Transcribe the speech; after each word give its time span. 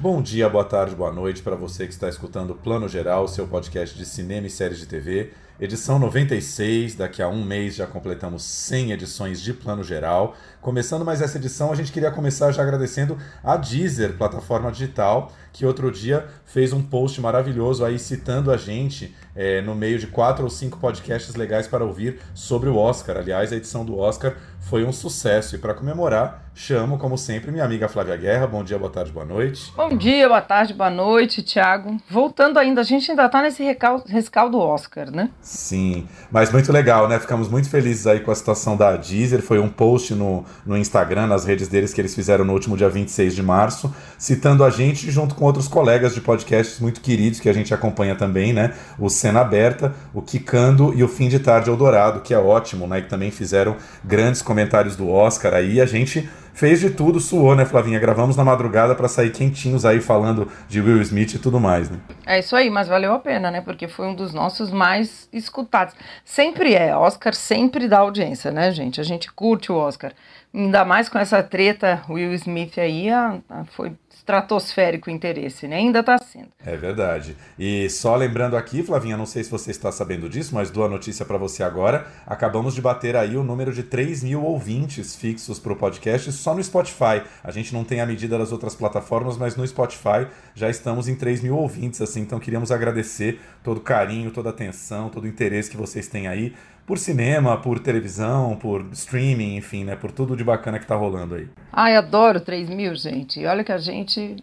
Bom 0.00 0.22
dia, 0.22 0.48
boa 0.48 0.64
tarde, 0.64 0.96
boa 0.96 1.12
noite 1.12 1.42
para 1.42 1.54
você 1.54 1.86
que 1.86 1.92
está 1.92 2.08
escutando 2.08 2.54
Plano 2.54 2.88
Geral, 2.88 3.28
seu 3.28 3.46
podcast 3.46 3.94
de 3.94 4.06
cinema 4.06 4.46
e 4.46 4.50
séries 4.50 4.78
de 4.78 4.86
TV. 4.86 5.30
Edição 5.60 5.98
96, 5.98 6.94
daqui 6.94 7.20
a 7.20 7.28
um 7.28 7.44
mês 7.44 7.74
já 7.74 7.86
completamos 7.86 8.42
100 8.42 8.92
edições 8.92 9.42
de 9.42 9.52
Plano 9.52 9.84
Geral. 9.84 10.34
Começando 10.62 11.04
mais 11.04 11.20
essa 11.20 11.36
edição, 11.36 11.70
a 11.70 11.74
gente 11.74 11.92
queria 11.92 12.10
começar 12.10 12.50
já 12.50 12.62
agradecendo 12.62 13.18
a 13.44 13.58
Deezer, 13.58 14.16
plataforma 14.16 14.72
digital, 14.72 15.30
que 15.52 15.66
outro 15.66 15.92
dia 15.92 16.26
fez 16.46 16.72
um 16.72 16.82
post 16.82 17.20
maravilhoso 17.20 17.84
aí 17.84 17.98
citando 17.98 18.50
a 18.50 18.56
gente 18.56 19.14
é, 19.36 19.60
no 19.60 19.74
meio 19.74 19.98
de 19.98 20.06
quatro 20.06 20.44
ou 20.44 20.50
cinco 20.50 20.78
podcasts 20.78 21.34
legais 21.34 21.68
para 21.68 21.84
ouvir 21.84 22.20
sobre 22.32 22.70
o 22.70 22.76
Oscar. 22.78 23.18
Aliás, 23.18 23.52
a 23.52 23.56
edição 23.56 23.84
do 23.84 23.98
Oscar 23.98 24.34
foi 24.60 24.84
um 24.84 24.92
sucesso 24.92 25.56
e 25.56 25.58
para 25.58 25.74
comemorar, 25.74 26.50
chamo, 26.54 26.98
como 26.98 27.16
sempre, 27.16 27.50
minha 27.50 27.64
amiga 27.64 27.88
Flávia 27.88 28.16
Guerra. 28.16 28.46
Bom 28.46 28.62
dia, 28.62 28.78
boa 28.78 28.90
tarde, 28.90 29.10
boa 29.10 29.24
noite. 29.24 29.72
Bom 29.74 29.96
dia, 29.96 30.28
boa 30.28 30.42
tarde, 30.42 30.74
boa 30.74 30.90
noite, 30.90 31.42
Thiago. 31.42 31.96
Voltando 32.08 32.58
ainda, 32.58 32.82
a 32.82 32.84
gente 32.84 33.10
ainda 33.10 33.26
está 33.26 33.40
nesse 33.40 33.64
rescaldo 33.64 34.58
do 34.58 34.58
Oscar, 34.58 35.10
né? 35.10 35.30
Sim, 35.40 36.06
mas 36.30 36.52
muito 36.52 36.70
legal, 36.70 37.08
né? 37.08 37.18
Ficamos 37.18 37.48
muito 37.48 37.70
felizes 37.70 38.06
aí 38.06 38.20
com 38.20 38.30
a 38.30 38.34
situação 38.34 38.76
da 38.76 38.96
Deezer. 38.96 39.40
Foi 39.40 39.58
um 39.58 39.68
post 39.68 40.14
no, 40.14 40.44
no 40.66 40.76
Instagram, 40.76 41.26
nas 41.26 41.44
redes 41.44 41.66
deles, 41.66 41.94
que 41.94 42.00
eles 42.00 42.14
fizeram 42.14 42.44
no 42.44 42.52
último 42.52 42.76
dia 42.76 42.88
26 42.88 43.34
de 43.34 43.42
março, 43.42 43.92
citando 44.18 44.62
a 44.62 44.70
gente 44.70 45.10
junto 45.10 45.34
com 45.34 45.46
outros 45.46 45.66
colegas 45.66 46.14
de 46.14 46.20
podcasts 46.20 46.78
muito 46.78 47.00
queridos 47.00 47.40
que 47.40 47.48
a 47.48 47.52
gente 47.52 47.72
acompanha 47.72 48.14
também, 48.14 48.52
né? 48.52 48.74
O 48.98 49.08
Cena 49.08 49.40
Aberta, 49.40 49.94
o 50.12 50.20
Kikando 50.20 50.92
e 50.94 51.02
o 51.02 51.08
Fim 51.08 51.28
de 51.28 51.38
Tarde 51.38 51.70
Eldorado, 51.70 52.20
que 52.20 52.34
é 52.34 52.38
ótimo, 52.38 52.86
né? 52.86 53.00
Que 53.00 53.08
também 53.08 53.30
fizeram 53.30 53.76
grandes 54.04 54.42
comentários 54.50 54.96
do 54.96 55.08
Oscar 55.08 55.54
aí. 55.54 55.80
A 55.80 55.86
gente 55.86 56.28
fez 56.52 56.80
de 56.80 56.90
tudo, 56.90 57.20
suou, 57.20 57.54
né, 57.54 57.64
Flavinha? 57.64 58.00
Gravamos 58.00 58.36
na 58.36 58.44
madrugada 58.44 58.96
para 58.96 59.06
sair 59.06 59.30
quentinhos 59.30 59.86
aí 59.86 60.00
falando 60.00 60.50
de 60.68 60.80
Will 60.80 61.00
Smith 61.02 61.34
e 61.34 61.38
tudo 61.38 61.60
mais, 61.60 61.88
né? 61.88 61.98
É 62.26 62.40
isso 62.40 62.56
aí, 62.56 62.68
mas 62.68 62.88
valeu 62.88 63.12
a 63.12 63.20
pena, 63.20 63.48
né? 63.48 63.60
Porque 63.60 63.86
foi 63.86 64.08
um 64.08 64.14
dos 64.14 64.34
nossos 64.34 64.72
mais 64.72 65.28
escutados. 65.32 65.94
Sempre 66.24 66.74
é, 66.74 66.96
Oscar 66.96 67.32
sempre 67.32 67.86
dá 67.86 67.98
audiência, 67.98 68.50
né, 68.50 68.72
gente? 68.72 69.00
A 69.00 69.04
gente 69.04 69.30
curte 69.32 69.70
o 69.70 69.76
Oscar. 69.76 70.12
Ainda 70.52 70.84
mais 70.84 71.08
com 71.08 71.16
essa 71.16 71.40
treta 71.44 72.02
Will 72.08 72.34
Smith 72.34 72.76
aí, 72.76 73.08
a, 73.08 73.38
a, 73.48 73.64
foi 73.66 73.92
estratosférico 74.20 75.10
interesse, 75.10 75.66
né? 75.66 75.76
Ainda 75.76 76.00
está 76.00 76.18
sendo. 76.18 76.48
É 76.64 76.76
verdade. 76.76 77.36
E 77.58 77.88
só 77.88 78.14
lembrando 78.14 78.56
aqui, 78.56 78.82
Flavinha, 78.82 79.16
não 79.16 79.26
sei 79.26 79.42
se 79.42 79.50
você 79.50 79.70
está 79.70 79.90
sabendo 79.90 80.28
disso, 80.28 80.54
mas 80.54 80.70
dou 80.70 80.84
a 80.84 80.88
notícia 80.88 81.24
para 81.24 81.38
você 81.38 81.62
agora. 81.62 82.06
Acabamos 82.26 82.74
de 82.74 82.82
bater 82.82 83.16
aí 83.16 83.36
o 83.36 83.42
número 83.42 83.72
de 83.72 83.82
3 83.82 84.22
mil 84.22 84.44
ouvintes 84.44 85.16
fixos 85.16 85.58
para 85.58 85.72
o 85.72 85.76
podcast 85.76 86.30
só 86.32 86.54
no 86.54 86.62
Spotify. 86.62 87.22
A 87.42 87.50
gente 87.50 87.72
não 87.72 87.82
tem 87.82 88.00
a 88.00 88.06
medida 88.06 88.38
das 88.38 88.52
outras 88.52 88.74
plataformas, 88.74 89.38
mas 89.38 89.56
no 89.56 89.66
Spotify 89.66 90.26
já 90.54 90.68
estamos 90.68 91.08
em 91.08 91.14
3 91.14 91.40
mil 91.42 91.56
ouvintes, 91.56 92.00
assim. 92.02 92.20
Então 92.20 92.38
queríamos 92.38 92.70
agradecer 92.70 93.40
todo 93.64 93.78
o 93.78 93.80
carinho, 93.80 94.30
toda 94.30 94.50
a 94.50 94.52
atenção, 94.52 95.08
todo 95.08 95.24
o 95.24 95.28
interesse 95.28 95.70
que 95.70 95.76
vocês 95.76 96.06
têm 96.06 96.28
aí 96.28 96.54
por 96.90 96.98
cinema, 96.98 97.56
por 97.56 97.78
televisão, 97.78 98.56
por 98.56 98.84
streaming, 98.90 99.54
enfim, 99.54 99.84
né? 99.84 99.94
Por 99.94 100.10
tudo 100.10 100.36
de 100.36 100.42
bacana 100.42 100.76
que 100.76 100.84
tá 100.84 100.96
rolando 100.96 101.36
aí. 101.36 101.48
Ai, 101.72 101.94
adoro 101.94 102.40
3 102.40 102.68
mil, 102.68 102.96
gente. 102.96 103.38
E 103.38 103.46
olha 103.46 103.62
que 103.62 103.70
a 103.70 103.78
gente 103.78 104.42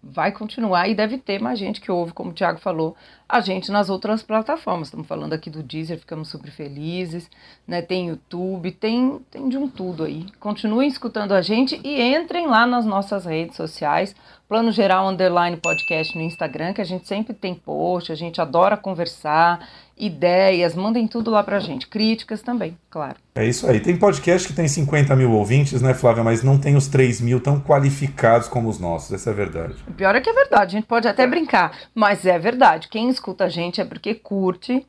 vai 0.00 0.30
continuar 0.30 0.88
e 0.88 0.94
deve 0.94 1.18
ter 1.18 1.40
mais 1.40 1.58
gente 1.58 1.80
que 1.80 1.90
ouve, 1.90 2.12
como 2.12 2.30
o 2.30 2.32
Thiago 2.32 2.60
falou, 2.60 2.94
a 3.28 3.40
gente 3.40 3.72
nas 3.72 3.90
outras 3.90 4.22
plataformas. 4.22 4.86
Estamos 4.86 5.08
falando 5.08 5.32
aqui 5.32 5.50
do 5.50 5.60
Deezer, 5.60 5.98
ficamos 5.98 6.28
super 6.28 6.52
felizes, 6.52 7.28
né? 7.66 7.82
Tem 7.82 8.10
YouTube, 8.10 8.70
tem, 8.70 9.18
tem 9.28 9.48
de 9.48 9.58
um 9.58 9.68
tudo 9.68 10.04
aí. 10.04 10.24
Continuem 10.38 10.88
escutando 10.88 11.32
a 11.32 11.42
gente 11.42 11.80
e 11.82 12.00
entrem 12.14 12.46
lá 12.46 12.64
nas 12.64 12.86
nossas 12.86 13.24
redes 13.24 13.56
sociais, 13.56 14.14
Plano 14.48 14.70
Geral 14.70 15.08
Underline 15.08 15.56
Podcast 15.56 16.16
no 16.16 16.22
Instagram, 16.22 16.72
que 16.72 16.80
a 16.80 16.84
gente 16.84 17.08
sempre 17.08 17.34
tem 17.34 17.56
post, 17.56 18.12
a 18.12 18.14
gente 18.14 18.40
adora 18.40 18.76
conversar, 18.76 19.68
ideias, 19.98 20.74
mandem 20.74 21.06
tudo 21.06 21.30
lá 21.30 21.42
pra 21.42 21.58
gente. 21.58 21.86
Críticas 21.86 22.42
também, 22.42 22.76
claro. 22.90 23.16
É 23.34 23.46
isso 23.46 23.68
aí. 23.68 23.80
Tem 23.80 23.96
podcast 23.96 24.48
que 24.48 24.54
tem 24.54 24.68
50 24.68 25.14
mil 25.16 25.32
ouvintes, 25.32 25.80
né, 25.82 25.94
Flávia? 25.94 26.24
Mas 26.24 26.42
não 26.42 26.58
tem 26.58 26.76
os 26.76 26.88
3 26.88 27.20
mil 27.20 27.40
tão 27.40 27.60
qualificados 27.60 28.48
como 28.48 28.68
os 28.68 28.78
nossos. 28.78 29.12
Essa 29.12 29.30
é 29.30 29.32
a 29.32 29.36
verdade. 29.36 29.74
O 29.86 29.92
pior 29.92 30.14
é 30.14 30.20
que 30.20 30.30
é 30.30 30.32
verdade. 30.32 30.76
A 30.76 30.78
gente 30.80 30.86
pode 30.86 31.08
até 31.08 31.26
brincar, 31.26 31.72
mas 31.94 32.24
é 32.26 32.38
verdade. 32.38 32.88
Quem 32.88 33.08
escuta 33.08 33.44
a 33.44 33.48
gente 33.48 33.80
é 33.80 33.84
porque 33.84 34.14
curte 34.14 34.84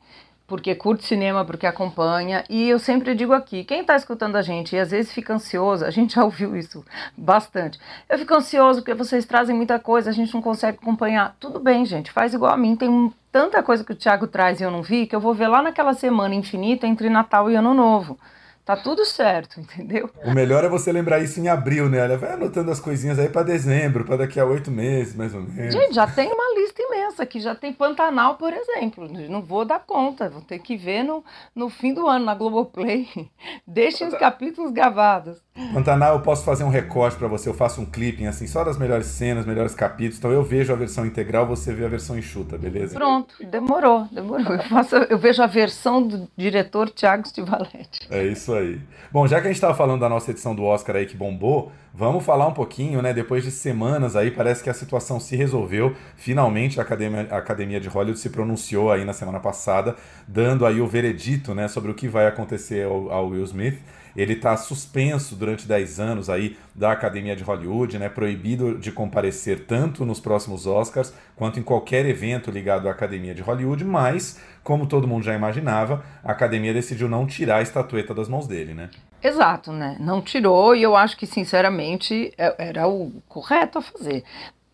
porque 0.50 0.74
curte 0.74 1.06
cinema, 1.06 1.44
porque 1.44 1.64
acompanha. 1.64 2.44
E 2.50 2.68
eu 2.68 2.80
sempre 2.80 3.14
digo 3.14 3.32
aqui, 3.32 3.62
quem 3.62 3.82
está 3.82 3.94
escutando 3.94 4.34
a 4.34 4.42
gente 4.42 4.74
e 4.74 4.80
às 4.80 4.90
vezes 4.90 5.12
fica 5.12 5.32
ansioso, 5.32 5.84
a 5.84 5.90
gente 5.92 6.16
já 6.16 6.24
ouviu 6.24 6.56
isso 6.56 6.84
bastante. 7.16 7.78
Eu 8.08 8.18
fico 8.18 8.34
ansioso 8.34 8.80
porque 8.80 8.92
vocês 8.92 9.24
trazem 9.24 9.54
muita 9.54 9.78
coisa, 9.78 10.10
a 10.10 10.12
gente 10.12 10.34
não 10.34 10.42
consegue 10.42 10.76
acompanhar. 10.82 11.36
Tudo 11.38 11.60
bem, 11.60 11.84
gente, 11.84 12.10
faz 12.10 12.34
igual 12.34 12.52
a 12.52 12.56
mim. 12.56 12.74
Tem 12.74 13.12
tanta 13.32 13.62
coisa 13.62 13.84
que 13.84 13.92
o 13.92 13.96
Thiago 13.96 14.26
traz 14.26 14.60
e 14.60 14.64
eu 14.64 14.70
não 14.70 14.82
vi 14.82 15.06
que 15.06 15.14
eu 15.14 15.20
vou 15.20 15.34
ver 15.34 15.48
lá 15.48 15.62
naquela 15.62 15.94
semana 15.94 16.34
infinita 16.34 16.86
entre 16.86 17.08
Natal 17.10 17.50
e 17.50 17.56
Ano 17.56 17.74
Novo. 17.74 18.18
Tá 18.64 18.76
tudo 18.76 19.04
certo, 19.04 19.58
entendeu? 19.58 20.10
O 20.24 20.32
melhor 20.32 20.64
é 20.64 20.68
você 20.68 20.92
lembrar 20.92 21.18
isso 21.20 21.40
em 21.40 21.48
abril, 21.48 21.88
né? 21.88 22.02
Olha, 22.02 22.16
vai 22.16 22.32
anotando 22.32 22.70
as 22.70 22.78
coisinhas 22.78 23.18
aí 23.18 23.28
para 23.28 23.42
dezembro, 23.42 24.04
para 24.04 24.18
daqui 24.18 24.38
a 24.38 24.44
oito 24.44 24.70
meses, 24.70 25.14
mais 25.14 25.34
ou 25.34 25.40
menos. 25.40 25.72
Gente, 25.72 25.94
já 25.94 26.06
tem 26.06 26.30
uma 26.32 26.54
lista 26.60 26.80
imensa 26.82 27.22
aqui. 27.22 27.40
Já 27.40 27.54
tem 27.54 27.72
Pantanal, 27.72 28.36
por 28.36 28.52
exemplo. 28.52 29.08
Não 29.28 29.42
vou 29.42 29.64
dar 29.64 29.80
conta. 29.80 30.28
Vou 30.28 30.42
ter 30.42 30.58
que 30.58 30.76
ver 30.76 31.02
no, 31.02 31.24
no 31.54 31.68
fim 31.68 31.92
do 31.94 32.06
ano, 32.06 32.24
na 32.24 32.34
Globoplay. 32.34 33.08
Deixem 33.66 34.06
os 34.06 34.14
capítulos 34.14 34.70
gravados. 34.70 35.38
Pantanal, 35.72 36.14
eu 36.16 36.22
posso 36.22 36.44
fazer 36.44 36.64
um 36.64 36.68
recorte 36.68 37.16
para 37.16 37.28
você. 37.28 37.48
Eu 37.48 37.54
faço 37.54 37.80
um 37.80 37.86
clipping, 37.86 38.26
assim, 38.26 38.46
só 38.46 38.62
das 38.62 38.78
melhores 38.78 39.06
cenas, 39.06 39.46
melhores 39.46 39.74
capítulos. 39.74 40.18
Então 40.18 40.30
eu 40.30 40.42
vejo 40.42 40.72
a 40.72 40.76
versão 40.76 41.04
integral, 41.04 41.46
você 41.46 41.72
vê 41.72 41.84
a 41.84 41.88
versão 41.88 42.16
enxuta, 42.18 42.56
beleza? 42.56 42.94
Pronto, 42.94 43.34
demorou, 43.44 44.06
demorou. 44.12 44.54
Eu, 44.54 44.62
faço, 44.64 44.96
eu 44.96 45.18
vejo 45.18 45.42
a 45.42 45.46
versão 45.46 46.02
do 46.02 46.28
diretor 46.36 46.90
Thiago 46.90 47.26
Stivaletti. 47.26 48.06
É 48.10 48.24
isso 48.24 48.49
aí. 48.54 48.80
Bom, 49.10 49.26
já 49.26 49.40
que 49.40 49.46
a 49.46 49.50
gente 49.50 49.56
estava 49.56 49.74
falando 49.74 50.00
da 50.00 50.08
nossa 50.08 50.30
edição 50.30 50.54
do 50.54 50.64
Oscar 50.64 50.96
aí 50.96 51.06
que 51.06 51.16
bombou, 51.16 51.72
vamos 51.92 52.24
falar 52.24 52.46
um 52.46 52.52
pouquinho, 52.52 53.02
né? 53.02 53.12
Depois 53.12 53.44
de 53.44 53.50
semanas 53.50 54.16
aí, 54.16 54.30
parece 54.30 54.62
que 54.62 54.70
a 54.70 54.74
situação 54.74 55.18
se 55.18 55.36
resolveu. 55.36 55.94
Finalmente 56.16 56.78
a 56.78 56.82
Academia, 56.82 57.26
a 57.30 57.36
Academia 57.38 57.80
de 57.80 57.88
Hollywood 57.88 58.18
se 58.18 58.30
pronunciou 58.30 58.90
aí 58.90 59.04
na 59.04 59.12
semana 59.12 59.40
passada, 59.40 59.96
dando 60.26 60.66
aí 60.66 60.80
o 60.80 60.86
veredito, 60.86 61.54
né, 61.54 61.68
sobre 61.68 61.90
o 61.90 61.94
que 61.94 62.08
vai 62.08 62.26
acontecer 62.26 62.86
ao, 62.86 63.10
ao 63.10 63.28
Will 63.28 63.44
Smith. 63.44 63.78
Ele 64.16 64.34
está 64.34 64.56
suspenso 64.56 65.36
durante 65.36 65.66
10 65.66 66.00
anos 66.00 66.30
aí 66.30 66.56
da 66.74 66.92
Academia 66.92 67.36
de 67.36 67.42
Hollywood, 67.42 67.98
né, 67.98 68.08
proibido 68.08 68.78
de 68.78 68.90
comparecer 68.90 69.66
tanto 69.66 70.04
nos 70.04 70.20
próximos 70.20 70.66
Oscars 70.66 71.12
quanto 71.36 71.58
em 71.58 71.62
qualquer 71.62 72.06
evento 72.06 72.50
ligado 72.50 72.88
à 72.88 72.90
Academia 72.90 73.34
de 73.34 73.42
Hollywood, 73.42 73.84
mas, 73.84 74.40
como 74.62 74.86
todo 74.86 75.08
mundo 75.08 75.24
já 75.24 75.34
imaginava, 75.34 76.04
a 76.22 76.32
Academia 76.32 76.72
decidiu 76.72 77.08
não 77.08 77.26
tirar 77.26 77.56
a 77.56 77.62
estatueta 77.62 78.14
das 78.14 78.28
mãos 78.28 78.46
dele, 78.46 78.74
né? 78.74 78.90
Exato, 79.22 79.72
né? 79.72 79.96
Não 80.00 80.22
tirou 80.22 80.74
e 80.74 80.82
eu 80.82 80.96
acho 80.96 81.16
que, 81.16 81.26
sinceramente, 81.26 82.32
é, 82.38 82.68
era 82.68 82.88
o 82.88 83.12
correto 83.28 83.78
a 83.78 83.82
fazer. 83.82 84.24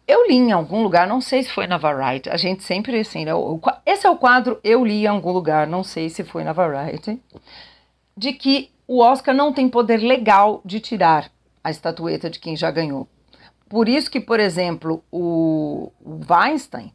Eu 0.07 0.29
li 0.29 0.37
em 0.37 0.53
algum 0.53 0.83
lugar, 0.83 1.09
não 1.09 1.21
sei 1.21 1.43
se 1.43 1.51
foi 1.51 1.67
na 1.67 1.77
Variety, 1.77 2.31
a 2.31 2.37
gente 2.37 2.63
sempre 2.63 3.01
assim, 3.01 3.25
né? 3.25 3.33
esse 3.85 4.07
é 4.07 4.11
o 4.11 4.17
quadro 4.17 4.61
Eu 4.63 4.85
Li 4.85 5.03
em 5.03 5.07
algum 5.07 5.33
lugar, 5.33 5.67
não 5.67 5.83
sei 5.83 6.09
se 6.09 6.23
foi 6.23 6.45
na 6.45 6.53
Variety, 6.53 7.21
de 8.17 8.33
que 8.33 8.71
o 8.87 9.01
Oscar 9.01 9.35
não 9.35 9.53
tem 9.53 9.69
poder 9.69 9.99
legal 9.99 10.61
de 10.65 10.81
tirar 10.81 11.31
a 11.63 11.71
estatueta 11.71 12.31
de 12.31 12.39
quem 12.39 12.57
já 12.57 12.71
ganhou. 12.71 13.09
Por 13.69 13.89
isso 13.89 14.11
que, 14.11 14.21
por 14.21 14.39
exemplo, 14.39 15.03
o, 15.11 15.91
Weinstein, 16.31 16.93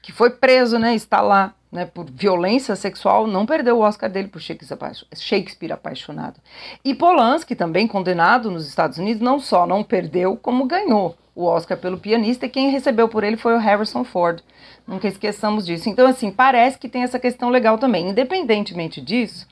que 0.00 0.12
foi 0.12 0.30
preso, 0.30 0.78
né, 0.78 0.94
está 0.94 1.20
lá, 1.20 1.54
né, 1.72 1.84
por 1.84 2.08
violência 2.08 2.76
sexual, 2.76 3.26
não 3.26 3.44
perdeu 3.44 3.78
o 3.78 3.80
Oscar 3.80 4.08
dele 4.08 4.28
por 4.28 4.40
Shakespeare 4.40 5.72
apaixonado. 5.72 6.40
E 6.84 6.94
Polanski, 6.94 7.56
também 7.56 7.88
condenado 7.88 8.48
nos 8.48 8.68
Estados 8.68 8.98
Unidos, 8.98 9.20
não 9.20 9.40
só 9.40 9.66
não 9.66 9.82
perdeu, 9.82 10.36
como 10.36 10.66
ganhou 10.66 11.16
o 11.34 11.46
Oscar 11.46 11.76
pelo 11.76 11.98
pianista, 11.98 12.46
e 12.46 12.48
quem 12.48 12.70
recebeu 12.70 13.08
por 13.08 13.24
ele 13.24 13.36
foi 13.36 13.54
o 13.54 13.58
Harrison 13.58 14.04
Ford. 14.04 14.40
Nunca 14.86 15.08
esqueçamos 15.08 15.66
disso. 15.66 15.88
Então, 15.88 16.06
assim, 16.06 16.30
parece 16.30 16.78
que 16.78 16.88
tem 16.88 17.02
essa 17.02 17.18
questão 17.18 17.48
legal 17.48 17.76
também. 17.76 18.08
Independentemente 18.08 19.00
disso, 19.00 19.48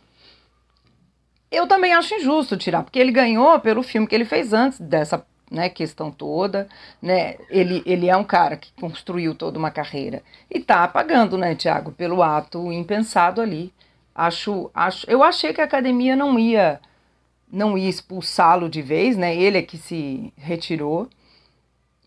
eu 1.53 1.67
também 1.67 1.93
acho 1.93 2.15
injusto 2.15 2.57
tirar, 2.57 2.83
porque 2.83 2.99
ele 2.99 3.13
ganhou 3.13 3.61
pelo 3.61 3.83
filme 3.83 4.07
que 4.07 4.15
ele 4.15 4.25
fez 4.25 4.53
antes 4.53 4.81
dessa 4.81 5.25
né, 5.51 5.69
questão 5.69 6.11
toda, 6.11 6.67
né? 7.01 7.37
Ele, 7.51 7.83
ele 7.85 8.09
é 8.09 8.17
um 8.17 8.25
cara 8.25 8.57
que 8.57 8.73
construiu 8.81 9.35
toda 9.35 9.59
uma 9.59 9.71
carreira 9.71 10.23
e 10.51 10.59
tá 10.59 10.89
pagando, 10.89 11.37
né, 11.37 11.55
Tiago, 11.55 11.93
pelo 11.93 12.23
ato 12.23 12.73
impensado 12.73 13.41
ali. 13.41 13.73
Acho, 14.15 14.71
acho, 14.75 15.09
eu 15.11 15.23
achei 15.23 15.53
que 15.53 15.61
a 15.61 15.65
academia 15.65 16.17
não 16.17 16.39
ia 16.39 16.81
não 17.53 17.77
ia 17.77 17.89
expulsá-lo 17.89 18.69
de 18.69 18.81
vez, 18.81 19.17
né? 19.17 19.37
Ele 19.37 19.59
é 19.59 19.63
que 19.63 19.77
se 19.77 20.33
retirou. 20.37 21.09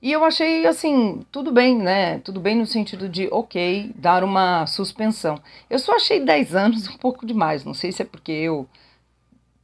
E 0.01 0.11
eu 0.11 0.23
achei 0.23 0.65
assim, 0.67 1.23
tudo 1.31 1.51
bem, 1.51 1.77
né? 1.77 2.19
Tudo 2.19 2.39
bem 2.39 2.55
no 2.55 2.65
sentido 2.65 3.07
de, 3.07 3.27
ok, 3.31 3.91
dar 3.95 4.23
uma 4.23 4.65
suspensão. 4.67 5.39
Eu 5.69 5.79
só 5.79 5.95
achei 5.95 6.19
10 6.19 6.55
anos 6.55 6.87
um 6.89 6.97
pouco 6.97 7.25
demais. 7.25 7.63
Não 7.63 7.73
sei 7.73 7.91
se 7.91 8.01
é 8.01 8.05
porque 8.05 8.31
eu 8.31 8.67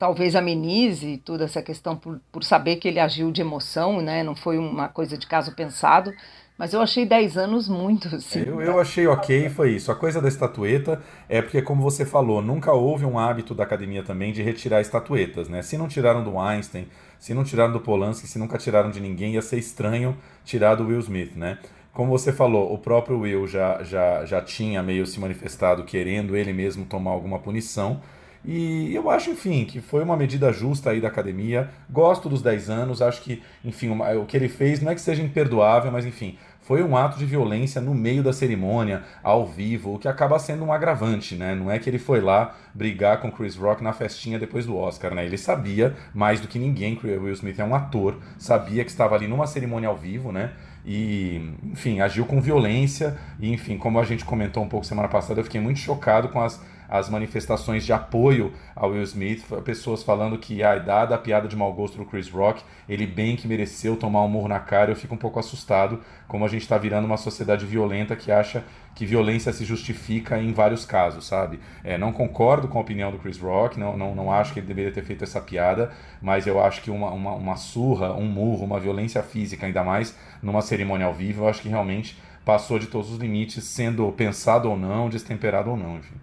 talvez 0.01 0.36
amenize 0.36 1.18
toda 1.18 1.45
essa 1.45 1.62
questão 1.62 1.95
por, 1.95 2.19
por 2.31 2.44
saber 2.44 2.77
que 2.77 2.88
ele 2.88 3.00
agiu 3.00 3.31
de 3.31 3.42
emoção, 3.42 4.01
né? 4.01 4.24
Não 4.24 4.36
foi 4.36 4.57
uma 4.57 4.88
coisa 4.88 5.15
de 5.15 5.27
caso 5.27 5.53
pensado. 5.53 6.12
Mas 6.57 6.74
eu 6.74 6.81
achei 6.81 7.06
10 7.06 7.38
anos 7.38 7.69
muito, 7.69 8.07
assim. 8.18 8.39
Eu, 8.39 8.59
eu 8.59 8.80
achei 8.80 9.06
ok, 9.06 9.48
foi 9.50 9.75
isso. 9.75 9.92
A 9.92 9.95
coisa 9.95 10.19
da 10.19 10.27
estatueta 10.27 11.00
é 11.30 11.39
porque, 11.39 11.62
como 11.62 11.83
você 11.83 12.03
falou, 12.03 12.42
nunca 12.42 12.74
houve 12.74 13.06
um 13.06 13.19
hábito 13.19 13.53
da 13.53 13.63
academia 13.63 14.01
também 14.01 14.33
de 14.33 14.42
retirar 14.42 14.81
estatuetas, 14.81 15.48
né? 15.48 15.62
Se 15.62 15.77
não 15.77 15.88
tiraram 15.88 16.24
do 16.24 16.39
Einstein, 16.39 16.88
se 17.19 17.36
não 17.36 17.44
tiraram 17.44 17.71
do 17.71 17.80
Polanski, 17.80 18.25
se 18.25 18.39
nunca 18.39 18.57
tiraram 18.57 18.89
de 18.89 19.00
ninguém, 19.00 19.36
ia 19.36 19.42
ser 19.44 19.59
estranho 19.59 20.18
tirar 20.44 20.74
do 20.74 20.88
Will 20.88 21.00
Smith, 21.01 21.36
né? 21.36 21.59
Como 21.94 22.09
você 22.09 22.33
falou, 22.33 22.74
o 22.74 22.77
próprio 22.80 23.19
Will 23.19 23.45
já, 23.45 23.83
já, 23.83 24.25
já 24.25 24.42
tinha 24.42 24.81
meio 24.81 25.06
se 25.06 25.19
manifestado 25.19 25.83
querendo 25.83 26.36
ele 26.36 26.51
mesmo 26.51 26.86
tomar 26.86 27.12
alguma 27.12 27.38
punição. 27.38 28.01
E 28.43 28.93
eu 28.95 29.09
acho, 29.09 29.29
enfim, 29.29 29.65
que 29.65 29.79
foi 29.79 30.03
uma 30.03 30.17
medida 30.17 30.51
justa 30.51 30.89
aí 30.89 30.99
da 30.99 31.07
academia. 31.07 31.69
Gosto 31.89 32.27
dos 32.27 32.41
10 32.41 32.69
anos, 32.69 33.01
acho 33.01 33.21
que, 33.21 33.41
enfim, 33.63 33.89
o 33.89 34.25
que 34.25 34.35
ele 34.35 34.49
fez 34.49 34.81
não 34.81 34.91
é 34.91 34.95
que 34.95 35.01
seja 35.01 35.21
imperdoável, 35.21 35.91
mas 35.91 36.05
enfim, 36.05 36.38
foi 36.59 36.81
um 36.83 36.97
ato 36.97 37.19
de 37.19 37.25
violência 37.25 37.79
no 37.79 37.93
meio 37.93 38.23
da 38.23 38.33
cerimônia, 38.33 39.03
ao 39.21 39.45
vivo, 39.45 39.93
o 39.93 39.99
que 39.99 40.07
acaba 40.07 40.39
sendo 40.39 40.63
um 40.63 40.73
agravante, 40.73 41.35
né? 41.35 41.53
Não 41.53 41.69
é 41.69 41.77
que 41.77 41.89
ele 41.89 41.99
foi 41.99 42.21
lá 42.21 42.55
brigar 42.73 43.19
com 43.19 43.31
Chris 43.31 43.55
Rock 43.55 43.83
na 43.83 43.93
festinha 43.93 44.39
depois 44.39 44.65
do 44.65 44.75
Oscar, 44.75 45.13
né? 45.13 45.25
Ele 45.25 45.37
sabia, 45.37 45.95
mais 46.13 46.39
do 46.39 46.47
que 46.47 46.57
ninguém, 46.57 46.95
que 46.95 47.05
Will 47.05 47.33
Smith 47.33 47.59
é 47.59 47.63
um 47.63 47.75
ator, 47.75 48.17
sabia 48.37 48.83
que 48.83 48.89
estava 48.89 49.15
ali 49.15 49.27
numa 49.27 49.45
cerimônia 49.45 49.89
ao 49.89 49.97
vivo, 49.97 50.31
né? 50.31 50.51
e, 50.85 51.53
enfim, 51.63 51.99
agiu 51.99 52.25
com 52.25 52.41
violência. 52.41 53.17
E, 53.39 53.51
enfim, 53.51 53.77
como 53.77 53.99
a 53.99 54.03
gente 54.03 54.25
comentou 54.25 54.63
um 54.63 54.67
pouco 54.67 54.85
semana 54.85 55.07
passada, 55.07 55.39
eu 55.39 55.44
fiquei 55.44 55.61
muito 55.61 55.79
chocado 55.79 56.29
com 56.29 56.41
as 56.41 56.61
as 56.91 57.09
manifestações 57.09 57.85
de 57.85 57.93
apoio 57.93 58.51
ao 58.75 58.89
Will 58.91 59.03
Smith, 59.03 59.45
pessoas 59.63 60.03
falando 60.03 60.38
que, 60.38 60.61
ah, 60.61 60.77
dada 60.77 61.15
a 61.15 61.17
piada 61.17 61.47
de 61.47 61.55
mau 61.55 61.71
gosto 61.71 61.97
do 61.97 62.03
Chris 62.03 62.29
Rock, 62.29 62.61
ele 62.88 63.07
bem 63.07 63.38
que 63.38 63.47
mereceu 63.47 63.95
tomar 63.95 64.21
um 64.23 64.27
murro 64.27 64.49
na 64.49 64.59
cara. 64.59 64.91
Eu 64.91 64.95
fico 64.97 65.15
um 65.15 65.17
pouco 65.17 65.39
assustado 65.39 66.01
como 66.27 66.43
a 66.43 66.49
gente 66.49 66.63
está 66.63 66.77
virando 66.77 67.05
uma 67.05 67.15
sociedade 67.15 67.65
violenta 67.65 68.13
que 68.13 68.29
acha 68.29 68.65
que 68.93 69.05
violência 69.05 69.53
se 69.53 69.63
justifica 69.63 70.38
em 70.38 70.51
vários 70.51 70.85
casos, 70.85 71.25
sabe? 71.25 71.61
É, 71.81 71.97
não 71.97 72.11
concordo 72.11 72.67
com 72.67 72.77
a 72.77 72.81
opinião 72.81 73.09
do 73.09 73.17
Chris 73.17 73.37
Rock, 73.37 73.79
não, 73.79 73.95
não, 73.95 74.13
não 74.13 74.29
acho 74.29 74.51
que 74.51 74.59
ele 74.59 74.67
deveria 74.67 74.91
ter 74.91 75.01
feito 75.01 75.23
essa 75.23 75.39
piada, 75.39 75.94
mas 76.21 76.45
eu 76.45 76.61
acho 76.61 76.81
que 76.81 76.91
uma, 76.91 77.09
uma, 77.09 77.33
uma 77.33 77.55
surra, 77.55 78.13
um 78.13 78.25
murro, 78.25 78.65
uma 78.65 78.81
violência 78.81 79.23
física, 79.23 79.65
ainda 79.65 79.81
mais 79.81 80.13
numa 80.44 80.61
cerimônia 80.61 81.05
ao 81.07 81.13
vivo, 81.13 81.44
eu 81.44 81.47
acho 81.47 81.61
que 81.61 81.69
realmente 81.69 82.21
passou 82.44 82.77
de 82.77 82.87
todos 82.87 83.09
os 83.11 83.17
limites, 83.17 83.63
sendo 83.63 84.11
pensado 84.11 84.69
ou 84.69 84.77
não, 84.77 85.09
destemperado 85.09 85.69
ou 85.69 85.77
não, 85.77 85.95
enfim. 85.97 86.15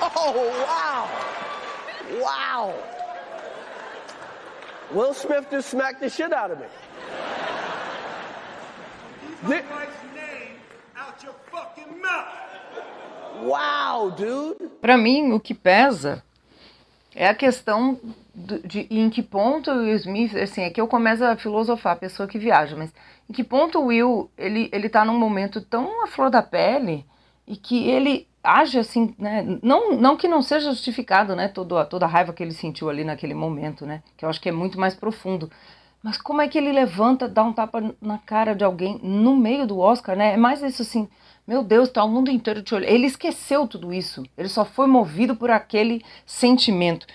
Oh, 0.00 0.32
wow! 0.66 1.08
Wow! 2.20 2.74
Will 4.92 5.14
Smith 5.14 5.50
just 5.50 5.68
smacked 5.68 6.00
the 6.00 6.08
shit 6.08 6.32
out 6.32 6.50
of 6.50 6.58
me. 6.58 6.66
The... 9.46 9.62
Wow, 13.42 14.10
dude! 14.10 14.70
Para 14.80 14.96
mim, 14.96 15.32
o 15.32 15.40
que 15.40 15.54
pesa 15.54 16.22
é 17.14 17.28
a 17.28 17.34
questão 17.34 17.98
de, 18.34 18.58
de, 18.60 18.86
em 18.90 19.10
que 19.10 19.22
ponto 19.22 19.70
o 19.70 19.84
Will 19.84 19.96
Smith, 19.96 20.34
assim, 20.34 20.62
é 20.62 20.70
que 20.70 20.80
eu 20.80 20.88
começo 20.88 21.24
a 21.24 21.36
filosofar, 21.36 21.92
a 21.92 21.96
pessoa 21.96 22.28
que 22.28 22.38
viaja, 22.38 22.76
mas 22.76 22.92
em 23.28 23.32
que 23.32 23.44
ponto 23.44 23.78
o 23.78 23.86
Will, 23.86 24.30
ele, 24.36 24.68
ele 24.72 24.88
tá 24.88 25.04
num 25.04 25.18
momento 25.18 25.60
tão 25.60 26.04
à 26.04 26.06
flor 26.06 26.30
da 26.30 26.42
pele 26.42 27.04
e 27.46 27.56
que 27.56 27.88
ele 27.88 28.27
age 28.48 28.78
assim, 28.78 29.14
né? 29.18 29.44
Não, 29.62 29.92
não 29.92 30.16
que 30.16 30.26
não 30.26 30.40
seja 30.42 30.70
justificado, 30.70 31.36
né? 31.36 31.48
Toda, 31.48 31.84
toda 31.84 32.06
a 32.06 32.08
raiva 32.08 32.32
que 32.32 32.42
ele 32.42 32.52
sentiu 32.54 32.88
ali 32.88 33.04
naquele 33.04 33.34
momento, 33.34 33.84
né? 33.84 34.02
Que 34.16 34.24
eu 34.24 34.28
acho 34.28 34.40
que 34.40 34.48
é 34.48 34.52
muito 34.52 34.80
mais 34.80 34.94
profundo. 34.94 35.50
Mas 36.02 36.16
como 36.16 36.40
é 36.40 36.48
que 36.48 36.56
ele 36.56 36.72
levanta, 36.72 37.28
dá 37.28 37.42
um 37.42 37.52
tapa 37.52 37.94
na 38.00 38.18
cara 38.18 38.54
de 38.54 38.64
alguém 38.64 39.00
no 39.02 39.36
meio 39.36 39.66
do 39.66 39.78
Oscar, 39.78 40.16
né? 40.16 40.34
É 40.34 40.36
mais 40.36 40.62
isso 40.62 40.82
assim, 40.82 41.08
meu 41.46 41.62
Deus, 41.62 41.90
tá 41.90 42.04
o 42.04 42.08
mundo 42.08 42.30
inteiro 42.30 42.62
te 42.62 42.74
olhando. 42.74 42.90
Ele 42.90 43.06
esqueceu 43.06 43.66
tudo 43.66 43.92
isso. 43.92 44.22
Ele 44.36 44.48
só 44.48 44.64
foi 44.64 44.86
movido 44.86 45.34
por 45.36 45.50
aquele 45.50 46.02
sentimento 46.24 47.06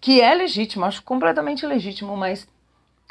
que 0.00 0.20
é 0.20 0.34
legítimo, 0.34 0.84
acho 0.84 1.02
completamente 1.02 1.64
legítimo, 1.66 2.16
mas 2.16 2.46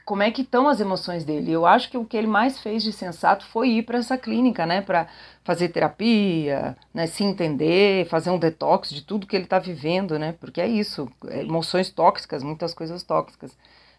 como 0.05 0.21
é 0.21 0.29
que 0.29 0.43
estão 0.43 0.67
as 0.67 0.79
emoções 0.79 1.25
dele. 1.25 1.51
Eu 1.51 1.65
acho 1.65 1.89
que 1.89 1.97
o 1.97 2.05
que 2.05 2.15
ele 2.15 2.27
mais 2.27 2.59
fez 2.59 2.83
de 2.83 2.93
sensato 2.93 3.45
foi 3.47 3.69
ir 3.69 3.83
para 3.83 3.97
essa 3.97 4.17
clínica, 4.17 4.65
né, 4.65 4.81
para 4.81 5.07
fazer 5.43 5.69
terapia, 5.69 6.77
né, 6.93 7.07
se 7.07 7.23
entender, 7.23 8.07
fazer 8.07 8.29
um 8.29 8.37
detox 8.37 8.91
de 8.91 9.01
tudo 9.01 9.25
que 9.25 9.35
ele 9.35 9.45
está 9.45 9.57
vivendo, 9.57 10.19
né, 10.19 10.35
porque 10.39 10.61
é 10.61 10.67
isso, 10.67 11.09
é 11.27 11.41
emoções 11.41 11.89
tóxicas, 11.89 12.43
muitas 12.43 12.73
coisas 12.73 13.01
tóxicas. 13.01 13.57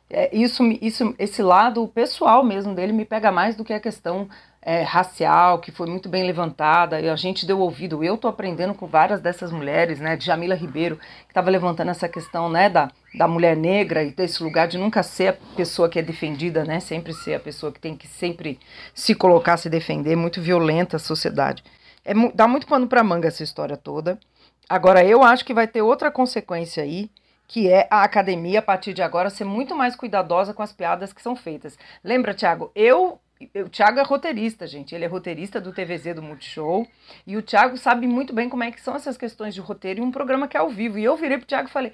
É, 0.09 0.35
isso, 0.37 0.63
isso, 0.81 1.15
esse 1.19 1.43
lado 1.43 1.87
pessoal 1.89 2.45
mesmo 2.45 2.73
dele 2.75 2.93
me 2.93 3.05
pega 3.05 3.33
mais 3.33 3.57
do 3.57 3.65
que 3.65 3.73
a 3.73 3.81
questão 3.81 4.29
é, 4.67 4.83
racial, 4.83 5.61
que 5.61 5.71
foi 5.71 5.87
muito 5.87 6.09
bem 6.09 6.25
levantada, 6.25 7.01
e 7.01 7.09
a 7.09 7.15
gente 7.15 7.47
deu 7.47 7.61
ouvido. 7.61 8.03
Eu 8.03 8.17
estou 8.17 8.29
aprendendo 8.29 8.75
com 8.75 8.85
várias 8.85 9.21
dessas 9.21 9.53
mulheres, 9.53 10.01
né, 10.01 10.19
Jamila 10.19 10.57
Ribeiro, 10.57 10.97
que 10.97 11.31
estava 11.31 11.49
levantando 11.49 11.93
essa 11.93 12.09
questão 12.09 12.49
né, 12.49 12.69
da, 12.69 12.91
da 13.15 13.29
mulher 13.29 13.57
negra 13.57 14.03
e 14.03 14.11
desse 14.11 14.43
lugar 14.43 14.67
de 14.67 14.77
nunca 14.77 15.05
ser 15.05 15.29
a 15.29 15.33
pessoa 15.55 15.89
que 15.89 16.01
é 16.01 16.03
defendida, 16.03 16.65
né, 16.65 16.81
sempre 16.81 17.13
ser 17.15 17.35
a 17.35 17.41
pessoa 17.41 17.71
que 17.71 17.79
tem 17.79 17.97
que 17.97 18.09
sempre 18.09 18.59
se 18.93 19.15
colocar, 19.15 19.57
se 19.57 19.71
defender, 19.71 20.17
muito 20.17 20.43
violenta 20.43 20.97
a 20.97 20.99
sociedade. 20.99 21.63
É, 22.05 22.13
dá 22.35 22.49
muito 22.49 22.67
pano 22.67 22.89
para 22.89 23.05
manga 23.05 23.29
essa 23.29 23.45
história 23.45 23.77
toda. 23.77 24.19
Agora, 24.69 25.05
eu 25.05 25.23
acho 25.23 25.45
que 25.45 25.55
vai 25.55 25.69
ter 25.69 25.83
outra 25.83 26.11
consequência 26.11 26.83
aí, 26.83 27.09
que 27.47 27.71
é 27.71 27.87
a 27.89 28.03
academia, 28.03 28.59
a 28.59 28.63
partir 28.63 28.93
de 28.93 29.01
agora, 29.01 29.31
ser 29.31 29.45
muito 29.45 29.77
mais 29.77 29.95
cuidadosa 29.95 30.53
com 30.53 30.63
as 30.65 30.73
piadas 30.73 31.13
que 31.13 31.23
são 31.23 31.37
feitas. 31.37 31.79
Lembra, 32.03 32.35
Tiago? 32.35 32.73
Eu 32.75 33.21
o 33.65 33.69
Thiago 33.69 34.01
é 34.01 34.03
roteirista, 34.03 34.67
gente. 34.67 34.95
Ele 34.95 35.05
é 35.05 35.09
roteirista 35.09 35.61
do 35.61 35.73
TVZ 35.73 36.15
do 36.15 36.23
Multishow. 36.23 36.87
E 37.27 37.37
o 37.37 37.43
Thiago 37.43 37.77
sabe 37.77 38.07
muito 38.07 38.35
bem 38.35 38.49
como 38.49 38.65
é 38.65 38.71
que 38.71 38.81
são 38.81 38.95
essas 38.97 39.17
questões 39.17 39.55
de 39.55 39.61
roteiro 39.61 40.01
em 40.01 40.03
um 40.03 40.11
programa 40.11 40.49
que 40.49 40.57
é 40.57 40.61
ao 40.61 40.71
vivo. 40.71 40.99
E 40.99 41.05
eu 41.05 41.17
virei 41.17 41.39
pro 41.39 41.47
Thiago 41.47 41.69
e 41.69 41.73
falei: 41.73 41.93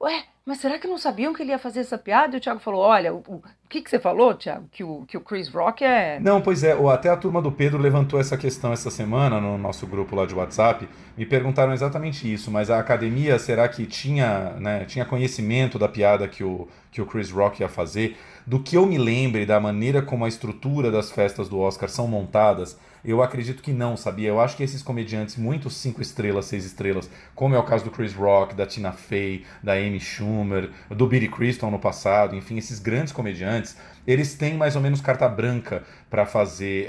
Ué, 0.00 0.24
mas 0.46 0.58
será 0.58 0.78
que 0.78 0.86
não 0.86 0.98
sabiam 0.98 1.32
que 1.32 1.42
ele 1.42 1.52
ia 1.52 1.58
fazer 1.58 1.80
essa 1.80 1.96
piada? 1.96 2.36
E 2.36 2.38
o 2.38 2.40
Thiago 2.40 2.60
falou: 2.60 2.82
Olha, 2.82 3.14
o, 3.14 3.22
o, 3.26 3.42
que, 3.66 3.80
que 3.80 3.88
você 3.88 3.98
falou, 3.98 4.34
Thiago? 4.34 4.68
Que 4.70 4.84
o, 4.84 5.06
que 5.06 5.16
o 5.16 5.20
Chris 5.22 5.48
Rock 5.48 5.82
é. 5.82 6.20
Não, 6.20 6.42
pois 6.42 6.62
é, 6.62 6.72
até 6.92 7.08
a 7.08 7.16
turma 7.16 7.40
do 7.40 7.50
Pedro 7.50 7.78
levantou 7.78 8.20
essa 8.20 8.36
questão 8.36 8.70
essa 8.70 8.90
semana 8.90 9.40
no 9.40 9.56
nosso 9.56 9.86
grupo 9.86 10.14
lá 10.14 10.26
de 10.26 10.34
WhatsApp. 10.34 10.86
Me 11.16 11.24
perguntaram 11.24 11.72
exatamente 11.72 12.30
isso, 12.30 12.50
mas 12.50 12.68
a 12.68 12.78
academia, 12.78 13.38
será 13.38 13.66
que 13.68 13.86
tinha, 13.86 14.50
né, 14.60 14.84
tinha 14.84 15.06
conhecimento 15.06 15.78
da 15.78 15.88
piada 15.88 16.28
que 16.28 16.44
o, 16.44 16.68
que 16.90 17.00
o 17.00 17.06
Chris 17.06 17.30
Rock 17.30 17.62
ia 17.62 17.68
fazer? 17.68 18.18
Do 18.46 18.60
que 18.60 18.76
eu 18.76 18.84
me 18.84 18.98
lembre 18.98 19.46
da 19.46 19.58
maneira 19.58 20.02
como 20.02 20.26
a 20.26 20.28
estrutura 20.28 20.90
das 20.90 21.10
festas 21.10 21.48
do 21.48 21.58
Oscar 21.58 21.88
são 21.88 22.06
montadas 22.06 22.78
eu 23.04 23.22
acredito 23.22 23.62
que 23.62 23.72
não, 23.72 23.96
sabia? 23.96 24.28
Eu 24.28 24.40
acho 24.40 24.56
que 24.56 24.62
esses 24.62 24.82
comediantes, 24.82 25.36
muito 25.36 25.68
cinco 25.68 26.00
estrelas, 26.00 26.46
seis 26.46 26.64
estrelas, 26.64 27.10
como 27.34 27.54
é 27.54 27.58
o 27.58 27.62
caso 27.62 27.84
do 27.84 27.90
Chris 27.90 28.14
Rock, 28.14 28.54
da 28.54 28.64
Tina 28.66 28.92
Fey, 28.92 29.44
da 29.62 29.74
Amy 29.74 30.00
Schumer, 30.00 30.70
do 30.88 31.06
Billy 31.06 31.28
Crystal 31.28 31.70
no 31.70 31.78
passado, 31.78 32.34
enfim, 32.34 32.56
esses 32.56 32.78
grandes 32.78 33.12
comediantes, 33.12 33.76
eles 34.06 34.34
têm 34.34 34.54
mais 34.54 34.76
ou 34.76 34.82
menos 34.82 35.00
carta 35.00 35.28
branca 35.28 35.82
para 36.08 36.24
fazer 36.24 36.88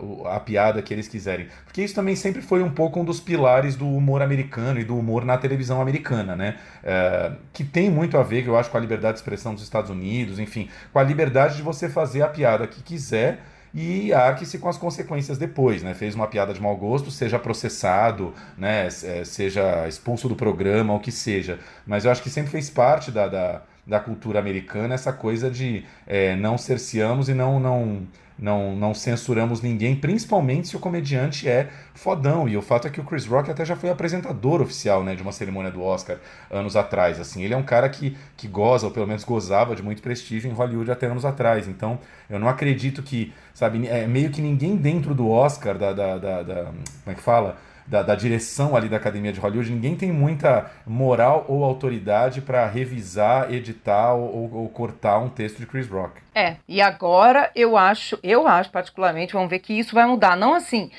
uh, 0.00 0.26
a 0.28 0.38
piada 0.38 0.82
que 0.82 0.92
eles 0.92 1.08
quiserem. 1.08 1.48
Porque 1.64 1.82
isso 1.82 1.94
também 1.94 2.14
sempre 2.14 2.42
foi 2.42 2.62
um 2.62 2.70
pouco 2.70 3.00
um 3.00 3.04
dos 3.04 3.20
pilares 3.20 3.76
do 3.76 3.88
humor 3.88 4.22
americano 4.22 4.78
e 4.80 4.84
do 4.84 4.96
humor 4.96 5.24
na 5.24 5.36
televisão 5.36 5.80
americana, 5.80 6.36
né? 6.36 6.56
Uh, 6.82 7.36
que 7.52 7.64
tem 7.64 7.90
muito 7.90 8.18
a 8.18 8.22
ver, 8.22 8.46
eu 8.46 8.56
acho, 8.56 8.70
com 8.70 8.76
a 8.76 8.80
liberdade 8.80 9.14
de 9.14 9.20
expressão 9.20 9.54
dos 9.54 9.62
Estados 9.62 9.90
Unidos, 9.90 10.38
enfim, 10.38 10.68
com 10.92 10.98
a 10.98 11.02
liberdade 11.02 11.56
de 11.56 11.62
você 11.62 11.88
fazer 11.88 12.22
a 12.22 12.28
piada 12.28 12.66
que 12.66 12.82
quiser 12.82 13.40
e 13.76 14.10
arque-se 14.10 14.58
com 14.58 14.70
as 14.70 14.78
consequências 14.78 15.36
depois, 15.36 15.82
né? 15.82 15.92
Fez 15.92 16.14
uma 16.14 16.26
piada 16.26 16.54
de 16.54 16.62
mau 16.62 16.74
gosto, 16.74 17.10
seja 17.10 17.38
processado, 17.38 18.32
né? 18.56 18.86
É, 18.86 19.22
seja 19.22 19.86
expulso 19.86 20.30
do 20.30 20.34
programa, 20.34 20.94
o 20.94 20.98
que 20.98 21.12
seja. 21.12 21.58
Mas 21.86 22.06
eu 22.06 22.10
acho 22.10 22.22
que 22.22 22.30
sempre 22.30 22.50
fez 22.50 22.70
parte 22.70 23.10
da, 23.10 23.28
da, 23.28 23.62
da 23.86 24.00
cultura 24.00 24.38
americana 24.38 24.94
essa 24.94 25.12
coisa 25.12 25.50
de 25.50 25.84
é, 26.06 26.34
não 26.36 26.58
cerceamos 26.58 27.28
e 27.28 27.34
não, 27.34 27.60
não, 27.60 28.02
não, 28.38 28.76
não 28.76 28.92
censuramos 28.92 29.62
ninguém, 29.62 29.96
principalmente 29.96 30.68
se 30.68 30.76
o 30.76 30.80
comediante 30.80 31.48
é 31.48 31.68
fodão. 31.94 32.48
E 32.48 32.56
o 32.56 32.62
fato 32.62 32.86
é 32.86 32.90
que 32.90 33.00
o 33.00 33.04
Chris 33.04 33.26
Rock 33.26 33.50
até 33.50 33.64
já 33.64 33.76
foi 33.76 33.88
apresentador 33.88 34.60
oficial 34.60 35.02
né, 35.02 35.14
de 35.14 35.22
uma 35.22 35.32
cerimônia 35.32 35.70
do 35.70 35.82
Oscar 35.82 36.18
anos 36.50 36.76
atrás. 36.76 37.20
Assim, 37.20 37.42
ele 37.42 37.54
é 37.54 37.56
um 37.56 37.62
cara 37.62 37.88
que, 37.88 38.16
que 38.36 38.46
goza, 38.48 38.86
ou 38.86 38.92
pelo 38.92 39.06
menos 39.06 39.24
gozava 39.24 39.74
de 39.74 39.82
muito 39.82 40.02
prestígio 40.02 40.50
em 40.50 40.54
Hollywood 40.54 40.90
até 40.90 41.06
anos 41.06 41.24
atrás. 41.24 41.68
Então, 41.68 41.98
eu 42.28 42.38
não 42.38 42.48
acredito 42.48 43.02
que, 43.02 43.32
sabe, 43.54 43.86
é 43.86 44.06
meio 44.06 44.30
que 44.30 44.42
ninguém 44.42 44.76
dentro 44.76 45.14
do 45.14 45.30
Oscar, 45.30 45.78
da, 45.78 45.92
da, 45.92 46.18
da, 46.18 46.42
da 46.42 46.64
como 46.64 46.82
é 47.06 47.14
que 47.14 47.22
fala? 47.22 47.56
Da, 47.86 48.02
da, 48.02 48.14
direção 48.14 48.74
ali 48.74 48.88
da 48.88 48.96
Academia 48.96 49.32
de 49.32 49.40
Hollywood, 49.40 49.70
ninguém 49.70 49.96
tem 49.96 50.10
muita 50.10 50.70
moral 50.86 51.44
ou 51.48 51.64
autoridade 51.64 52.40
para 52.40 52.66
revisar, 52.66 53.52
editar 53.52 54.14
ou, 54.14 54.52
ou, 54.52 54.68
cortar 54.68 55.18
um 55.18 55.28
texto 55.28 55.58
de 55.58 55.66
Chris 55.66 55.88
Rock. 55.88 56.20
É, 56.34 56.56
e 56.68 56.80
agora 56.80 57.50
eu 57.54 57.76
acho, 57.76 58.18
eu 58.22 58.46
acho 58.46 58.70
particularmente, 58.70 59.32
vamos 59.32 59.48
ver 59.48 59.60
que 59.60 59.72
isso 59.72 59.94
vai 59.94 60.06
mudar. 60.06 60.36
Não 60.36 60.54
assim, 60.54 60.90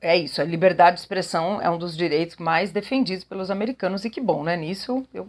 é 0.00 0.16
isso, 0.16 0.40
a 0.40 0.44
liberdade 0.44 0.96
de 0.96 1.00
expressão 1.00 1.60
é 1.60 1.68
um 1.68 1.78
dos 1.78 1.96
direitos 1.96 2.36
mais 2.36 2.70
defendidos 2.70 3.24
pelos 3.24 3.50
americanos 3.50 4.04
e 4.04 4.10
que 4.10 4.20
bom, 4.20 4.44
né? 4.44 4.56
Nisso 4.56 5.04
eu 5.12 5.28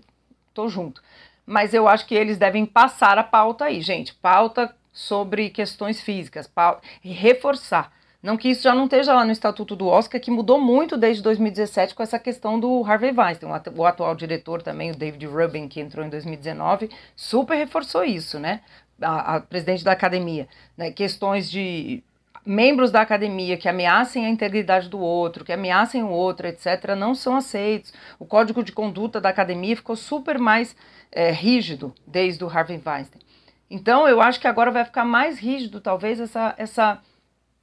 tô 0.53 0.67
junto. 0.67 1.01
Mas 1.46 1.74
eu 1.74 1.88
acho 1.88 2.05
que 2.05 2.13
eles 2.13 2.38
devem 2.38 2.65
passar 2.65 3.17
a 3.17 3.24
pauta 3.24 3.65
aí, 3.65 3.81
gente. 3.81 4.13
Pauta 4.13 4.74
sobre 4.91 5.50
questões 5.50 6.01
físicas, 6.01 6.48
pauta, 6.48 6.81
e 7.03 7.13
reforçar 7.13 7.91
não 8.21 8.36
que 8.36 8.50
isso 8.50 8.63
já 8.63 8.74
não 8.74 8.86
esteja 8.86 9.13
lá 9.13 9.24
no 9.24 9.31
Estatuto 9.31 9.75
do 9.75 9.88
Oscar, 9.88 10.19
que 10.19 10.31
mudou 10.31 10.59
muito 10.59 10.97
desde 10.97 11.21
2017 11.21 11.93
com 11.93 12.01
essa 12.01 12.17
questão 12.17 12.59
do 12.59 12.83
Harvey 12.83 13.12
Weinstein. 13.12 13.50
O 13.75 13.86
atual 13.86 14.15
diretor 14.15 14.62
também, 14.62 14.91
o 14.91 14.95
David 14.95 15.25
Rubin, 15.27 15.67
que 15.67 15.79
entrou 15.79 16.05
em 16.05 16.09
2019, 16.09 16.89
super 17.15 17.55
reforçou 17.55 18.03
isso, 18.03 18.39
né? 18.39 18.62
A, 19.00 19.36
a 19.36 19.39
presidente 19.39 19.83
da 19.83 19.91
academia. 19.91 20.47
Né? 20.75 20.91
Questões 20.91 21.50
de 21.50 22.03
membros 22.43 22.91
da 22.91 23.01
academia 23.01 23.57
que 23.57 23.67
ameacem 23.67 24.25
a 24.25 24.29
integridade 24.29 24.89
do 24.89 25.00
outro, 25.00 25.43
que 25.43 25.51
ameacem 25.51 26.01
o 26.01 26.09
outro, 26.09 26.47
etc., 26.47 26.95
não 26.97 27.13
são 27.13 27.36
aceitos. 27.36 27.93
O 28.17 28.25
código 28.25 28.63
de 28.63 28.71
conduta 28.71 29.19
da 29.19 29.29
academia 29.29 29.75
ficou 29.75 29.95
super 29.95 30.39
mais 30.39 30.75
é, 31.12 31.29
rígido 31.29 31.93
desde 32.07 32.43
o 32.43 32.50
Harvey 32.50 32.81
Weinstein. 32.83 33.21
Então, 33.69 34.07
eu 34.07 34.21
acho 34.21 34.39
que 34.39 34.47
agora 34.47 34.71
vai 34.71 34.86
ficar 34.86 35.03
mais 35.03 35.38
rígido, 35.38 35.81
talvez, 35.81 36.21
essa, 36.21 36.55
essa 36.57 37.01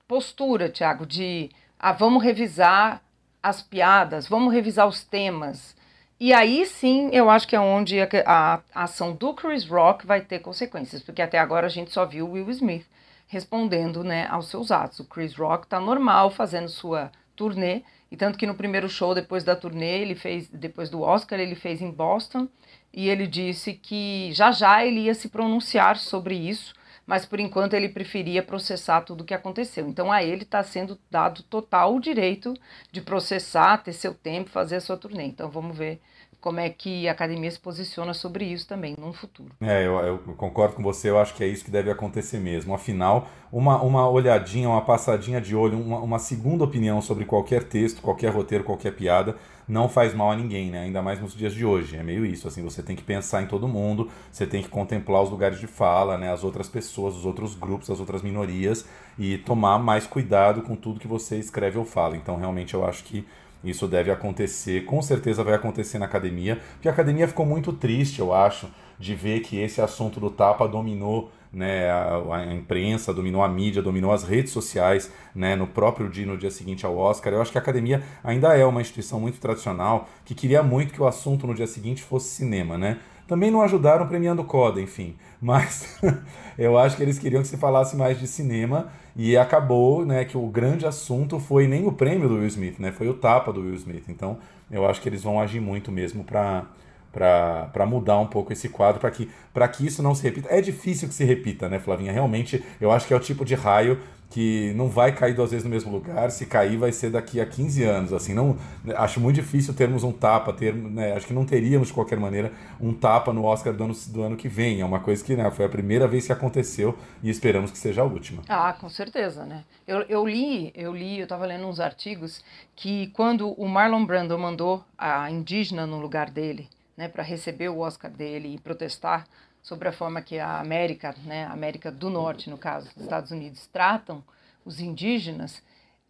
postura, 0.06 0.68
Tiago, 0.68 1.06
de 1.06 1.50
ah, 1.78 1.92
vamos 1.92 2.22
revisar 2.22 3.02
as 3.42 3.62
piadas, 3.62 4.26
vamos 4.28 4.52
revisar 4.52 4.86
os 4.86 5.04
temas. 5.04 5.76
E 6.18 6.32
aí 6.32 6.64
sim, 6.66 7.10
eu 7.12 7.28
acho 7.28 7.48
que 7.48 7.56
é 7.56 7.60
onde 7.60 8.00
a, 8.00 8.08
a, 8.26 8.60
a 8.74 8.82
ação 8.84 9.14
do 9.14 9.34
Chris 9.34 9.66
Rock 9.66 10.06
vai 10.06 10.20
ter 10.20 10.38
consequências, 10.38 11.02
porque 11.02 11.22
até 11.22 11.38
agora 11.38 11.66
a 11.66 11.70
gente 11.70 11.90
só 11.90 12.06
viu 12.06 12.30
Will 12.30 12.50
Smith 12.50 12.86
respondendo 13.26 14.04
né, 14.04 14.26
aos 14.28 14.48
seus 14.48 14.70
atos. 14.70 15.00
O 15.00 15.04
Chris 15.04 15.34
Rock 15.34 15.66
tá 15.66 15.80
normal 15.80 16.30
fazendo 16.30 16.68
sua 16.68 17.10
turnê, 17.34 17.82
e 18.10 18.16
tanto 18.16 18.38
que 18.38 18.46
no 18.46 18.54
primeiro 18.54 18.88
show 18.88 19.14
depois 19.14 19.42
da 19.42 19.56
turnê, 19.56 20.00
ele 20.00 20.14
fez, 20.14 20.48
depois 20.48 20.88
do 20.88 21.02
Oscar, 21.02 21.40
ele 21.40 21.56
fez 21.56 21.82
em 21.82 21.90
Boston, 21.90 22.48
e 22.92 23.08
ele 23.08 23.26
disse 23.26 23.72
que 23.72 24.30
já 24.32 24.52
já 24.52 24.84
ele 24.84 25.00
ia 25.00 25.14
se 25.14 25.28
pronunciar 25.28 25.96
sobre 25.96 26.36
isso, 26.36 26.74
mas 27.06 27.26
por 27.26 27.38
enquanto 27.38 27.74
ele 27.74 27.88
preferia 27.88 28.42
processar 28.42 29.02
tudo 29.02 29.20
o 29.22 29.24
que 29.24 29.34
aconteceu. 29.34 29.88
Então 29.88 30.10
a 30.10 30.22
ele 30.22 30.42
está 30.42 30.62
sendo 30.62 30.98
dado 31.10 31.42
total 31.42 31.98
direito 32.00 32.54
de 32.90 33.00
processar, 33.00 33.78
ter 33.78 33.92
seu 33.92 34.14
tempo, 34.14 34.50
fazer 34.50 34.76
a 34.76 34.80
sua 34.80 34.96
turnê. 34.96 35.24
Então 35.24 35.50
vamos 35.50 35.76
ver 35.76 36.00
como 36.44 36.60
é 36.60 36.68
que 36.68 37.08
a 37.08 37.12
academia 37.12 37.50
se 37.50 37.58
posiciona 37.58 38.12
sobre 38.12 38.44
isso 38.44 38.68
também 38.68 38.94
no 38.98 39.14
futuro. 39.14 39.48
É, 39.62 39.86
eu, 39.86 39.96
eu, 40.00 40.18
concordo 40.36 40.74
com 40.74 40.82
você, 40.82 41.08
eu 41.08 41.18
acho 41.18 41.32
que 41.34 41.42
é 41.42 41.46
isso 41.46 41.64
que 41.64 41.70
deve 41.70 41.90
acontecer 41.90 42.38
mesmo. 42.38 42.74
Afinal, 42.74 43.26
uma, 43.50 43.80
uma 43.80 44.06
olhadinha, 44.06 44.68
uma 44.68 44.82
passadinha 44.82 45.40
de 45.40 45.56
olho, 45.56 45.80
uma, 45.80 46.00
uma 46.00 46.18
segunda 46.18 46.62
opinião 46.62 47.00
sobre 47.00 47.24
qualquer 47.24 47.64
texto, 47.64 48.02
qualquer 48.02 48.30
roteiro, 48.30 48.62
qualquer 48.62 48.94
piada, 48.94 49.36
não 49.66 49.88
faz 49.88 50.12
mal 50.12 50.32
a 50.32 50.36
ninguém, 50.36 50.70
né? 50.70 50.82
Ainda 50.82 51.00
mais 51.00 51.18
nos 51.18 51.32
dias 51.34 51.54
de 51.54 51.64
hoje. 51.64 51.96
É 51.96 52.02
meio 52.02 52.26
isso, 52.26 52.46
assim, 52.46 52.62
você 52.62 52.82
tem 52.82 52.94
que 52.94 53.02
pensar 53.02 53.42
em 53.42 53.46
todo 53.46 53.66
mundo, 53.66 54.10
você 54.30 54.46
tem 54.46 54.62
que 54.62 54.68
contemplar 54.68 55.22
os 55.22 55.30
lugares 55.30 55.58
de 55.58 55.66
fala, 55.66 56.18
né? 56.18 56.30
As 56.30 56.44
outras 56.44 56.68
pessoas, 56.68 57.16
os 57.16 57.24
outros 57.24 57.54
grupos, 57.54 57.88
as 57.88 58.00
outras 58.00 58.20
minorias 58.20 58.86
e 59.18 59.38
tomar 59.38 59.78
mais 59.78 60.06
cuidado 60.06 60.60
com 60.60 60.76
tudo 60.76 61.00
que 61.00 61.08
você 61.08 61.38
escreve 61.38 61.78
ou 61.78 61.86
fala. 61.86 62.18
Então, 62.18 62.36
realmente, 62.36 62.74
eu 62.74 62.84
acho 62.84 63.02
que 63.02 63.26
isso 63.64 63.88
deve 63.88 64.10
acontecer, 64.10 64.84
com 64.84 65.00
certeza 65.00 65.42
vai 65.42 65.54
acontecer 65.54 65.98
na 65.98 66.04
academia, 66.04 66.60
porque 66.74 66.88
a 66.88 66.92
academia 66.92 67.26
ficou 67.26 67.46
muito 67.46 67.72
triste, 67.72 68.20
eu 68.20 68.34
acho, 68.34 68.68
de 68.98 69.14
ver 69.14 69.40
que 69.40 69.58
esse 69.58 69.80
assunto 69.80 70.20
do 70.20 70.30
tapa 70.30 70.68
dominou 70.68 71.30
né, 71.52 71.88
a, 71.90 72.20
a, 72.32 72.54
imprensa, 72.54 73.14
dominou 73.14 73.42
a 73.42 73.48
mídia, 73.48 73.80
dominou 73.80 74.12
as 74.12 74.24
redes 74.24 74.52
sociais, 74.52 75.10
né, 75.34 75.54
no 75.54 75.66
próprio 75.66 76.08
dia, 76.08 76.26
no 76.26 76.36
dia 76.36 76.50
seguinte 76.50 76.84
ao 76.84 76.96
Oscar. 76.96 77.32
Eu 77.32 77.40
acho 77.40 77.52
que 77.52 77.58
a 77.58 77.60
academia 77.60 78.02
ainda 78.22 78.56
é 78.56 78.64
uma 78.66 78.80
instituição 78.80 79.20
muito 79.20 79.38
tradicional 79.38 80.08
que 80.24 80.34
queria 80.34 80.62
muito 80.62 80.92
que 80.92 81.00
o 81.00 81.06
assunto 81.06 81.46
no 81.46 81.54
dia 81.54 81.66
seguinte 81.66 82.02
fosse 82.02 82.28
cinema, 82.30 82.76
né? 82.76 82.98
Também 83.26 83.50
não 83.50 83.62
ajudaram 83.62 84.06
premiando 84.06 84.44
Coda, 84.44 84.80
enfim. 84.80 85.16
Mas 85.40 85.98
eu 86.58 86.76
acho 86.76 86.96
que 86.96 87.02
eles 87.02 87.18
queriam 87.18 87.40
que 87.40 87.48
se 87.48 87.56
falasse 87.56 87.96
mais 87.96 88.18
de 88.18 88.26
cinema 88.26 88.92
e 89.16 89.36
acabou, 89.36 90.04
né, 90.04 90.24
que 90.24 90.36
o 90.36 90.46
grande 90.48 90.86
assunto 90.86 91.38
foi 91.38 91.68
nem 91.68 91.86
o 91.86 91.92
prêmio 91.92 92.28
do 92.28 92.34
Will 92.34 92.46
Smith, 92.48 92.78
né? 92.80 92.90
Foi 92.90 93.08
o 93.08 93.14
tapa 93.14 93.52
do 93.52 93.60
Will 93.60 93.74
Smith. 93.74 94.08
Então, 94.08 94.38
eu 94.70 94.86
acho 94.86 95.00
que 95.00 95.08
eles 95.08 95.22
vão 95.22 95.40
agir 95.40 95.60
muito 95.60 95.92
mesmo 95.92 96.24
para 96.24 96.66
para 97.14 97.86
mudar 97.86 98.18
um 98.18 98.26
pouco 98.26 98.52
esse 98.52 98.68
quadro, 98.68 99.00
para 99.00 99.10
que, 99.10 99.30
que 99.72 99.86
isso 99.86 100.02
não 100.02 100.14
se 100.14 100.22
repita. 100.24 100.48
É 100.50 100.60
difícil 100.60 101.08
que 101.08 101.14
se 101.14 101.24
repita, 101.24 101.68
né, 101.68 101.78
Flavinha? 101.78 102.12
Realmente, 102.12 102.62
eu 102.80 102.90
acho 102.90 103.06
que 103.06 103.14
é 103.14 103.16
o 103.16 103.20
tipo 103.20 103.44
de 103.44 103.54
raio 103.54 103.98
que 104.34 104.72
não 104.74 104.88
vai 104.88 105.12
cair 105.12 105.32
duas 105.32 105.52
vezes 105.52 105.64
no 105.64 105.70
mesmo 105.70 105.92
lugar. 105.92 106.28
Se 106.32 106.44
cair, 106.44 106.76
vai 106.76 106.90
ser 106.90 107.08
daqui 107.08 107.40
a 107.40 107.46
15 107.46 107.84
anos. 107.84 108.12
Assim, 108.12 108.34
não 108.34 108.56
acho 108.96 109.20
muito 109.20 109.36
difícil 109.36 109.72
termos 109.72 110.02
um 110.02 110.10
tapa, 110.10 110.52
ter, 110.52 110.74
né, 110.74 111.12
acho 111.12 111.28
que 111.28 111.32
não 111.32 111.46
teríamos 111.46 111.86
de 111.86 111.94
qualquer 111.94 112.18
maneira 112.18 112.52
um 112.80 112.92
tapa 112.92 113.32
no 113.32 113.44
Oscar 113.44 113.72
do 113.72 113.84
ano, 113.84 113.94
do 114.08 114.22
ano 114.24 114.36
que 114.36 114.48
vem. 114.48 114.80
É 114.80 114.84
uma 114.84 114.98
coisa 114.98 115.24
que 115.24 115.36
né, 115.36 115.48
foi 115.52 115.64
a 115.64 115.68
primeira 115.68 116.08
vez 116.08 116.26
que 116.26 116.32
aconteceu 116.32 116.98
e 117.22 117.30
esperamos 117.30 117.70
que 117.70 117.78
seja 117.78 118.02
a 118.02 118.04
última. 118.04 118.42
Ah, 118.48 118.72
com 118.72 118.88
certeza, 118.88 119.44
né? 119.44 119.62
Eu, 119.86 120.00
eu 120.08 120.26
li, 120.26 120.72
eu 120.74 120.92
li, 120.92 121.18
eu 121.20 121.24
estava 121.24 121.46
lendo 121.46 121.68
uns 121.68 121.78
artigos 121.78 122.42
que 122.74 123.06
quando 123.08 123.52
o 123.52 123.68
Marlon 123.68 124.04
Brando 124.04 124.36
mandou 124.36 124.82
a 124.98 125.30
indígena 125.30 125.86
no 125.86 126.00
lugar 126.00 126.28
dele, 126.28 126.68
né, 126.96 127.08
para 127.08 127.22
receber 127.22 127.68
o 127.68 127.78
Oscar 127.78 128.10
dele 128.10 128.54
e 128.54 128.58
protestar 128.58 129.26
sobre 129.62 129.88
a 129.88 129.92
forma 129.92 130.20
que 130.20 130.38
a 130.38 130.60
América, 130.60 131.14
né, 131.24 131.46
a 131.46 131.52
América 131.52 131.90
do 131.90 132.10
Norte, 132.10 132.50
no 132.50 132.58
caso, 132.58 132.88
dos 132.94 133.02
Estados 133.02 133.30
Unidos, 133.30 133.66
tratam 133.66 134.22
os 134.64 134.80
indígenas, 134.80 135.62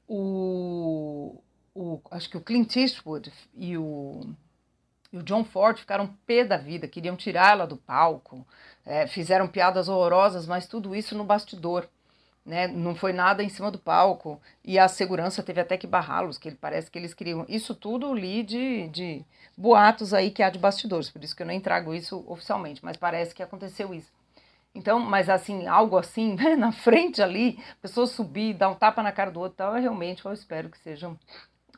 o, 0.09 1.41
o, 1.75 2.01
acho 2.11 2.29
que 2.29 2.37
o 2.37 2.41
Clint 2.41 2.77
Eastwood 2.77 3.33
e 3.55 3.77
o, 3.79 4.27
e 5.13 5.19
o 5.19 5.23
John 5.23 5.45
Ford 5.45 5.79
ficaram 5.79 6.15
pé 6.27 6.45
da 6.45 6.57
vida, 6.57 6.89
queriam 6.89 7.17
tirá-la 7.17 7.65
do 7.65 7.77
palco, 7.77 8.47
é, 8.85 9.07
fizeram 9.07 9.49
piadas 9.49 9.89
horrorosas, 9.89 10.47
mas 10.47 10.67
tudo 10.67 10.95
isso 10.95 11.17
no 11.17 11.25
bastidor. 11.25 11.89
Né, 12.45 12.69
não 12.69 12.95
foi 12.95 13.15
nada 13.15 13.43
em 13.43 13.49
cima 13.49 13.71
do 13.71 13.79
palco 13.79 14.39
e 14.63 14.79
a 14.79 14.87
segurança 14.87 15.43
teve 15.43 15.63
até 15.63 15.79
que 15.79 15.87
barrá-los, 15.87 16.37
que 16.37 16.51
ele 16.51 16.59
parece 16.61 16.91
que 16.91 16.99
eles 16.99 17.15
queriam. 17.15 17.47
Isso 17.49 17.75
tudo 17.75 18.13
li 18.13 18.43
de, 18.43 18.87
de 18.89 19.25
boatos 19.57 20.13
aí 20.13 20.31
que 20.31 20.43
há 20.43 20.51
de 20.51 20.59
bastidores, 20.59 21.09
por 21.09 21.25
isso 21.25 21.35
que 21.35 21.43
eu 21.43 21.47
nem 21.47 21.59
trago 21.59 21.95
isso 21.95 22.23
oficialmente, 22.29 22.85
mas 22.85 22.99
parece 22.99 23.35
que 23.35 23.43
aconteceu 23.43 23.95
isso. 23.95 24.13
Então, 24.75 24.99
mas 24.99 25.31
assim, 25.31 25.67
algo 25.67 25.97
assim, 25.97 26.35
né, 26.37 26.57
na 26.57 26.73
frente 26.73 27.23
ali, 27.23 27.59
pessoa 27.81 28.07
subir, 28.07 28.55
dar 28.55 28.69
um 28.69 28.75
tapa 28.75 29.03
na 29.03 29.13
cara 29.13 29.31
do 29.31 29.41
outro, 29.41 29.57
tal, 29.57 29.75
eu 29.77 29.81
realmente 29.81 30.25
eu 30.25 30.33
espero 30.33 30.69
que 30.69 30.79
sejam 30.79 31.17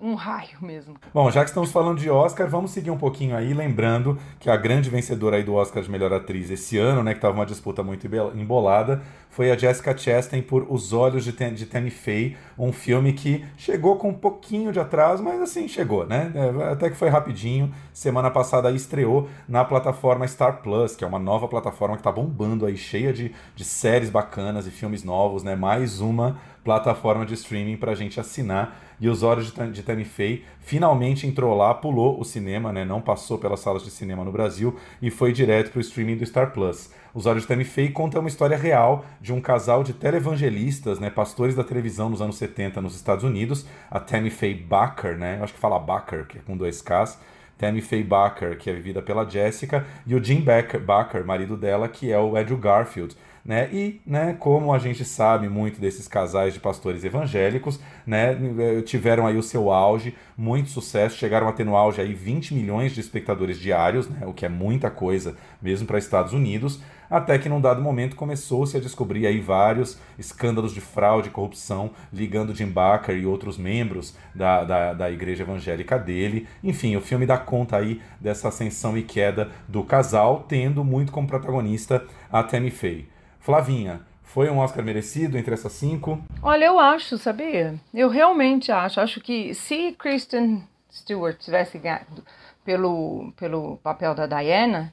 um 0.01 0.15
raio 0.15 0.59
mesmo. 0.61 0.95
Bom, 1.13 1.31
já 1.31 1.43
que 1.43 1.49
estamos 1.49 1.73
falando 1.73 1.99
de 1.99 2.11
Oscar, 2.11 2.49
vamos 2.49 2.71
seguir 2.71 2.91
um 2.91 2.99
pouquinho 2.99 3.35
aí, 3.35 3.55
lembrando 3.55 4.19
que 4.39 4.51
a 4.51 4.57
grande 4.57 4.91
vencedora 4.91 5.37
aí 5.37 5.43
do 5.43 5.55
Oscar 5.55 5.83
de 5.83 5.91
melhor 5.91 6.13
atriz 6.13 6.51
esse 6.51 6.77
ano, 6.77 7.03
né, 7.03 7.13
que 7.13 7.19
estava 7.19 7.35
uma 7.35 7.47
disputa 7.47 7.83
muito 7.83 8.07
embolada, 8.35 9.03
foi 9.37 9.51
a 9.51 9.57
Jessica 9.57 9.95
Chastain 9.95 10.41
por 10.41 10.67
Os 10.71 10.95
Olhos 10.95 11.23
de, 11.23 11.31
Ten 11.31 11.53
de 11.53 11.67
Tammy 11.67 11.91
Faye, 11.91 12.39
um 12.59 12.73
filme 12.73 13.13
que 13.13 13.45
chegou 13.55 13.97
com 13.97 14.09
um 14.09 14.15
pouquinho 14.15 14.73
de 14.73 14.81
atraso, 14.81 15.23
mas 15.23 15.39
assim, 15.43 15.69
chegou, 15.69 16.07
né? 16.07 16.33
É, 16.35 16.73
até 16.73 16.89
que 16.89 16.97
foi 16.97 17.11
rapidinho. 17.11 17.71
Semana 17.93 18.31
passada 18.31 18.71
estreou 18.71 19.29
na 19.47 19.63
plataforma 19.63 20.27
Star 20.27 20.63
Plus, 20.63 20.97
que 20.97 21.05
é 21.05 21.07
uma 21.07 21.19
nova 21.19 21.47
plataforma 21.49 21.97
que 21.97 22.01
está 22.01 22.11
bombando 22.11 22.65
aí, 22.65 22.79
cheia 22.79 23.13
de, 23.13 23.31
de 23.55 23.63
séries 23.63 24.09
bacanas 24.09 24.67
e 24.67 24.71
filmes 24.71 25.05
novos, 25.05 25.43
né? 25.43 25.55
Mais 25.55 26.01
uma 26.01 26.39
plataforma 26.65 27.27
de 27.27 27.35
streaming 27.35 27.77
para 27.77 27.93
a 27.93 27.95
gente 27.95 28.19
assinar 28.19 28.87
e 29.01 29.09
Os 29.09 29.23
Olhos 29.23 29.53
de, 29.53 29.71
de 29.71 29.83
Tammy 29.83 30.05
Faye 30.05 30.45
finalmente 30.61 31.27
entrou 31.27 31.55
lá, 31.57 31.73
pulou 31.75 32.19
o 32.21 32.25
cinema, 32.25 32.73
né? 32.73 32.85
não 32.85 33.01
passou 33.01 33.39
pelas 33.39 33.61
salas 33.61 33.85
de 33.85 33.91
cinema 33.91 34.25
no 34.25 34.33
Brasil 34.33 34.77
e 35.01 35.11
foi 35.11 35.33
direto 35.33 35.71
para 35.71 35.79
o 35.79 35.81
streaming 35.81 36.17
do 36.17 36.27
Star 36.27 36.53
Plus. 36.53 36.91
Os 37.17 37.25
Olhos 37.25 37.45
de 37.45 37.49
Tammy 37.49 37.65
Faye 37.65 37.89
conta 37.89 38.21
uma 38.21 38.29
história 38.29 38.59
real 38.59 39.07
de 39.23 39.33
um 39.33 39.41
casal 39.41 39.83
de 39.83 39.95
televangelistas, 39.95 41.01
né, 41.01 41.09
pastores 41.09 41.55
da 41.55 41.65
televisão 41.65 42.11
nos 42.11 42.21
anos 42.21 42.37
70 42.37 42.79
nos 42.83 42.95
Estados 42.95 43.25
Unidos, 43.25 43.67
a 43.91 43.99
Tammy 43.99 44.29
Faye 44.29 44.53
Baker, 44.53 45.17
né, 45.17 45.39
acho 45.41 45.55
que 45.55 45.59
fala 45.59 45.79
Baker, 45.79 46.27
que 46.27 46.37
é 46.37 46.43
com 46.43 46.55
dois 46.55 46.83
Ks, 46.83 47.19
Tammy 47.57 47.81
Faye 47.81 48.05
Baker, 48.05 48.59
que 48.59 48.69
é 48.69 48.75
vivida 48.75 49.01
pela 49.01 49.27
Jessica, 49.27 49.87
e 50.07 50.15
o 50.15 50.23
Jim 50.23 50.43
Baker, 50.43 51.25
marido 51.25 51.57
dela, 51.57 51.89
que 51.89 52.13
é 52.13 52.21
o 52.21 52.37
Andrew 52.37 52.59
Garfield. 52.59 53.17
Né? 53.43 53.71
E, 53.73 54.01
né, 54.05 54.37
como 54.39 54.75
a 54.75 54.79
gente 54.79 55.05
sabe 55.05 55.49
muito 55.49 55.81
desses 55.81 56.09
casais 56.09 56.53
de 56.53 56.59
pastores 56.59 57.05
evangélicos, 57.05 57.81
né, 58.05 58.37
tiveram 58.85 59.25
aí 59.25 59.39
o 59.39 59.43
seu 59.43 59.71
auge, 59.71 60.15
muito 60.37 60.69
sucesso, 60.69 61.17
chegaram 61.17 61.49
a 61.49 61.53
ter 61.53 61.65
no 61.65 61.77
auge 61.77 62.01
aí 62.01 62.13
20 62.13 62.53
milhões 62.53 62.93
de 62.93 63.01
espectadores 63.01 63.59
diários, 63.59 64.09
né, 64.09 64.27
o 64.27 64.35
que 64.35 64.45
é 64.45 64.49
muita 64.49 64.91
coisa 64.91 65.37
mesmo 65.63 65.87
para 65.87 65.97
Estados 65.97 66.33
Unidos, 66.33 66.83
até 67.11 67.39
que 67.39 67.49
num 67.49 67.61
dado 67.61 67.81
momento 67.81 68.17
começou-se 68.17 68.77
a 68.77 68.81
descobrir 68.81 69.27
aí 69.27 69.41
vários 69.41 69.99
escândalos 70.19 70.73
de 70.73 70.81
fraude 70.81 71.29
e 71.29 71.33
corrupção 71.33 71.91
ligando 72.13 72.55
Jim 72.55 72.69
Baker 72.69 73.17
e 73.17 73.27
outros 73.27 73.59
membros 73.59 74.17
da, 74.35 74.65
da, 74.65 74.93
da 74.93 75.11
igreja 75.11 75.43
evangélica 75.43 75.99
dele. 75.99 76.47
Enfim, 76.63 76.97
o 76.97 77.01
filme 77.01 77.27
dá 77.27 77.39
conta 77.39 77.77
aí 77.77 78.01
dessa 78.21 78.49
ascensão 78.49 78.97
e 78.97 79.03
queda 79.03 79.51
do 79.69 79.83
casal, 79.83 80.45
tendo 80.49 80.85
muito 80.85 81.13
como 81.13 81.29
protagonista 81.29 82.05
a 82.31 82.43
Tammy 82.43 82.71
Faye. 82.71 83.09
Flavinha, 83.41 84.01
foi 84.23 84.51
um 84.51 84.59
Oscar 84.59 84.85
merecido 84.85 85.39
entre 85.39 85.55
essas 85.55 85.73
cinco? 85.73 86.21
Olha, 86.43 86.67
eu 86.67 86.79
acho, 86.79 87.17
sabia? 87.17 87.75
Eu 87.95 88.09
realmente 88.09 88.71
acho. 88.73 89.01
Acho 89.01 89.21
que 89.21 89.55
se 89.55 89.93
Kristen 89.93 90.63
Stewart 90.93 91.39
tivesse 91.39 91.79
ganhado 91.79 92.25
pelo, 92.65 93.33
pelo 93.37 93.77
papel 93.79 94.15
da 94.15 94.27
Diana 94.27 94.93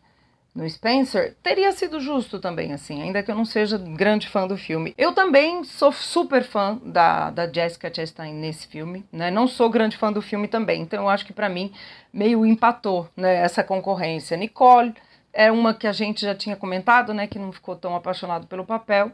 no 0.55 0.69
Spencer, 0.69 1.36
teria 1.41 1.72
sido 1.72 2.00
justo 2.00 2.39
também, 2.39 2.74
assim, 2.74 3.01
ainda 3.01 3.24
que 3.24 3.31
eu 3.31 3.36
não 3.36 3.45
seja 3.45 3.77
grande 3.77 4.27
fã 4.27 4.48
do 4.48 4.55
filme. 4.55 4.93
Eu 4.98 5.12
também 5.12 5.63
sou 5.63 5.91
super 5.91 6.43
fã 6.43 6.79
da, 6.86 7.31
da 7.31 7.51
Jessica 7.51 7.91
Chastain 7.93 8.33
nesse 8.33 8.67
filme, 8.67 9.03
né? 9.12 9.31
Não 9.31 9.48
sou 9.48 9.69
grande 9.69 9.98
fã 9.98 10.12
do 10.12 10.22
filme 10.22 10.48
também, 10.48 10.81
então 10.81 11.03
eu 11.03 11.10
acho 11.10 11.25
que 11.25 11.33
para 11.33 11.50
mim 11.50 11.74
meio 12.13 12.45
empatou, 12.45 13.10
né, 13.17 13.36
essa 13.38 13.63
concorrência. 13.63 14.38
Nicole 14.38 14.93
é 15.33 15.51
uma 15.51 15.74
que 15.74 15.88
a 15.88 15.91
gente 15.91 16.22
já 16.22 16.36
tinha 16.36 16.55
comentado, 16.55 17.13
né, 17.13 17.25
que 17.25 17.39
não 17.39 17.51
ficou 17.51 17.75
tão 17.75 17.95
apaixonado 17.95 18.45
pelo 18.45 18.63
papel. 18.63 19.12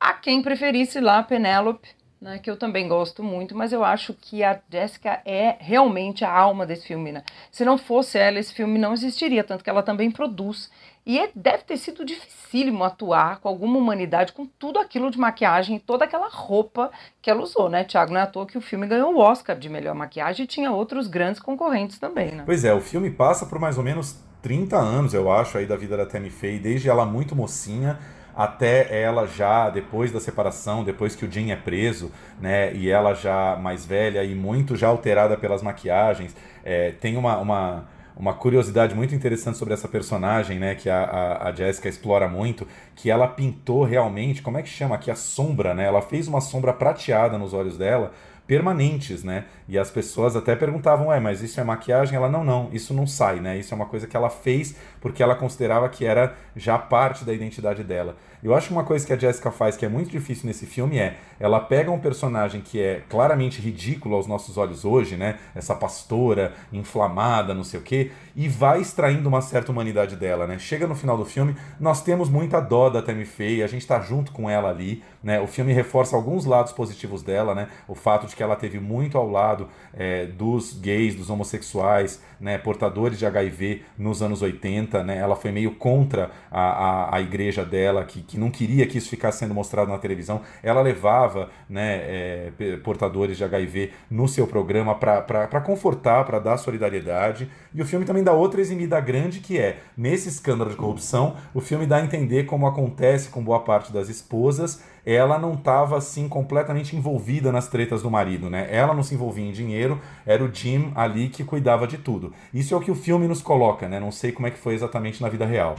A 0.00 0.12
quem 0.12 0.42
preferisse 0.42 1.00
lá, 1.00 1.22
Penélope, 1.22 1.88
né, 2.20 2.38
que 2.38 2.50
eu 2.50 2.56
também 2.56 2.88
gosto 2.88 3.22
muito, 3.22 3.54
mas 3.54 3.72
eu 3.72 3.84
acho 3.84 4.14
que 4.14 4.42
a 4.42 4.58
Jessica 4.70 5.20
é 5.24 5.56
realmente 5.58 6.24
a 6.24 6.32
alma 6.32 6.64
desse 6.64 6.86
filme, 6.86 7.12
né? 7.12 7.22
Se 7.50 7.64
não 7.64 7.76
fosse 7.76 8.18
ela, 8.18 8.38
esse 8.38 8.54
filme 8.54 8.78
não 8.78 8.92
existiria, 8.92 9.44
tanto 9.44 9.62
que 9.62 9.68
ela 9.68 9.82
também 9.82 10.10
produz. 10.10 10.70
E 11.06 11.18
é, 11.18 11.30
deve 11.34 11.64
ter 11.64 11.76
sido 11.76 12.02
dificílimo 12.02 12.82
atuar 12.82 13.40
com 13.40 13.48
alguma 13.48 13.76
humanidade, 13.76 14.32
com 14.32 14.46
tudo 14.46 14.78
aquilo 14.78 15.10
de 15.10 15.18
maquiagem, 15.18 15.78
toda 15.78 16.06
aquela 16.06 16.28
roupa 16.28 16.90
que 17.20 17.28
ela 17.28 17.42
usou, 17.42 17.68
né, 17.68 17.84
Tiago? 17.84 18.12
Não 18.12 18.20
é 18.20 18.22
à 18.22 18.26
toa 18.26 18.46
que 18.46 18.56
o 18.56 18.62
filme 18.62 18.86
ganhou 18.86 19.14
o 19.14 19.18
Oscar 19.18 19.58
de 19.58 19.68
melhor 19.68 19.94
maquiagem 19.94 20.44
e 20.44 20.46
tinha 20.46 20.72
outros 20.72 21.06
grandes 21.06 21.40
concorrentes 21.40 21.98
também, 21.98 22.32
né? 22.32 22.44
Pois 22.46 22.64
é, 22.64 22.72
o 22.72 22.80
filme 22.80 23.10
passa 23.10 23.44
por 23.44 23.58
mais 23.58 23.76
ou 23.76 23.84
menos 23.84 24.18
30 24.40 24.76
anos, 24.76 25.12
eu 25.12 25.30
acho, 25.30 25.58
aí 25.58 25.66
da 25.66 25.76
vida 25.76 25.96
da 25.96 26.06
Tammy 26.06 26.30
Faye, 26.30 26.58
desde 26.58 26.88
ela 26.88 27.04
muito 27.04 27.36
mocinha 27.36 27.98
até 28.36 29.00
ela 29.02 29.26
já 29.26 29.70
depois 29.70 30.10
da 30.10 30.20
separação, 30.20 30.82
depois 30.82 31.14
que 31.14 31.24
o 31.24 31.30
Jim 31.30 31.50
é 31.50 31.56
preso, 31.56 32.10
né, 32.40 32.74
e 32.74 32.90
ela 32.90 33.14
já 33.14 33.56
mais 33.56 33.86
velha 33.86 34.24
e 34.24 34.34
muito 34.34 34.76
já 34.76 34.88
alterada 34.88 35.36
pelas 35.36 35.62
maquiagens. 35.62 36.34
É, 36.64 36.92
tem 36.92 37.16
uma, 37.16 37.36
uma, 37.38 37.84
uma 38.16 38.34
curiosidade 38.34 38.94
muito 38.94 39.14
interessante 39.14 39.58
sobre 39.58 39.74
essa 39.74 39.88
personagem, 39.88 40.58
né, 40.58 40.74
que 40.74 40.90
a, 40.90 41.02
a, 41.02 41.48
a 41.48 41.52
Jessica 41.52 41.88
explora 41.88 42.28
muito, 42.28 42.66
que 42.96 43.10
ela 43.10 43.28
pintou 43.28 43.84
realmente, 43.84 44.42
como 44.42 44.58
é 44.58 44.62
que 44.62 44.68
chama 44.68 44.94
aqui, 44.96 45.10
a 45.10 45.16
sombra, 45.16 45.74
né, 45.74 45.84
ela 45.84 46.02
fez 46.02 46.26
uma 46.26 46.40
sombra 46.40 46.72
prateada 46.72 47.38
nos 47.38 47.52
olhos 47.54 47.76
dela, 47.76 48.12
permanentes, 48.46 49.24
né? 49.24 49.46
E 49.66 49.78
as 49.78 49.90
pessoas 49.90 50.36
até 50.36 50.54
perguntavam, 50.54 51.12
é, 51.12 51.18
mas 51.18 51.42
isso 51.42 51.58
é 51.60 51.64
maquiagem? 51.64 52.16
Ela, 52.16 52.28
não, 52.28 52.44
não, 52.44 52.68
isso 52.72 52.92
não 52.92 53.06
sai, 53.06 53.40
né? 53.40 53.58
Isso 53.58 53.72
é 53.72 53.76
uma 53.76 53.86
coisa 53.86 54.06
que 54.06 54.16
ela 54.16 54.28
fez 54.28 54.74
porque 55.00 55.22
ela 55.22 55.34
considerava 55.34 55.88
que 55.88 56.04
era 56.04 56.34
já 56.54 56.76
parte 56.76 57.24
da 57.24 57.32
identidade 57.32 57.82
dela. 57.82 58.16
Eu 58.42 58.54
acho 58.54 58.70
uma 58.72 58.84
coisa 58.84 59.06
que 59.06 59.12
a 59.12 59.16
Jessica 59.16 59.50
faz 59.50 59.76
que 59.76 59.86
é 59.86 59.88
muito 59.88 60.10
difícil 60.10 60.46
nesse 60.46 60.66
filme 60.66 60.98
é, 60.98 61.16
ela 61.38 61.60
pega 61.60 61.90
um 61.90 61.98
personagem 61.98 62.60
que 62.60 62.80
é 62.80 63.02
claramente 63.08 63.60
ridículo 63.60 64.14
aos 64.14 64.26
nossos 64.26 64.56
olhos 64.56 64.84
hoje, 64.84 65.16
né? 65.16 65.38
Essa 65.54 65.74
pastora 65.74 66.52
inflamada, 66.72 67.54
não 67.54 67.64
sei 67.64 67.80
o 67.80 67.82
quê, 67.82 68.10
e 68.36 68.48
vai 68.48 68.80
extraindo 68.80 69.28
uma 69.28 69.40
certa 69.40 69.70
humanidade 69.70 70.16
dela, 70.16 70.46
né? 70.46 70.58
Chega 70.58 70.86
no 70.86 70.94
final 70.94 71.16
do 71.16 71.24
filme, 71.24 71.56
nós 71.78 72.02
temos 72.02 72.28
muita 72.28 72.60
dó 72.60 72.90
da 72.90 73.00
Tammy 73.00 73.24
Faye, 73.24 73.62
a 73.62 73.66
gente 73.66 73.86
tá 73.86 74.00
junto 74.00 74.32
com 74.32 74.50
ela 74.50 74.70
ali, 74.70 75.02
né? 75.22 75.40
O 75.40 75.46
filme 75.46 75.72
reforça 75.72 76.16
alguns 76.16 76.44
lados 76.44 76.72
positivos 76.72 77.22
dela, 77.22 77.54
né? 77.54 77.68
O 77.88 77.94
fato 77.94 78.26
de 78.26 78.34
que 78.34 78.42
ela 78.42 78.56
teve 78.56 78.80
muito 78.80 79.16
ao 79.16 79.28
lado 79.28 79.68
é, 79.92 80.26
dos 80.26 80.72
gays, 80.74 81.14
dos 81.14 81.30
homossexuais, 81.30 82.22
né? 82.40 82.58
Portadores 82.58 83.18
de 83.18 83.26
HIV 83.26 83.82
nos 83.96 84.22
anos 84.22 84.42
80, 84.42 85.02
né? 85.02 85.18
Ela 85.18 85.36
foi 85.36 85.50
meio 85.50 85.74
contra 85.76 86.30
a, 86.50 86.60
a, 86.60 87.16
a 87.16 87.20
igreja 87.20 87.64
dela, 87.64 88.04
que, 88.04 88.22
que 88.22 88.38
não 88.38 88.50
queria 88.50 88.86
que 88.86 88.98
isso 88.98 89.08
ficasse 89.08 89.38
sendo 89.38 89.54
mostrado 89.54 89.90
na 89.90 89.98
televisão. 89.98 90.42
Ela 90.62 90.80
levava, 90.82 91.23
né? 91.68 91.96
É, 91.96 92.52
portadores 92.82 93.36
de 93.36 93.44
HIV 93.44 93.92
no 94.10 94.28
seu 94.28 94.46
programa 94.46 94.94
para 94.94 95.60
confortar, 95.60 96.24
para 96.24 96.38
dar 96.38 96.56
solidariedade. 96.56 97.50
E 97.74 97.82
o 97.82 97.86
filme 97.86 98.04
também 98.04 98.22
dá 98.22 98.32
outra 98.32 98.60
eximida 98.60 99.00
grande, 99.00 99.40
que 99.40 99.58
é, 99.58 99.78
nesse 99.96 100.28
escândalo 100.28 100.70
de 100.70 100.76
corrupção, 100.76 101.36
o 101.52 101.60
filme 101.60 101.86
dá 101.86 101.96
a 101.96 102.04
entender 102.04 102.44
como 102.44 102.66
acontece 102.66 103.28
com 103.28 103.42
boa 103.42 103.60
parte 103.60 103.92
das 103.92 104.08
esposas 104.08 104.82
ela 105.04 105.38
não 105.38 105.54
estava 105.54 105.98
assim 105.98 106.28
completamente 106.28 106.96
envolvida 106.96 107.52
nas 107.52 107.68
tretas 107.68 108.02
do 108.02 108.10
marido, 108.10 108.48
né? 108.48 108.68
Ela 108.70 108.94
não 108.94 109.02
se 109.02 109.14
envolvia 109.14 109.44
em 109.44 109.52
dinheiro, 109.52 110.00
era 110.24 110.42
o 110.42 110.52
Jim 110.52 110.92
ali 110.94 111.28
que 111.28 111.44
cuidava 111.44 111.86
de 111.86 111.98
tudo. 111.98 112.32
Isso 112.52 112.74
é 112.74 112.76
o 112.76 112.80
que 112.80 112.90
o 112.90 112.94
filme 112.94 113.28
nos 113.28 113.42
coloca, 113.42 113.88
né? 113.88 114.00
Não 114.00 114.10
sei 114.10 114.32
como 114.32 114.46
é 114.46 114.50
que 114.50 114.58
foi 114.58 114.74
exatamente 114.74 115.20
na 115.20 115.28
vida 115.28 115.44
real. 115.44 115.76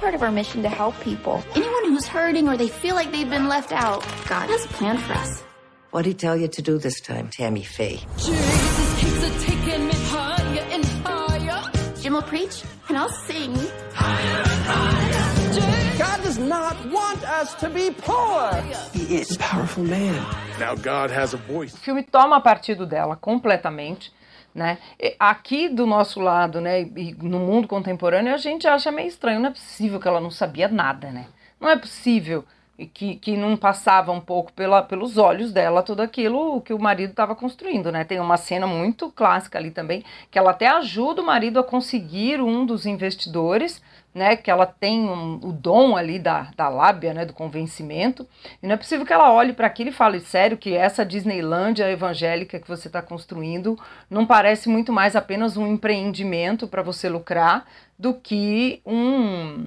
Part 0.00 0.14
of 0.14 0.22
our 0.22 0.30
mission 0.30 0.62
to 0.62 0.68
help 0.68 0.98
people. 1.00 1.42
Anyone 1.56 1.84
who's 1.86 2.06
hurting 2.06 2.48
or 2.48 2.56
they 2.56 2.68
feel 2.68 2.94
like 2.94 3.10
they've 3.10 3.28
been 3.28 3.48
left 3.48 3.72
out, 3.72 4.02
God 4.28 4.48
has 4.48 4.64
a 4.64 4.68
plan 4.68 4.96
for 4.96 5.12
us. 5.14 5.42
What 5.90 6.02
did 6.02 6.10
he 6.10 6.14
tell 6.14 6.36
you 6.36 6.46
to 6.48 6.62
do 6.62 6.78
this 6.78 7.00
time, 7.00 7.28
Tammy 7.30 7.64
Faye? 7.64 8.00
Jesus 8.16 9.00
keeps 9.00 9.22
a 9.24 9.30
taking 9.44 9.86
me 9.88 9.94
higher 9.94 10.60
and 10.70 10.84
higher. 11.04 11.72
Jim 12.00 12.12
will 12.12 12.22
preach 12.22 12.62
and 12.88 12.96
I'll 12.96 13.08
sing. 13.10 13.54
Higher 13.92 14.42
and 14.42 14.62
higher. 14.66 15.98
God 15.98 16.22
does 16.22 16.38
not 16.38 16.76
want 16.86 17.24
us 17.24 17.54
to 17.56 17.68
be 17.68 17.90
poor. 17.90 18.52
He 18.92 19.16
is 19.16 19.34
a 19.34 19.38
powerful 19.40 19.82
man. 19.82 20.14
Now 20.60 20.76
God 20.76 21.10
has 21.10 21.34
a 21.34 21.38
voice. 21.38 21.74
O 21.74 21.78
filme 21.78 22.04
toma 22.04 22.40
partido 22.40 22.88
dela 22.88 23.16
completamente. 23.16 24.10
Né? 24.58 24.76
Aqui 25.20 25.68
do 25.68 25.86
nosso 25.86 26.20
lado, 26.20 26.60
né, 26.60 26.80
e 26.82 27.14
no 27.22 27.38
mundo 27.38 27.68
contemporâneo, 27.68 28.34
a 28.34 28.36
gente 28.36 28.66
acha 28.66 28.90
meio 28.90 29.06
estranho. 29.06 29.38
Não 29.38 29.50
é 29.50 29.52
possível 29.52 30.00
que 30.00 30.08
ela 30.08 30.20
não 30.20 30.32
sabia 30.32 30.66
nada, 30.66 31.12
né? 31.12 31.26
Não 31.60 31.70
é 31.70 31.76
possível 31.76 32.44
que, 32.92 33.14
que 33.14 33.36
não 33.36 33.56
passava 33.56 34.10
um 34.10 34.20
pouco 34.20 34.52
pela, 34.52 34.82
pelos 34.82 35.16
olhos 35.16 35.52
dela 35.52 35.80
tudo 35.82 36.02
aquilo 36.02 36.60
que 36.60 36.74
o 36.74 36.78
marido 36.78 37.10
estava 37.10 37.36
construindo, 37.36 37.92
né? 37.92 38.02
Tem 38.02 38.18
uma 38.18 38.36
cena 38.36 38.66
muito 38.66 39.12
clássica 39.12 39.58
ali 39.58 39.70
também, 39.70 40.04
que 40.28 40.38
ela 40.38 40.50
até 40.50 40.66
ajuda 40.66 41.22
o 41.22 41.26
marido 41.26 41.60
a 41.60 41.64
conseguir 41.64 42.40
um 42.40 42.66
dos 42.66 42.84
investidores, 42.84 43.80
né? 44.14 44.36
Que 44.36 44.50
ela 44.50 44.66
tem 44.66 45.00
um, 45.08 45.36
o 45.36 45.52
dom 45.52 45.96
ali 45.96 46.18
da, 46.18 46.50
da 46.56 46.68
lábia, 46.68 47.14
né? 47.14 47.24
Do 47.24 47.32
convencimento. 47.32 48.26
E 48.62 48.66
não 48.66 48.74
é 48.74 48.76
possível 48.76 49.06
que 49.06 49.12
ela 49.12 49.32
olhe 49.32 49.52
para 49.52 49.66
aquilo 49.66 49.90
e 49.90 49.92
fale, 49.92 50.20
sério, 50.20 50.56
que 50.56 50.74
essa 50.74 51.04
Disneylândia 51.04 51.90
evangélica 51.90 52.58
que 52.58 52.68
você 52.68 52.88
está 52.88 53.02
construindo 53.02 53.78
não 54.10 54.26
parece 54.26 54.68
muito 54.68 54.92
mais 54.92 55.16
apenas 55.16 55.56
um 55.56 55.66
empreendimento 55.66 56.66
para 56.68 56.82
você 56.82 57.08
lucrar 57.08 57.66
do 57.98 58.14
que 58.14 58.80
um 58.86 59.66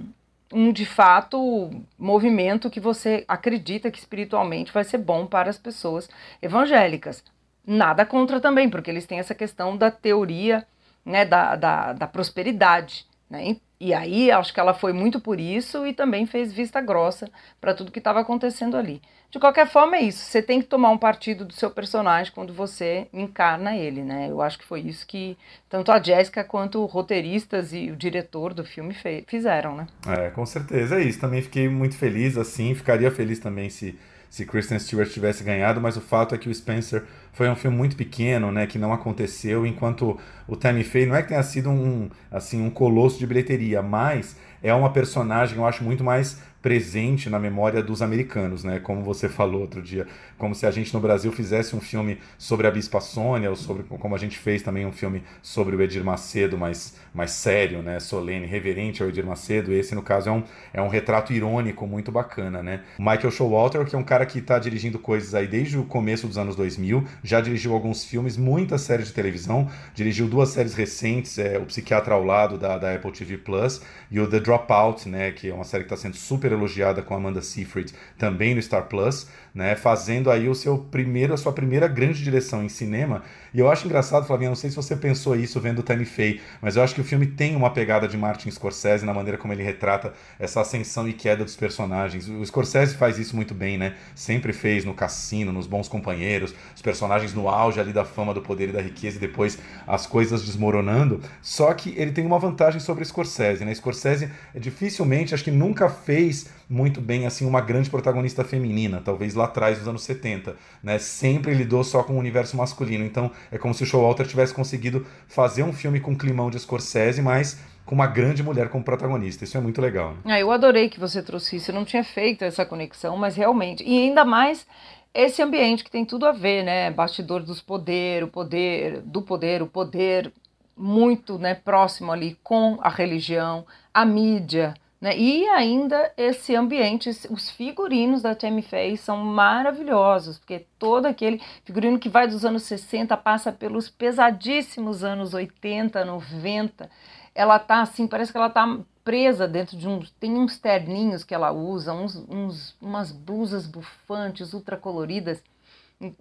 um 0.54 0.72
de 0.72 0.86
fato 0.86 1.72
movimento 1.98 2.70
que 2.70 2.80
você 2.80 3.24
acredita 3.28 3.90
que 3.90 4.00
espiritualmente 4.00 4.72
vai 4.72 4.84
ser 4.84 4.98
bom 4.98 5.26
para 5.26 5.50
as 5.50 5.58
pessoas 5.58 6.10
evangélicas. 6.42 7.24
Nada 7.66 8.06
contra 8.06 8.40
também, 8.40 8.70
porque 8.70 8.90
eles 8.90 9.06
têm 9.06 9.20
essa 9.20 9.36
questão 9.36 9.78
da 9.78 9.90
teoria 9.90 10.68
né, 11.06 11.26
da, 11.26 11.56
da, 11.56 11.94
da 11.94 12.08
prosperidade. 12.08 13.06
Né? 13.30 13.58
E 13.84 13.96
aí 13.96 14.30
acho 14.30 14.54
que 14.54 14.60
ela 14.60 14.76
foi 14.76 14.94
muito 14.94 15.20
por 15.20 15.40
isso 15.40 15.88
e 15.88 15.92
também 15.92 16.28
fez 16.28 16.54
vista 16.54 16.80
grossa 16.80 17.28
para 17.60 17.74
tudo 17.74 17.92
que 17.92 17.98
estava 17.98 18.20
acontecendo 18.20 18.78
ali. 18.78 19.02
De 19.32 19.40
qualquer 19.40 19.66
forma, 19.66 19.96
é 19.96 20.04
isso. 20.04 20.20
Você 20.20 20.40
tem 20.40 20.62
que 20.62 20.68
tomar 20.68 20.92
um 20.92 21.00
partido 21.00 21.44
do 21.44 21.54
seu 21.54 21.72
personagem 21.72 22.32
quando 22.32 22.54
você 22.54 23.08
encarna 23.12 23.76
ele, 23.76 24.04
né? 24.04 24.28
Eu 24.30 24.40
acho 24.40 24.60
que 24.60 24.66
foi 24.66 24.82
isso 24.82 25.08
que 25.08 25.36
tanto 25.68 25.92
a 25.92 26.00
Jéssica 26.00 26.44
quanto 26.44 26.86
roteiristas 26.86 27.74
e 27.74 27.90
o 27.90 27.96
diretor 27.96 28.54
do 28.54 28.64
filme 28.64 28.96
fizeram, 29.26 29.76
né? 29.76 29.88
É, 30.06 30.30
com 30.30 30.46
certeza. 30.46 31.00
É 31.00 31.04
isso. 31.04 31.20
Também 31.20 31.42
fiquei 31.42 31.68
muito 31.68 31.98
feliz, 31.98 32.38
assim. 32.38 32.76
Ficaria 32.76 33.10
feliz 33.10 33.40
também 33.40 33.68
se 33.68 33.98
se 34.32 34.46
Kristen 34.46 34.80
Stewart 34.80 35.12
tivesse 35.12 35.44
ganhado, 35.44 35.82
mas 35.82 35.98
o 35.98 36.02
fato 36.02 36.34
é 36.34 36.38
que 36.38 36.48
o 36.48 36.56
Spencer 36.56 37.04
foi 37.34 37.50
um 37.50 37.56
filme 37.56 37.76
muito 37.76 37.98
pequeno, 37.98 38.50
né, 38.50 38.66
que 38.66 38.80
não 38.80 38.94
aconteceu, 38.94 39.66
enquanto 39.66 40.18
o 40.48 40.56
Tammy 40.56 40.86
Faye 40.86 41.06
não 41.06 41.18
é 41.18 41.22
que 41.22 41.28
tenha 41.28 41.44
sido 41.44 41.70
um, 41.70 42.10
assim, 42.32 42.66
um 42.66 42.70
colosso 42.70 43.20
de 43.20 43.28
bilheteria, 43.28 43.82
mas 43.82 44.38
é 44.64 44.74
uma 44.74 44.90
personagem, 44.90 45.58
eu 45.58 45.66
acho, 45.66 45.84
muito 45.84 46.02
mais 46.02 46.40
presente 46.62 47.30
na 47.30 47.40
memória 47.40 47.82
dos 47.82 48.02
americanos, 48.02 48.64
né? 48.64 48.80
Como 48.80 49.02
você 49.04 49.28
falou 49.28 49.62
outro 49.62 49.82
dia, 49.82 50.06
como 50.38 50.54
se 50.54 50.66
a 50.66 50.72
gente 50.72 50.94
no 50.94 51.00
Brasil 51.00 51.32
fizesse 51.32 51.76
um 51.76 51.82
filme 51.82 52.20
sobre 52.38 52.68
a 52.68 52.72
Bispa 52.72 53.02
Sônia, 53.02 53.50
ou 53.50 53.56
sobre 53.56 53.84
como 53.84 54.16
a 54.16 54.18
gente 54.18 54.38
fez 54.38 54.62
também 54.62 54.86
um 54.86 54.92
filme 54.92 55.24
sobre 55.42 55.76
o 55.76 55.82
Edir 55.82 56.04
Macedo, 56.04 56.58
mais, 56.58 56.96
mais 57.14 57.32
sério, 57.32 57.82
né? 57.82 58.00
Solene, 58.00 58.46
reverente 58.46 59.02
ao 59.02 59.10
Edir 59.10 59.26
Macedo. 59.26 59.74
Esse, 59.74 59.96
no 59.96 60.04
caso, 60.04 60.30
é 60.30 60.32
um, 60.32 60.44
é 60.74 60.82
um 60.82 60.88
retrato 60.88 61.34
irônico 61.34 61.88
muito 61.88 62.12
bacana, 62.12 62.62
né? 62.62 62.82
Michael 63.00 63.32
Showalter, 63.32 63.86
que 63.86 63.96
é 63.96 64.00
um 64.00 64.04
cara 64.04 64.26
que 64.26 64.40
está 64.40 64.60
dirigindo 64.60 65.00
coisas 65.00 65.34
aí 65.34 65.48
desde 65.48 65.80
o 65.80 65.84
começo 65.84 66.28
dos 66.28 66.38
anos 66.38 66.56
2000, 66.56 67.04
já 67.24 67.42
dirigiu 67.42 67.74
alguns 67.74 68.04
filmes, 68.04 68.38
muitas 68.38 68.82
séries 68.82 69.08
de 69.08 69.14
televisão, 69.14 69.68
dirigiu 69.96 70.28
duas 70.28 70.50
séries 70.50 70.76
recentes, 70.76 71.40
é, 71.40 71.58
O 71.58 71.66
Psiquiatra 71.66 72.14
ao 72.14 72.24
Lado, 72.24 72.58
da, 72.58 72.78
da 72.78 72.94
Apple 72.94 73.12
TV 73.12 73.38
Plus, 73.38 73.82
e 74.12 74.20
o 74.20 74.28
The 74.28 74.40
Dropout, 74.40 75.10
né? 75.10 75.32
Que 75.32 75.50
é 75.50 75.54
uma 75.54 75.64
série 75.64 75.84
que 75.84 75.92
está 75.92 75.98
sendo 75.98 76.16
super 76.16 76.51
super 76.51 76.51
elogiada 76.54 77.02
com 77.02 77.16
Amanda 77.16 77.42
Seyfried, 77.42 77.94
também 78.18 78.56
no 78.56 78.62
Star 78.62 78.88
Plus, 78.88 79.28
né, 79.54 79.76
fazendo 79.76 80.32
aí 80.32 80.48
o 80.48 80.56
seu 80.56 80.78
primeiro, 80.78 81.34
a 81.34 81.38
sua 81.38 81.52
primeira 81.52 81.88
grande 81.88 82.24
direção 82.24 82.64
em 82.64 82.70
cinema. 82.70 83.24
E 83.54 83.60
eu 83.60 83.70
acho 83.70 83.86
engraçado, 83.86 84.26
Flavinha, 84.26 84.50
não 84.50 84.56
sei 84.56 84.70
se 84.70 84.76
você 84.76 84.96
pensou 84.96 85.36
isso 85.36 85.60
vendo 85.60 85.80
o 85.80 85.84
Tammy 85.84 86.06
Faye, 86.06 86.40
mas 86.62 86.78
eu 86.78 86.84
acho 86.84 86.96
que 86.96 87.02
o 87.02 87.04
filme 87.04 87.28
tem 87.28 87.56
uma 87.56 87.70
pegada 87.70 88.08
de 88.08 88.18
Martin 88.18 88.50
Scorsese 88.50 89.06
na 89.06 89.14
maneira 89.14 89.38
como 89.38 89.52
ele 89.52 89.64
retrata 89.64 90.14
essa 90.40 90.62
ascensão 90.62 91.08
e 91.08 91.14
queda 91.14 91.44
dos 91.44 91.56
personagens. 91.56 92.30
O 92.30 92.46
Scorsese 92.46 92.96
faz 92.96 93.20
isso 93.20 93.36
muito 93.36 93.54
bem, 93.54 93.78
né? 93.78 93.96
Sempre 94.16 94.54
fez 94.54 94.86
no 94.86 94.94
Cassino, 94.94 95.52
nos 95.52 95.68
Bons 95.68 95.90
Companheiros, 95.90 96.54
os 96.74 96.82
personagens 96.82 97.34
no 97.34 97.50
auge 97.50 97.80
ali 97.80 97.92
da 97.92 98.06
fama, 98.06 98.34
do 98.34 98.42
poder 98.42 98.70
e 98.70 98.72
da 98.72 98.82
riqueza 98.82 99.18
e 99.18 99.20
depois 99.20 99.58
as 99.86 100.08
coisas 100.08 100.44
desmoronando. 100.44 101.22
Só 101.42 101.74
que 101.74 101.94
ele 101.98 102.12
tem 102.12 102.26
uma 102.26 102.40
vantagem 102.40 102.80
sobre 102.80 103.04
Scorsese, 103.04 103.66
né? 103.66 103.74
Scorsese 103.74 104.30
dificilmente, 104.56 105.34
acho 105.34 105.44
que 105.44 105.52
nunca 105.52 105.90
fez 105.90 106.48
muito 106.72 107.02
bem 107.02 107.26
assim 107.26 107.46
uma 107.46 107.60
grande 107.60 107.90
protagonista 107.90 108.46
feminina, 108.46 109.02
talvez 109.04 109.36
lá 109.36 109.44
atrás 109.44 109.78
nos 109.78 109.88
anos 109.90 110.04
70, 110.04 110.56
né? 110.82 110.98
Sempre 110.98 111.54
lidou 111.54 111.84
só 111.84 112.02
com 112.02 112.14
o 112.14 112.18
universo 112.18 112.56
masculino. 112.56 113.04
Então 113.04 113.30
é 113.52 113.58
como 113.58 113.74
se 113.74 113.84
o 113.84 113.86
Showalter 113.86 114.26
tivesse 114.26 114.54
conseguido 114.54 115.06
fazer 115.28 115.64
um 115.64 115.74
filme 115.74 116.00
com 116.00 116.16
climão 116.16 116.50
de 116.50 116.58
Scorsese, 116.58 117.22
mas 117.22 117.60
com 117.86 117.94
uma 117.94 118.08
grande 118.08 118.42
mulher 118.42 118.70
como 118.70 118.86
protagonista. 118.86 119.44
Isso 119.44 119.58
é 119.58 119.62
muito 119.62 119.82
legal. 119.82 120.14
Né? 120.14 120.34
Ah, 120.34 120.40
eu 120.40 120.50
adorei 120.50 120.88
que 120.88 121.00
você 121.00 121.22
trouxe 121.22 121.58
isso. 121.58 121.72
Eu 121.72 121.76
não 121.76 121.84
tinha 121.84 122.06
feito 122.06 122.46
essa 122.46 122.66
conexão, 122.66 123.18
mas 123.18 123.36
realmente. 123.36 123.84
E 123.84 124.04
ainda 124.04 124.24
mais 124.24 124.66
esse 125.14 125.42
ambiente 125.42 125.84
que 125.84 125.92
tem 125.92 126.06
tudo 126.06 126.26
a 126.26 126.32
ver, 126.32 126.64
né? 126.64 126.90
Bastidor 126.90 127.44
dos 127.44 127.60
poder, 127.60 128.24
o 128.24 128.30
poder 128.30 129.02
do 129.02 129.22
poder, 129.22 129.62
o 129.62 129.68
poder 129.68 130.32
muito, 130.78 131.38
né, 131.38 131.54
próximo 131.54 132.12
ali 132.12 132.38
com 132.42 132.80
a 132.82 132.90
religião, 132.90 133.66
a 133.94 134.06
mídia, 134.06 134.74
né? 135.02 135.18
E 135.18 135.48
ainda 135.50 136.14
esse 136.16 136.56
ambiente, 136.56 137.10
os 137.10 137.50
figurinos 137.50 138.22
da 138.22 138.36
Tammy 138.36 138.62
Faye 138.62 138.96
são 138.96 139.18
maravilhosos, 139.18 140.38
porque 140.38 140.68
todo 140.78 141.08
aquele 141.08 141.42
figurino 141.66 141.98
que 141.98 142.08
vai 142.08 142.28
dos 142.28 142.46
anos 142.46 142.62
60 142.64 143.18
passa 143.18 143.52
pelos 143.52 143.90
pesadíssimos 143.90 145.04
anos 145.04 145.34
80, 145.34 146.06
90. 146.06 146.88
Ela 147.34 147.58
tá 147.58 147.82
assim, 147.82 148.06
parece 148.06 148.32
que 148.32 148.38
ela 148.38 148.50
tá 148.52 148.78
presa 149.04 149.48
dentro 149.48 149.76
de 149.76 149.88
uns. 149.88 150.12
Tem 150.12 150.38
uns 150.38 150.60
terninhos 150.60 151.24
que 151.24 151.34
ela 151.34 151.52
usa, 151.52 151.94
uns, 151.94 152.16
uns, 152.30 152.76
umas 152.80 153.12
blusas 153.12 153.66
bufantes, 153.66 154.54
ultra 154.54 154.78
coloridas. 154.78 155.44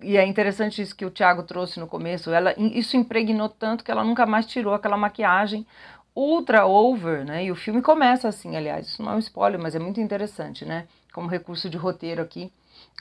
E 0.03 0.17
é 0.17 0.27
interessante 0.27 0.81
isso 0.81 0.95
que 0.95 1.07
o 1.07 1.11
Thiago 1.11 1.43
trouxe 1.43 1.81
no 1.81 1.87
começo. 1.87 2.31
Ela, 2.31 2.55
isso 2.59 2.97
impregnou 2.97 3.49
tanto 3.49 3.83
que 3.85 3.91
ela 3.91 4.05
nunca 4.05 4.27
mais 4.27 4.47
tirou 4.47 4.75
aquela 4.75 4.97
maquiagem 4.97 5.67
ultra 6.15 6.67
over, 6.67 7.25
né? 7.25 7.45
E 7.45 7.51
o 7.51 7.57
filme 7.57 7.83
começa 7.83 8.29
assim, 8.29 8.57
aliás, 8.57 8.89
isso 8.89 9.03
não 9.03 9.13
é 9.13 9.17
um 9.17 9.21
spoiler, 9.21 9.61
mas 9.61 9.75
é 9.75 9.79
muito 9.79 10.01
interessante, 10.01 10.65
né? 10.65 10.87
Como 11.13 11.29
recurso 11.29 11.69
de 11.69 11.77
roteiro 11.77 12.23
aqui, 12.23 12.53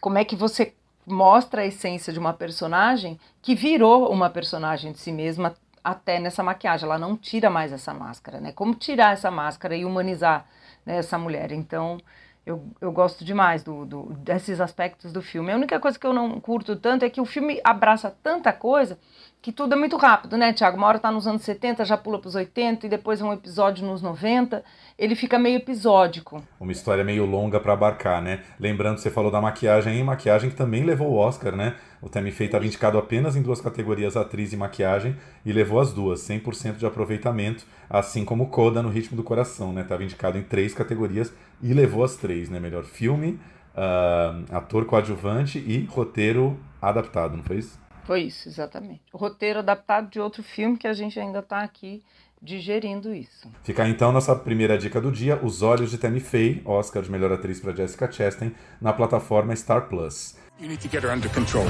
como 0.01 0.17
é 0.17 0.25
que 0.25 0.35
você 0.35 0.73
mostra 1.05 1.61
a 1.61 1.65
essência 1.65 2.13
de 2.13 2.19
uma 2.19 2.33
personagem 2.33 3.19
que 3.41 3.55
virou 3.55 4.11
uma 4.11 4.29
personagem 4.29 4.91
de 4.91 4.99
si 4.99 5.11
mesma 5.11 5.55
até 5.83 6.19
nessa 6.19 6.43
maquiagem, 6.43 6.85
ela 6.85 6.99
não 6.99 7.15
tira 7.17 7.49
mais 7.49 7.71
essa 7.71 7.93
máscara, 7.93 8.39
né? 8.39 8.51
Como 8.51 8.75
tirar 8.75 9.13
essa 9.13 9.31
máscara 9.31 9.75
e 9.75 9.85
humanizar 9.85 10.45
né, 10.85 10.97
essa 10.97 11.17
mulher? 11.17 11.51
Então, 11.51 11.97
eu, 12.45 12.63
eu 12.81 12.91
gosto 12.91 13.23
demais 13.23 13.63
do, 13.63 13.85
do, 13.85 14.03
desses 14.13 14.59
aspectos 14.59 15.11
do 15.11 15.21
filme. 15.21 15.51
A 15.51 15.55
única 15.55 15.79
coisa 15.79 15.97
que 15.97 16.05
eu 16.05 16.13
não 16.13 16.39
curto 16.39 16.75
tanto 16.75 17.05
é 17.05 17.09
que 17.09 17.21
o 17.21 17.25
filme 17.25 17.59
abraça 17.63 18.15
tanta 18.23 18.51
coisa 18.51 18.99
que 19.41 19.53
tudo 19.53 19.73
é 19.73 19.77
muito 19.77 19.95
rápido, 19.95 20.37
né, 20.37 20.51
Tiago? 20.51 20.75
Uma 20.75 20.87
hora 20.87 20.99
tá 20.99 21.09
nos 21.09 21.25
anos 21.25 21.43
70, 21.43 21.85
já 21.85 21.97
pula 21.97 22.19
pros 22.19 22.35
80 22.35 22.85
e 22.85 22.89
depois 22.89 23.21
um 23.21 23.31
episódio 23.31 23.87
nos 23.87 24.01
90. 24.01 24.61
Ele 24.97 25.15
fica 25.15 25.39
meio 25.39 25.57
episódico. 25.57 26.43
Uma 26.59 26.73
história 26.73 27.05
meio 27.05 27.25
longa 27.25 27.57
para 27.57 27.71
abarcar, 27.71 28.21
né? 28.21 28.43
Lembrando, 28.59 28.97
você 28.97 29.09
falou 29.09 29.31
da 29.31 29.39
maquiagem 29.39 29.93
aí, 29.93 30.03
maquiagem 30.03 30.49
que 30.49 30.57
também 30.57 30.83
levou 30.83 31.11
o 31.11 31.15
Oscar, 31.15 31.55
né? 31.55 31.75
O 32.01 32.09
Tammy 32.09 32.31
Faye 32.31 32.47
estava 32.47 32.65
indicado 32.65 32.97
apenas 32.97 33.37
em 33.37 33.41
duas 33.41 33.61
categorias, 33.61 34.17
atriz 34.17 34.51
e 34.51 34.57
maquiagem, 34.57 35.15
e 35.45 35.53
levou 35.53 35.79
as 35.79 35.93
duas, 35.93 36.19
100% 36.21 36.75
de 36.75 36.85
aproveitamento, 36.85 37.65
assim 37.89 38.25
como 38.25 38.47
Coda 38.47 38.83
no 38.83 38.89
Ritmo 38.89 39.15
do 39.15 39.23
Coração, 39.23 39.71
né? 39.71 39.83
Estava 39.83 40.03
indicado 40.03 40.37
em 40.37 40.43
três 40.43 40.73
categorias 40.73 41.33
e 41.61 41.73
levou 41.73 42.03
as 42.03 42.17
três, 42.17 42.49
né? 42.49 42.59
Melhor 42.59 42.83
filme, 42.83 43.39
uh, 43.73 44.53
ator 44.53 44.83
coadjuvante 44.83 45.59
e 45.59 45.85
roteiro 45.85 46.59
adaptado, 46.81 47.37
não 47.37 47.43
foi 47.43 47.57
isso? 47.57 47.79
Foi 48.09 48.21
isso, 48.21 48.49
exatamente. 48.49 49.03
O 49.13 49.19
roteiro 49.19 49.59
adaptado 49.59 50.09
de 50.09 50.19
outro 50.19 50.41
filme 50.41 50.75
que 50.75 50.87
a 50.87 50.93
gente 50.93 51.19
ainda 51.19 51.41
está 51.41 51.59
aqui 51.59 52.01
digerindo 52.41 53.13
isso. 53.13 53.47
Fica 53.61 53.87
então 53.87 54.11
nossa 54.11 54.35
primeira 54.35 54.79
dica 54.79 54.99
do 54.99 55.11
dia, 55.11 55.39
Os 55.45 55.61
Olhos 55.61 55.91
de 55.91 55.99
Tammy 55.99 56.19
Faye, 56.19 56.59
Oscar 56.65 57.03
de 57.03 57.11
melhor 57.11 57.31
atriz 57.31 57.59
para 57.59 57.71
Jessica 57.71 58.11
Chastain, 58.11 58.51
na 58.81 58.91
plataforma 58.91 59.55
Star 59.55 59.87
Plus. 59.87 60.35
You 60.59 60.67
need 60.67 60.81
to 60.81 60.89
get 60.89 61.03
her 61.03 61.13
under 61.13 61.29
control. 61.31 61.65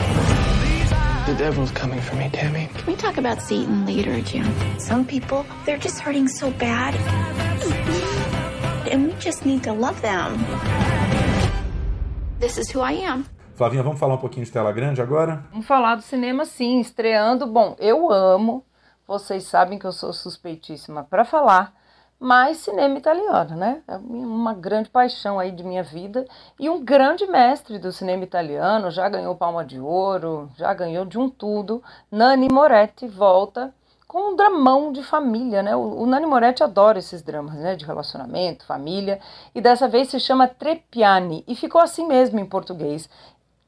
The 1.25 1.34
devil's 1.34 1.71
coming 1.71 1.99
for 1.99 2.15
me, 2.15 2.30
Tammy. 2.30 2.69
Can 2.73 2.86
we 2.88 2.95
talk 2.95 3.17
about 3.17 3.41
Satan 3.41 3.86
later, 3.86 4.21
Jim? 4.21 4.45
Some 4.80 5.04
people, 5.04 5.45
they're 5.65 5.78
just 5.78 5.99
hurting 5.99 6.30
so 6.30 6.52
bad. 6.52 6.95
And 8.89 9.08
we 9.08 9.13
just 9.19 9.45
need 9.45 9.62
to 9.63 9.73
love 9.73 10.02
them. 10.02 10.38
This 12.39 12.58
is 12.58 12.71
who 12.71 12.80
I 12.80 12.93
am. 12.93 13.25
Flavinha, 13.59 13.83
vamos 13.83 13.99
falar 13.99 14.13
um 14.13 14.19
pouquinho 14.19 14.45
de 14.45 14.51
tela 14.53 14.71
grande 14.71 15.01
agora? 15.01 15.43
Vamos 15.51 15.67
falar 15.67 15.95
do 15.95 16.01
cinema 16.01 16.45
sim, 16.45 16.79
estreando. 16.79 17.45
Bom, 17.45 17.75
eu 17.77 18.09
amo, 18.09 18.63
vocês 19.05 19.43
sabem 19.43 19.77
que 19.77 19.85
eu 19.85 19.91
sou 19.91 20.13
suspeitíssima 20.13 21.03
para 21.03 21.25
falar, 21.25 21.73
mas 22.17 22.55
cinema 22.55 22.97
italiano, 22.97 23.57
né? 23.57 23.81
É 23.85 23.97
uma 23.97 24.53
grande 24.53 24.89
paixão 24.89 25.37
aí 25.37 25.51
de 25.51 25.61
minha 25.61 25.83
vida 25.83 26.25
e 26.57 26.69
um 26.69 26.81
grande 26.81 27.27
mestre 27.27 27.77
do 27.77 27.91
cinema 27.91 28.23
italiano, 28.23 28.89
já 28.89 29.09
ganhou 29.09 29.35
Palma 29.35 29.65
de 29.65 29.77
Ouro, 29.77 30.49
já 30.55 30.73
ganhou 30.73 31.03
de 31.03 31.19
um 31.19 31.29
tudo. 31.29 31.83
Nani 32.09 32.47
Moretti 32.49 33.09
volta 33.09 33.73
com 34.07 34.31
um 34.31 34.35
dramão 34.37 34.91
de 34.91 35.03
família, 35.03 35.61
né? 35.61 35.75
O, 35.75 36.05
Nani 36.07 36.25
Moretti 36.25 36.63
adora 36.63 36.97
esses 36.97 37.21
dramas, 37.21 37.55
né? 37.55 37.75
De 37.75 37.85
relacionamento, 37.85 38.65
família, 38.65 39.19
e 39.53 39.59
dessa 39.59 39.85
vez 39.87 40.07
se 40.07 40.19
chama 40.19 40.47
Trepiani 40.47 41.43
e 41.45 41.55
ficou 41.55 41.81
assim 41.81 42.07
mesmo 42.07 42.39
em 42.39 42.45
português. 42.45 43.09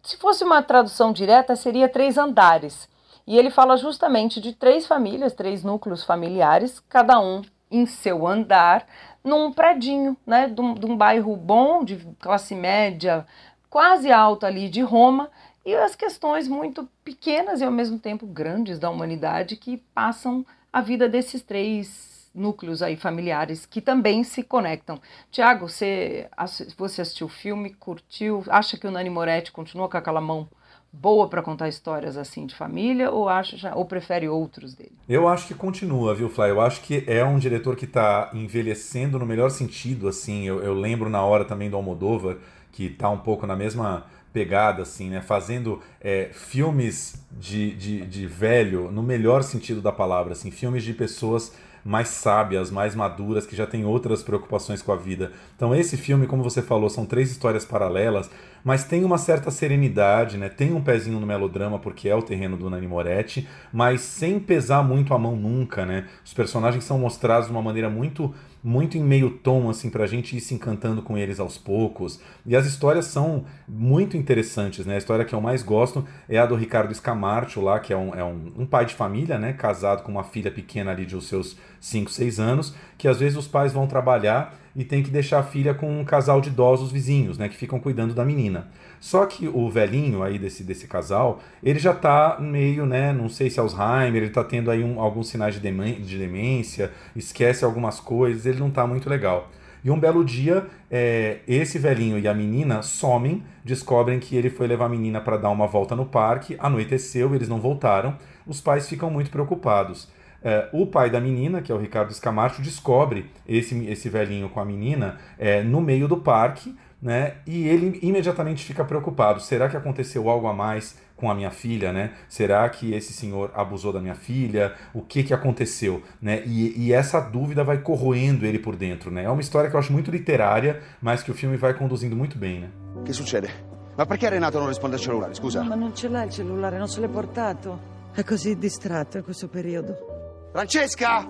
Se 0.04 0.18
fosse 0.18 0.44
uma 0.44 0.64
tradução 0.64 1.12
direta, 1.14 1.56
seria 1.56 1.88
três 1.88 2.18
andares. 2.18 2.90
E 3.28 3.38
ele 3.38 3.52
fala 3.52 3.78
justamente 3.78 4.42
de 4.42 4.54
três 4.54 4.88
famílias, 4.88 5.34
três 5.34 5.64
núcleos 5.64 6.04
familiares, 6.04 6.80
cada 6.90 7.20
um 7.20 7.42
em 7.70 7.86
seu 7.86 8.28
andar, 8.28 8.86
num 9.24 9.52
predinho, 9.52 10.18
né, 10.26 10.48
de 10.48 10.60
um, 10.60 10.74
de 10.74 10.86
um 10.86 10.98
bairro 10.98 11.36
bom, 11.38 11.84
de 11.84 11.98
classe 12.20 12.54
média, 12.54 13.26
quase 13.70 14.12
alta 14.12 14.48
ali 14.48 14.68
de 14.68 14.82
Roma, 14.82 15.30
e 15.66 15.74
as 15.76 15.96
questões 15.96 16.48
muito 16.48 16.90
pequenas 17.04 17.62
e 17.62 17.64
ao 17.64 17.72
mesmo 17.72 18.00
tempo 18.00 18.26
grandes 18.26 18.80
da 18.80 18.90
humanidade 18.90 19.56
que 19.56 19.78
passam 19.94 20.46
a 20.74 20.82
vida 20.82 21.08
desses 21.08 21.42
três 21.42 22.11
núcleos 22.34 22.82
aí 22.82 22.96
familiares 22.96 23.66
que 23.66 23.82
também 23.82 24.24
se 24.24 24.44
conectam. 24.44 25.00
Tiago, 25.30 25.68
você, 25.68 26.30
você 26.78 27.02
assistiu 27.02 27.28
o 27.28 27.30
filme, 27.30 27.74
curtiu, 27.74 28.44
acha 28.48 28.78
que 28.78 28.88
o 28.88 28.92
Nani 28.92 29.10
Moretti 29.10 29.52
continua 29.52 29.90
com 29.90 29.98
aquela 29.98 30.22
mão 30.22 30.48
boa 30.94 31.30
para 31.30 31.42
contar 31.42 31.70
histórias 31.70 32.18
assim 32.18 32.46
de 32.46 32.54
família 32.54 33.10
ou 33.10 33.30
acha 33.30 33.74
ou 33.76 33.86
prefere 33.86 34.28
outros 34.28 34.74
dele? 34.74 34.92
Eu 35.08 35.28
acho 35.28 35.48
que 35.48 35.54
continua, 35.54 36.14
viu, 36.14 36.30
Fly? 36.30 36.50
Eu 36.50 36.62
acho 36.62 36.82
que 36.82 37.04
é 37.08 37.24
um 37.24 37.38
diretor 37.38 37.76
que 37.76 37.86
está 37.86 38.30
envelhecendo 38.34 39.18
no 39.18 39.26
melhor 39.26 39.50
sentido, 39.52 40.08
assim. 40.08 40.46
Eu, 40.46 40.62
eu 40.62 40.74
lembro 40.74 41.10
na 41.10 41.24
hora 41.24 41.46
também 41.46 41.70
do 41.70 41.78
Almodóvar 41.78 42.38
que 42.72 42.86
está 42.86 43.10
um 43.10 43.18
pouco 43.18 43.46
na 43.46 43.56
mesma 43.56 44.06
pegada, 44.34 44.84
assim, 44.84 45.10
né? 45.10 45.22
Fazendo 45.22 45.82
é, 46.00 46.30
filmes 46.34 47.26
de, 47.32 47.76
de, 47.76 48.06
de 48.06 48.28
velho 48.28 48.90
no 48.92 49.04
melhor 49.04 49.44
sentido 49.44 49.82
da 49.82 49.92
palavra, 49.92 50.34
assim, 50.34 50.52
filmes 50.52 50.84
de 50.84 50.94
pessoas 50.94 51.54
mais 51.84 52.10
sábias, 52.10 52.70
mais 52.70 52.96
maduras, 52.96 53.46
que 53.46 53.56
já 53.56 53.66
têm 53.66 53.86
outras 53.86 54.24
preocupações 54.24 54.82
com 54.82 54.92
a 54.92 54.96
vida. 54.96 55.32
Então 55.56 55.74
esse 55.76 55.98
filme, 55.98 56.28
como 56.28 56.44
você 56.44 56.62
falou, 56.62 56.90
são 56.90 57.06
três 57.06 57.32
histórias 57.32 57.66
paralelas, 57.66 58.30
mas 58.64 58.84
tem 58.84 59.04
uma 59.04 59.18
certa 59.18 59.50
serenidade, 59.50 60.38
né? 60.38 60.50
Tem 60.50 60.74
um 60.74 60.82
pezinho 60.82 61.20
no 61.20 61.26
melodrama 61.26 61.80
porque 61.80 62.08
é 62.08 62.16
o 62.16 62.22
terreno 62.22 62.58
do 62.58 62.70
Nani 62.70 62.88
Moretti, 62.88 63.48
mas 63.74 64.02
sem 64.02 64.40
pesar 64.40 64.84
muito 64.84 65.14
a 65.14 65.18
mão 65.18 65.36
nunca, 65.36 65.86
né? 65.86 66.08
Os 66.24 66.34
personagens 66.34 66.84
são 66.84 67.00
mostrados 67.00 67.48
de 67.48 67.52
uma 67.52 67.62
maneira 67.62 67.90
muito 67.90 68.34
muito 68.64 68.98
em 68.98 69.04
meio 69.04 69.30
tom, 69.30 69.70
assim, 69.70 69.90
pra 69.90 70.06
gente 70.06 70.36
ir 70.36 70.42
se 70.42 70.54
encantando 70.54 71.02
com 71.02 71.18
eles 71.18 71.40
aos 71.40 71.58
poucos. 71.58 72.20
E 72.46 72.56
as 72.56 72.66
histórias 72.66 73.06
são 73.06 73.46
muito 73.68 74.16
interessantes, 74.16 74.86
né? 74.86 74.96
A 74.96 74.98
história 74.98 75.26
que 75.26 75.34
eu 75.34 75.42
mais 75.42 75.64
gosto 75.64 76.06
é 76.30 76.38
a 76.38 76.46
do 76.46 76.56
Ricardo 76.56 76.92
Escamarcho 76.92 77.62
lá, 77.62 77.80
que 77.80 77.92
é 77.92 77.98
um, 77.98 78.14
é 78.14 78.24
um, 78.24 78.52
um 78.60 78.66
pai 78.66 78.86
de 78.86 78.94
família, 78.94 79.40
né? 79.40 79.54
Casado 79.54 80.04
com 80.04 80.12
uma 80.12 80.24
filha 80.24 80.52
pequena 80.52 80.92
ali 80.92 81.06
de 81.06 81.16
os 81.16 81.28
seus 81.28 81.58
5, 81.80 82.12
6 82.12 82.40
anos, 82.40 82.76
que 82.98 83.08
às 83.08 83.20
vezes 83.20 83.38
os 83.38 83.48
pais 83.48 83.74
vão 83.74 83.88
trabalhar 83.88 84.56
e 84.76 84.84
tem 84.84 85.04
que 85.04 85.10
deixar 85.10 85.40
a 85.40 85.44
filha 85.44 85.74
com 85.74 86.00
um 86.00 86.04
casal 86.04 86.40
de 86.40 86.50
idosos 86.50 86.92
vizinhos, 86.92 87.38
né? 87.38 87.50
Que 87.50 87.56
ficam 87.56 87.80
cuidando 87.80 88.14
da 88.14 88.24
menina. 88.24 88.68
Só 89.00 89.26
que 89.26 89.48
o 89.48 89.68
velhinho 89.70 90.22
aí 90.22 90.38
desse, 90.38 90.64
desse 90.64 90.88
casal, 90.88 91.42
ele 91.64 91.80
já 91.80 91.92
tá 91.92 92.38
meio, 92.40 92.86
né, 92.86 93.12
não 93.12 93.28
sei 93.28 93.50
se 93.50 93.60
é 93.60 93.62
Alzheimer, 93.62 94.22
ele 94.22 94.30
tá 94.30 94.44
tendo 94.44 94.70
aí 94.70 94.84
um, 94.84 95.02
alguns 95.02 95.28
sinais 95.28 95.56
de, 95.56 95.62
de 95.62 96.18
demência, 96.20 96.92
esquece 97.16 97.66
algumas 97.66 98.00
coisas, 98.00 98.46
ele 98.46 98.60
não 98.60 98.70
tá 98.70 98.86
muito 98.86 99.10
legal. 99.10 99.50
E 99.84 99.90
um 99.90 100.00
belo 100.00 100.24
dia, 100.24 100.68
é, 100.92 101.40
esse 101.48 101.80
velhinho 101.80 102.20
e 102.20 102.28
a 102.28 102.34
menina 102.36 102.84
somem, 102.84 103.44
descobrem 103.66 104.20
que 104.20 104.36
ele 104.36 104.52
foi 104.52 104.68
levar 104.68 104.86
a 104.86 104.90
menina 104.90 105.20
para 105.20 105.38
dar 105.38 105.50
uma 105.50 105.66
volta 105.66 105.96
no 105.96 106.06
parque, 106.06 106.56
anoiteceu, 106.60 107.34
eles 107.34 107.50
não 107.50 107.60
voltaram, 107.60 108.16
os 108.46 108.62
pais 108.62 108.88
ficam 108.88 109.10
muito 109.10 109.32
preocupados. 109.32 110.08
É, 110.44 110.70
o 110.74 110.88
pai 110.88 111.10
da 111.10 111.20
menina, 111.20 111.62
que 111.62 111.72
é 111.72 111.76
o 111.76 111.78
Ricardo 111.78 112.12
Escamacho, 112.12 112.62
descobre 112.62 113.30
esse, 113.48 113.86
esse 113.86 114.10
velhinho 114.10 114.50
com 114.50 114.60
a 114.60 114.66
menina 114.66 115.18
é, 115.38 115.62
no 115.62 115.82
meio 115.82 116.08
do 116.08 116.18
parque, 116.18 116.76
né? 117.02 117.36
E 117.48 117.68
ele 117.68 118.00
imediatamente 118.02 118.64
fica 118.64 118.84
preocupado. 118.84 119.40
Será 119.42 119.68
que 119.68 119.76
aconteceu 119.76 120.30
algo 120.30 120.48
a 120.48 120.54
mais 120.54 120.98
com 121.16 121.30
a 121.30 121.36
minha 121.36 121.52
filha, 121.52 121.94
né? 121.94 122.14
Será 122.28 122.68
que 122.70 122.94
esse 122.94 123.14
senhor 123.14 123.52
abusou 123.54 123.94
da 123.94 124.00
minha 124.00 124.16
filha? 124.16 124.74
O 124.94 125.02
que 125.02 125.24
que 125.24 125.34
aconteceu, 125.34 126.02
né? 126.22 126.42
E, 126.46 126.88
e, 126.88 126.94
essa 126.94 127.20
dúvida 127.20 127.64
vai 127.64 127.80
corroendo 127.80 128.46
ele 128.46 128.60
por 128.60 128.76
dentro, 128.76 129.12
né? 129.12 129.24
É 129.24 129.30
uma 129.30 129.42
história 129.42 129.70
que 129.70 129.76
eu 129.76 129.80
acho 129.80 129.94
muito 129.94 130.10
literária, 130.10 130.82
mas 131.02 131.22
que 131.22 131.32
o 131.32 131.34
filme 131.34 131.58
vai 131.58 131.74
conduzindo 131.74 132.16
muito 132.16 132.38
bem, 132.38 132.62
né? 132.62 132.70
O 132.96 133.04
que 133.04 133.14
succede? 133.14 133.50
Ma 133.96 134.06
perché 134.06 134.30
Renato 134.30 134.58
non 134.58 134.68
risponde 134.68 134.96
al 134.96 135.02
cellulare, 135.02 135.34
scusa? 135.34 135.62
Ma 135.64 135.76
non 135.76 135.96
ce 135.96 136.08
l'ha 136.08 136.24
il 136.24 136.32
cellulare, 136.32 136.78
non 136.78 136.88
se 136.88 137.00
l'è 137.02 137.08
portato. 137.08 137.90
È 138.14 138.24
così 138.24 138.58
distratto 138.58 139.18
in 139.18 139.24
questo 139.24 139.48
periodo. 139.48 140.21
Francesca! 140.52 141.26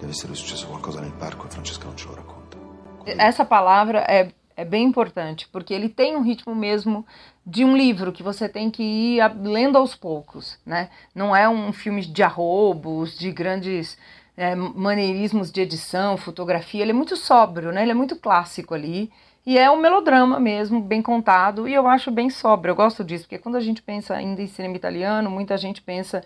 Deve 0.00 0.10
essere 0.10 0.34
successo 0.34 0.66
qualcosa 0.66 1.00
nel 1.00 1.12
parco 1.12 1.46
e 1.46 1.50
Francesca 1.50 1.84
non 1.86 1.96
ce 1.96 2.08
lo 2.08 2.14
racconta. 2.14 2.58
Essa 3.06 3.44
palavra 3.44 4.00
é, 4.08 4.32
é 4.56 4.64
bem 4.64 4.84
importante, 4.84 5.48
porque 5.52 5.72
ele 5.72 5.88
tem 5.88 6.16
um 6.16 6.22
ritmo 6.22 6.56
mesmo 6.56 7.06
de 7.46 7.64
um 7.64 7.76
livro 7.76 8.12
que 8.12 8.22
você 8.22 8.48
tem 8.48 8.68
que 8.68 8.82
ir 8.82 9.20
lendo 9.40 9.78
aos 9.78 9.94
poucos, 9.94 10.58
né? 10.66 10.90
Não 11.14 11.36
é 11.36 11.48
um 11.48 11.72
filme 11.72 12.04
de 12.04 12.22
arrobos, 12.24 13.16
de 13.16 13.30
grandes 13.30 13.96
é, 14.36 14.56
maneirismos 14.56 15.52
de 15.52 15.60
edição, 15.60 16.16
fotografia. 16.16 16.82
Ele 16.82 16.90
é 16.90 16.94
muito 16.94 17.16
sóbrio, 17.16 17.70
né? 17.70 17.82
Ele 17.82 17.92
é 17.92 17.94
muito 17.94 18.16
clássico 18.16 18.74
ali. 18.74 19.12
E 19.46 19.58
é 19.58 19.70
um 19.70 19.76
melodrama 19.76 20.40
mesmo, 20.40 20.80
bem 20.80 21.02
contado, 21.02 21.68
e 21.68 21.74
eu 21.74 21.86
acho 21.86 22.10
bem 22.10 22.30
sóbrio. 22.30 22.72
Eu 22.72 22.76
gosto 22.76 23.04
disso, 23.04 23.24
porque 23.24 23.38
quando 23.38 23.56
a 23.56 23.60
gente 23.60 23.82
pensa 23.82 24.14
ainda 24.14 24.40
em 24.40 24.46
cinema 24.46 24.74
italiano, 24.74 25.30
muita 25.30 25.56
gente 25.58 25.82
pensa 25.82 26.22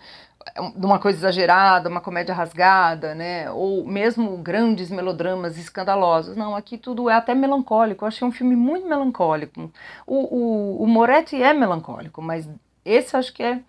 de 0.75 0.85
uma 0.85 0.99
coisa 0.99 1.19
exagerada, 1.19 1.89
uma 1.89 2.01
comédia 2.01 2.33
rasgada, 2.33 3.13
né? 3.13 3.51
Ou 3.51 3.85
mesmo 3.85 4.37
grandes 4.37 4.89
melodramas 4.89 5.57
escandalosos. 5.57 6.37
Não, 6.37 6.55
aqui 6.55 6.77
tudo 6.77 7.09
é 7.09 7.13
até 7.13 7.35
melancólico. 7.35 8.05
Eu 8.05 8.07
achei 8.07 8.25
um 8.27 8.31
filme 8.31 8.55
muito 8.55 8.87
melancólico. 8.87 9.71
O, 10.07 10.35
o, 10.79 10.83
o 10.83 10.87
Moretti 10.87 11.41
é 11.41 11.53
melancólico, 11.53 12.21
mas 12.21 12.49
esse 12.85 13.17
acho 13.17 13.33
que 13.33 13.43
é, 13.43 13.59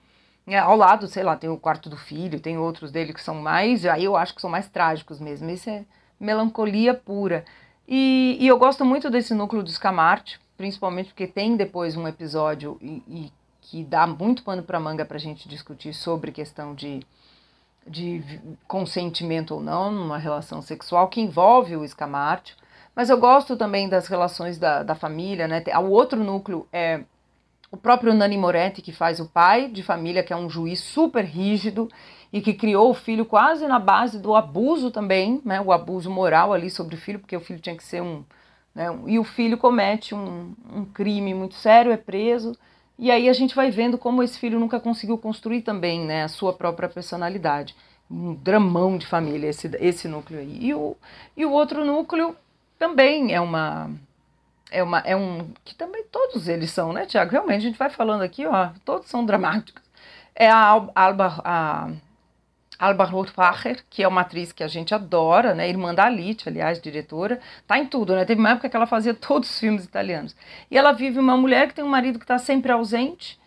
é, 0.46 0.58
ao 0.58 0.76
lado, 0.76 1.08
sei 1.08 1.22
lá, 1.22 1.36
tem 1.36 1.50
o 1.50 1.56
quarto 1.56 1.90
do 1.90 1.96
filho, 1.96 2.40
tem 2.40 2.56
outros 2.56 2.92
dele 2.92 3.12
que 3.12 3.22
são 3.22 3.34
mais, 3.34 3.84
aí 3.84 4.04
eu 4.04 4.16
acho 4.16 4.34
que 4.34 4.40
são 4.40 4.50
mais 4.50 4.68
trágicos 4.68 5.20
mesmo. 5.20 5.50
Esse 5.50 5.70
é 5.70 5.84
melancolia 6.18 6.94
pura. 6.94 7.44
E, 7.92 8.36
e 8.38 8.46
eu 8.46 8.56
gosto 8.56 8.84
muito 8.84 9.10
desse 9.10 9.34
núcleo 9.34 9.64
do 9.64 9.70
Scamart, 9.70 10.36
principalmente 10.56 11.08
porque 11.08 11.26
tem 11.26 11.56
depois 11.56 11.96
um 11.96 12.06
episódio 12.06 12.78
e, 12.80 13.02
e 13.08 13.32
que 13.62 13.82
dá 13.82 14.06
muito 14.06 14.44
pano 14.44 14.62
para 14.62 14.78
manga 14.78 15.04
para 15.04 15.16
a 15.16 15.20
gente 15.20 15.48
discutir 15.48 15.92
sobre 15.92 16.30
questão 16.30 16.72
de, 16.72 17.00
de 17.84 18.22
consentimento 18.68 19.56
ou 19.56 19.60
não 19.60 19.90
numa 19.90 20.18
relação 20.18 20.62
sexual 20.62 21.08
que 21.08 21.20
envolve 21.20 21.76
o 21.76 21.84
escamarte. 21.84 22.56
Mas 22.94 23.10
eu 23.10 23.18
gosto 23.18 23.56
também 23.56 23.88
das 23.88 24.06
relações 24.06 24.56
da, 24.56 24.84
da 24.84 24.94
família, 24.94 25.48
né? 25.48 25.60
O 25.80 25.90
outro 25.90 26.22
núcleo 26.22 26.68
é 26.72 27.02
o 27.72 27.76
próprio 27.76 28.14
Nani 28.14 28.36
Moretti, 28.36 28.82
que 28.82 28.92
faz 28.92 29.18
o 29.18 29.26
pai 29.26 29.68
de 29.68 29.82
família, 29.82 30.22
que 30.22 30.32
é 30.32 30.36
um 30.36 30.48
juiz 30.48 30.80
super 30.80 31.24
rígido 31.24 31.88
e 32.32 32.40
que 32.40 32.54
criou 32.54 32.90
o 32.90 32.94
filho 32.94 33.24
quase 33.24 33.66
na 33.66 33.78
base 33.78 34.18
do 34.18 34.34
abuso 34.34 34.90
também, 34.90 35.40
né, 35.44 35.60
o 35.60 35.72
abuso 35.72 36.10
moral 36.10 36.52
ali 36.52 36.70
sobre 36.70 36.94
o 36.94 36.98
filho, 36.98 37.18
porque 37.18 37.36
o 37.36 37.40
filho 37.40 37.60
tinha 37.60 37.76
que 37.76 37.84
ser 37.84 38.02
um. 38.02 38.24
Né, 38.74 38.86
e 39.06 39.18
o 39.18 39.24
filho 39.24 39.58
comete 39.58 40.14
um, 40.14 40.54
um 40.72 40.84
crime 40.84 41.34
muito 41.34 41.54
sério, 41.54 41.90
é 41.90 41.96
preso, 41.96 42.56
e 42.98 43.10
aí 43.10 43.28
a 43.28 43.32
gente 43.32 43.54
vai 43.54 43.70
vendo 43.70 43.98
como 43.98 44.22
esse 44.22 44.38
filho 44.38 44.60
nunca 44.60 44.78
conseguiu 44.78 45.18
construir 45.18 45.62
também 45.62 46.04
né, 46.04 46.22
a 46.22 46.28
sua 46.28 46.52
própria 46.52 46.88
personalidade. 46.88 47.74
Um 48.10 48.34
dramão 48.34 48.98
de 48.98 49.06
família, 49.06 49.48
esse, 49.48 49.70
esse 49.80 50.06
núcleo 50.06 50.40
aí. 50.40 50.58
E 50.60 50.74
o, 50.74 50.96
e 51.36 51.46
o 51.46 51.50
outro 51.50 51.84
núcleo 51.84 52.36
também 52.78 53.32
é 53.32 53.40
uma. 53.40 53.90
É, 54.70 54.82
uma, 54.82 54.98
é 54.98 55.16
um. 55.16 55.50
que 55.64 55.74
também 55.74 56.04
todos 56.10 56.46
eles 56.46 56.70
são, 56.72 56.92
né, 56.92 57.06
Tiago? 57.06 57.30
Realmente, 57.30 57.58
a 57.58 57.68
gente 57.68 57.78
vai 57.78 57.88
falando 57.88 58.22
aqui, 58.22 58.46
ó, 58.46 58.70
todos 58.84 59.08
são 59.08 59.24
dramáticos. 59.24 59.82
É 60.34 60.48
a 60.48 60.58
Alba. 60.94 61.40
A, 61.44 61.90
Alba 62.80 63.04
Rothfacher, 63.04 63.84
que 63.90 64.02
é 64.02 64.08
uma 64.08 64.22
atriz 64.22 64.52
que 64.52 64.64
a 64.64 64.68
gente 64.68 64.94
adora, 64.94 65.54
né? 65.54 65.68
Irmã 65.68 65.94
da 65.94 66.06
Alice, 66.06 66.48
aliás, 66.48 66.80
diretora, 66.80 67.38
tá 67.66 67.78
em 67.78 67.84
tudo, 67.84 68.14
né? 68.14 68.24
Teve 68.24 68.40
uma 68.40 68.52
época 68.52 68.70
que 68.70 68.74
ela 68.74 68.86
fazia 68.86 69.12
todos 69.14 69.50
os 69.50 69.60
filmes 69.60 69.84
italianos. 69.84 70.34
E 70.70 70.78
ela 70.78 70.92
vive 70.92 71.18
uma 71.18 71.36
mulher 71.36 71.68
que 71.68 71.74
tem 71.74 71.84
um 71.84 71.88
marido 71.88 72.18
que 72.18 72.24
está 72.24 72.38
sempre 72.38 72.72
ausente 72.72 73.38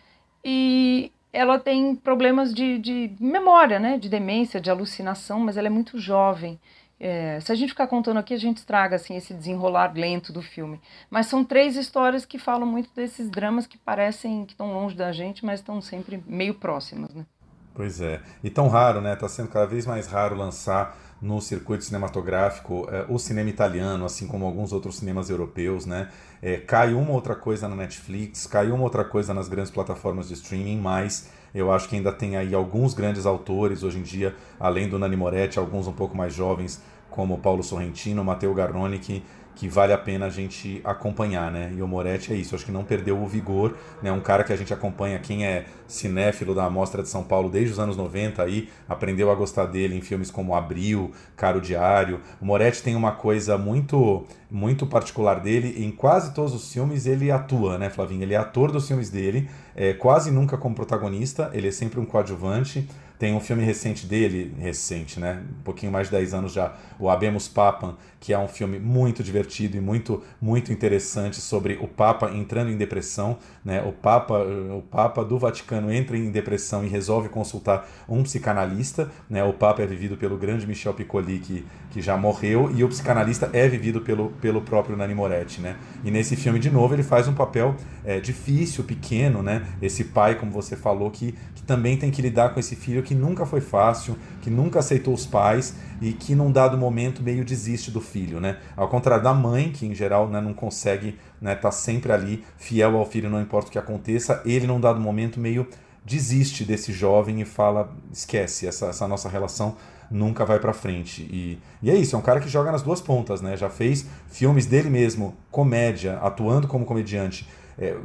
e 0.44 1.10
ela 1.32 1.58
tem 1.58 1.96
problemas 1.96 2.54
de, 2.54 2.78
de 2.78 3.10
memória, 3.18 3.80
né? 3.80 3.98
De 3.98 4.08
demência, 4.08 4.60
de 4.60 4.70
alucinação, 4.70 5.40
mas 5.40 5.56
ela 5.56 5.66
é 5.66 5.70
muito 5.70 5.98
jovem. 5.98 6.60
É, 7.00 7.40
se 7.40 7.50
a 7.50 7.56
gente 7.56 7.70
ficar 7.70 7.88
contando 7.88 8.18
aqui, 8.18 8.32
a 8.32 8.38
gente 8.38 8.58
estraga 8.58 8.94
assim, 8.94 9.16
esse 9.16 9.34
desenrolar 9.34 9.92
lento 9.96 10.32
do 10.32 10.40
filme. 10.40 10.80
Mas 11.10 11.26
são 11.26 11.44
três 11.44 11.76
histórias 11.76 12.24
que 12.24 12.38
falam 12.38 12.66
muito 12.66 12.88
desses 12.94 13.28
dramas 13.28 13.66
que 13.66 13.76
parecem 13.76 14.44
que 14.46 14.52
estão 14.52 14.72
longe 14.72 14.94
da 14.94 15.10
gente, 15.10 15.44
mas 15.44 15.58
estão 15.58 15.80
sempre 15.80 16.22
meio 16.24 16.54
próximas, 16.54 17.12
né? 17.12 17.26
Pois 17.74 18.00
é. 18.00 18.20
E 18.42 18.48
tão 18.48 18.68
raro, 18.68 19.00
né? 19.00 19.14
Está 19.14 19.28
sendo 19.28 19.48
cada 19.48 19.66
vez 19.66 19.84
mais 19.84 20.06
raro 20.06 20.36
lançar 20.36 20.96
no 21.20 21.40
circuito 21.40 21.82
cinematográfico 21.82 22.86
é, 22.90 23.04
o 23.08 23.18
cinema 23.18 23.50
italiano, 23.50 24.04
assim 24.04 24.26
como 24.26 24.46
alguns 24.46 24.72
outros 24.72 24.98
cinemas 24.98 25.28
europeus, 25.28 25.84
né? 25.84 26.08
É, 26.40 26.58
cai 26.58 26.94
uma 26.94 27.10
outra 27.10 27.34
coisa 27.34 27.66
na 27.66 27.74
Netflix, 27.74 28.46
cai 28.46 28.70
uma 28.70 28.84
outra 28.84 29.04
coisa 29.04 29.34
nas 29.34 29.48
grandes 29.48 29.72
plataformas 29.72 30.28
de 30.28 30.34
streaming, 30.34 30.78
mas 30.78 31.30
eu 31.54 31.72
acho 31.72 31.88
que 31.88 31.96
ainda 31.96 32.12
tem 32.12 32.36
aí 32.36 32.54
alguns 32.54 32.94
grandes 32.94 33.26
autores 33.26 33.82
hoje 33.82 33.98
em 33.98 34.02
dia, 34.02 34.36
além 34.60 34.88
do 34.88 34.98
Nani 34.98 35.16
Moretti, 35.16 35.58
alguns 35.58 35.88
um 35.88 35.92
pouco 35.92 36.16
mais 36.16 36.32
jovens, 36.32 36.80
como 37.10 37.38
Paulo 37.38 37.62
Sorrentino, 37.62 38.22
Matteo 38.22 38.52
Garrone, 38.54 38.98
que 38.98 39.24
que 39.54 39.68
vale 39.68 39.92
a 39.92 39.98
pena 39.98 40.26
a 40.26 40.30
gente 40.30 40.80
acompanhar, 40.84 41.50
né? 41.50 41.72
E 41.76 41.82
o 41.82 41.88
Moretti 41.88 42.32
é 42.32 42.36
isso, 42.36 42.54
acho 42.54 42.64
que 42.64 42.72
não 42.72 42.84
perdeu 42.84 43.20
o 43.22 43.26
vigor, 43.26 43.76
né? 44.02 44.10
Um 44.10 44.20
cara 44.20 44.44
que 44.44 44.52
a 44.52 44.56
gente 44.56 44.72
acompanha, 44.72 45.18
quem 45.18 45.46
é 45.46 45.66
cinéfilo 45.86 46.54
da 46.54 46.68
Mostra 46.68 47.02
de 47.02 47.08
São 47.08 47.22
Paulo 47.22 47.48
desde 47.48 47.72
os 47.72 47.78
anos 47.78 47.96
90 47.96 48.42
aí, 48.42 48.68
aprendeu 48.88 49.30
a 49.30 49.34
gostar 49.34 49.66
dele 49.66 49.96
em 49.96 50.00
filmes 50.00 50.30
como 50.30 50.54
Abril, 50.54 51.12
Caro 51.36 51.60
Diário. 51.60 52.20
O 52.40 52.44
Moretti 52.44 52.82
tem 52.82 52.96
uma 52.96 53.12
coisa 53.12 53.56
muito 53.56 54.26
muito 54.50 54.86
particular 54.86 55.40
dele, 55.40 55.84
em 55.84 55.90
quase 55.90 56.32
todos 56.32 56.54
os 56.54 56.72
filmes 56.72 57.06
ele 57.06 57.28
atua, 57.28 57.76
né, 57.76 57.90
Flavinho? 57.90 58.22
Ele 58.22 58.34
é 58.34 58.36
ator 58.36 58.70
dos 58.70 58.86
filmes 58.86 59.10
dele, 59.10 59.50
é, 59.74 59.92
quase 59.92 60.30
nunca 60.30 60.56
como 60.56 60.76
protagonista, 60.76 61.50
ele 61.52 61.66
é 61.66 61.72
sempre 61.72 61.98
um 61.98 62.04
coadjuvante. 62.04 62.88
Tem 63.24 63.34
um 63.34 63.40
filme 63.40 63.64
recente 63.64 64.06
dele, 64.06 64.54
recente, 64.58 65.18
né? 65.18 65.42
Um 65.58 65.62
pouquinho 65.62 65.90
mais 65.90 66.08
de 66.08 66.12
10 66.12 66.34
anos 66.34 66.52
já, 66.52 66.74
o 66.98 67.08
Abemos 67.08 67.48
Papam, 67.48 67.96
que 68.20 68.34
é 68.34 68.38
um 68.38 68.46
filme 68.46 68.78
muito 68.78 69.22
divertido 69.22 69.78
e 69.78 69.80
muito 69.80 70.22
muito 70.40 70.70
interessante 70.70 71.40
sobre 71.40 71.78
o 71.80 71.88
Papa 71.88 72.30
entrando 72.30 72.70
em 72.70 72.76
depressão, 72.76 73.38
né? 73.64 73.82
O 73.82 73.92
Papa, 73.92 74.38
o 74.38 74.82
Papa 74.90 75.24
do 75.24 75.38
Vaticano 75.38 75.90
entra 75.90 76.18
em 76.18 76.30
depressão 76.30 76.84
e 76.84 76.88
resolve 76.88 77.30
consultar 77.30 77.88
um 78.06 78.22
psicanalista, 78.22 79.10
né? 79.28 79.42
O 79.42 79.54
Papa 79.54 79.82
é 79.82 79.86
vivido 79.86 80.18
pelo 80.18 80.36
grande 80.36 80.66
Michel 80.66 80.92
Piccoli 80.92 81.38
que, 81.38 81.66
que 81.92 82.02
já 82.02 82.18
morreu 82.18 82.70
e 82.74 82.84
o 82.84 82.88
psicanalista 82.88 83.48
é 83.54 83.66
vivido 83.66 84.02
pelo, 84.02 84.32
pelo 84.40 84.60
próprio 84.60 84.98
Nani 84.98 85.14
Moretti, 85.14 85.62
né? 85.62 85.76
E 86.04 86.10
nesse 86.10 86.36
filme 86.36 86.58
de 86.58 86.70
novo 86.70 86.94
ele 86.94 87.02
faz 87.02 87.26
um 87.26 87.34
papel 87.34 87.74
é, 88.04 88.20
difícil, 88.20 88.84
pequeno, 88.84 89.42
né? 89.42 89.66
Esse 89.80 90.04
pai, 90.04 90.34
como 90.34 90.52
você 90.52 90.76
falou, 90.76 91.10
que, 91.10 91.32
que 91.54 91.62
também 91.62 91.96
tem 91.96 92.10
que 92.10 92.20
lidar 92.20 92.52
com 92.52 92.60
esse 92.60 92.76
filho 92.76 93.02
que 93.02 93.13
nunca 93.14 93.46
foi 93.46 93.60
fácil, 93.60 94.16
que 94.42 94.50
nunca 94.50 94.80
aceitou 94.80 95.14
os 95.14 95.26
pais 95.26 95.74
e 96.00 96.12
que 96.12 96.34
num 96.34 96.50
dado 96.50 96.76
momento 96.76 97.22
meio 97.22 97.44
desiste 97.44 97.90
do 97.90 98.00
filho, 98.00 98.40
né? 98.40 98.58
Ao 98.76 98.88
contrário 98.88 99.22
da 99.22 99.32
mãe, 99.32 99.70
que 99.70 99.86
em 99.86 99.94
geral 99.94 100.28
né, 100.28 100.40
não 100.40 100.52
consegue 100.52 101.18
né, 101.40 101.54
tá 101.54 101.70
sempre 101.70 102.12
ali 102.12 102.44
fiel 102.56 102.96
ao 102.96 103.04
filho, 103.06 103.30
não 103.30 103.40
importa 103.40 103.68
o 103.68 103.72
que 103.72 103.78
aconteça, 103.78 104.42
ele 104.44 104.66
num 104.66 104.80
dado 104.80 105.00
momento 105.00 105.38
meio 105.38 105.66
desiste 106.04 106.64
desse 106.64 106.92
jovem 106.92 107.40
e 107.40 107.44
fala, 107.44 107.90
esquece, 108.12 108.66
essa, 108.66 108.86
essa 108.86 109.08
nossa 109.08 109.28
relação 109.28 109.76
nunca 110.10 110.44
vai 110.44 110.58
para 110.58 110.72
frente. 110.72 111.22
E, 111.22 111.58
e 111.82 111.90
é 111.90 111.96
isso, 111.96 112.14
é 112.14 112.18
um 112.18 112.22
cara 112.22 112.40
que 112.40 112.48
joga 112.48 112.70
nas 112.70 112.82
duas 112.82 113.00
pontas, 113.00 113.40
né? 113.40 113.56
Já 113.56 113.70
fez 113.70 114.06
filmes 114.28 114.66
dele 114.66 114.90
mesmo, 114.90 115.34
comédia, 115.50 116.18
atuando 116.18 116.68
como 116.68 116.84
comediante. 116.84 117.48
É, 117.78 117.96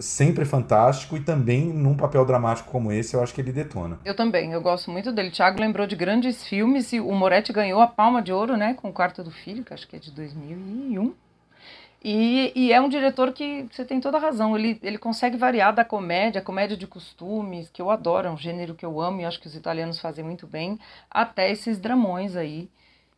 sempre 0.00 0.44
fantástico 0.44 1.16
e 1.16 1.20
também 1.20 1.66
num 1.66 1.96
papel 1.96 2.24
dramático 2.24 2.70
como 2.70 2.92
esse, 2.92 3.14
eu 3.14 3.22
acho 3.22 3.34
que 3.34 3.40
ele 3.40 3.52
detona. 3.52 3.98
Eu 4.04 4.14
também, 4.14 4.52
eu 4.52 4.60
gosto 4.60 4.90
muito 4.90 5.12
dele. 5.12 5.30
Thiago 5.30 5.60
lembrou 5.60 5.86
de 5.86 5.96
grandes 5.96 6.44
filmes 6.46 6.92
e 6.92 7.00
o 7.00 7.12
Moretti 7.12 7.52
ganhou 7.52 7.80
a 7.80 7.86
Palma 7.86 8.22
de 8.22 8.32
Ouro, 8.32 8.56
né, 8.56 8.74
com 8.74 8.88
o 8.88 8.92
Quarto 8.92 9.22
do 9.22 9.30
Filho, 9.30 9.64
que 9.64 9.74
acho 9.74 9.86
que 9.86 9.96
é 9.96 9.98
de 9.98 10.10
2001. 10.10 11.14
E, 12.04 12.52
e, 12.56 12.72
é 12.72 12.80
um 12.80 12.88
diretor 12.88 13.32
que 13.32 13.64
você 13.70 13.84
tem 13.84 14.00
toda 14.00 14.18
a 14.18 14.20
razão. 14.20 14.56
Ele, 14.58 14.76
ele 14.82 14.98
consegue 14.98 15.36
variar 15.36 15.72
da 15.72 15.84
comédia, 15.84 16.42
comédia 16.42 16.76
de 16.76 16.86
costumes, 16.86 17.70
que 17.70 17.80
eu 17.80 17.90
adoro, 17.90 18.26
é 18.26 18.30
um 18.30 18.36
gênero 18.36 18.74
que 18.74 18.84
eu 18.84 19.00
amo 19.00 19.20
e 19.20 19.24
acho 19.24 19.40
que 19.40 19.46
os 19.46 19.54
italianos 19.54 20.00
fazem 20.00 20.24
muito 20.24 20.46
bem, 20.46 20.80
até 21.08 21.50
esses 21.50 21.78
dramões 21.78 22.34
aí 22.34 22.68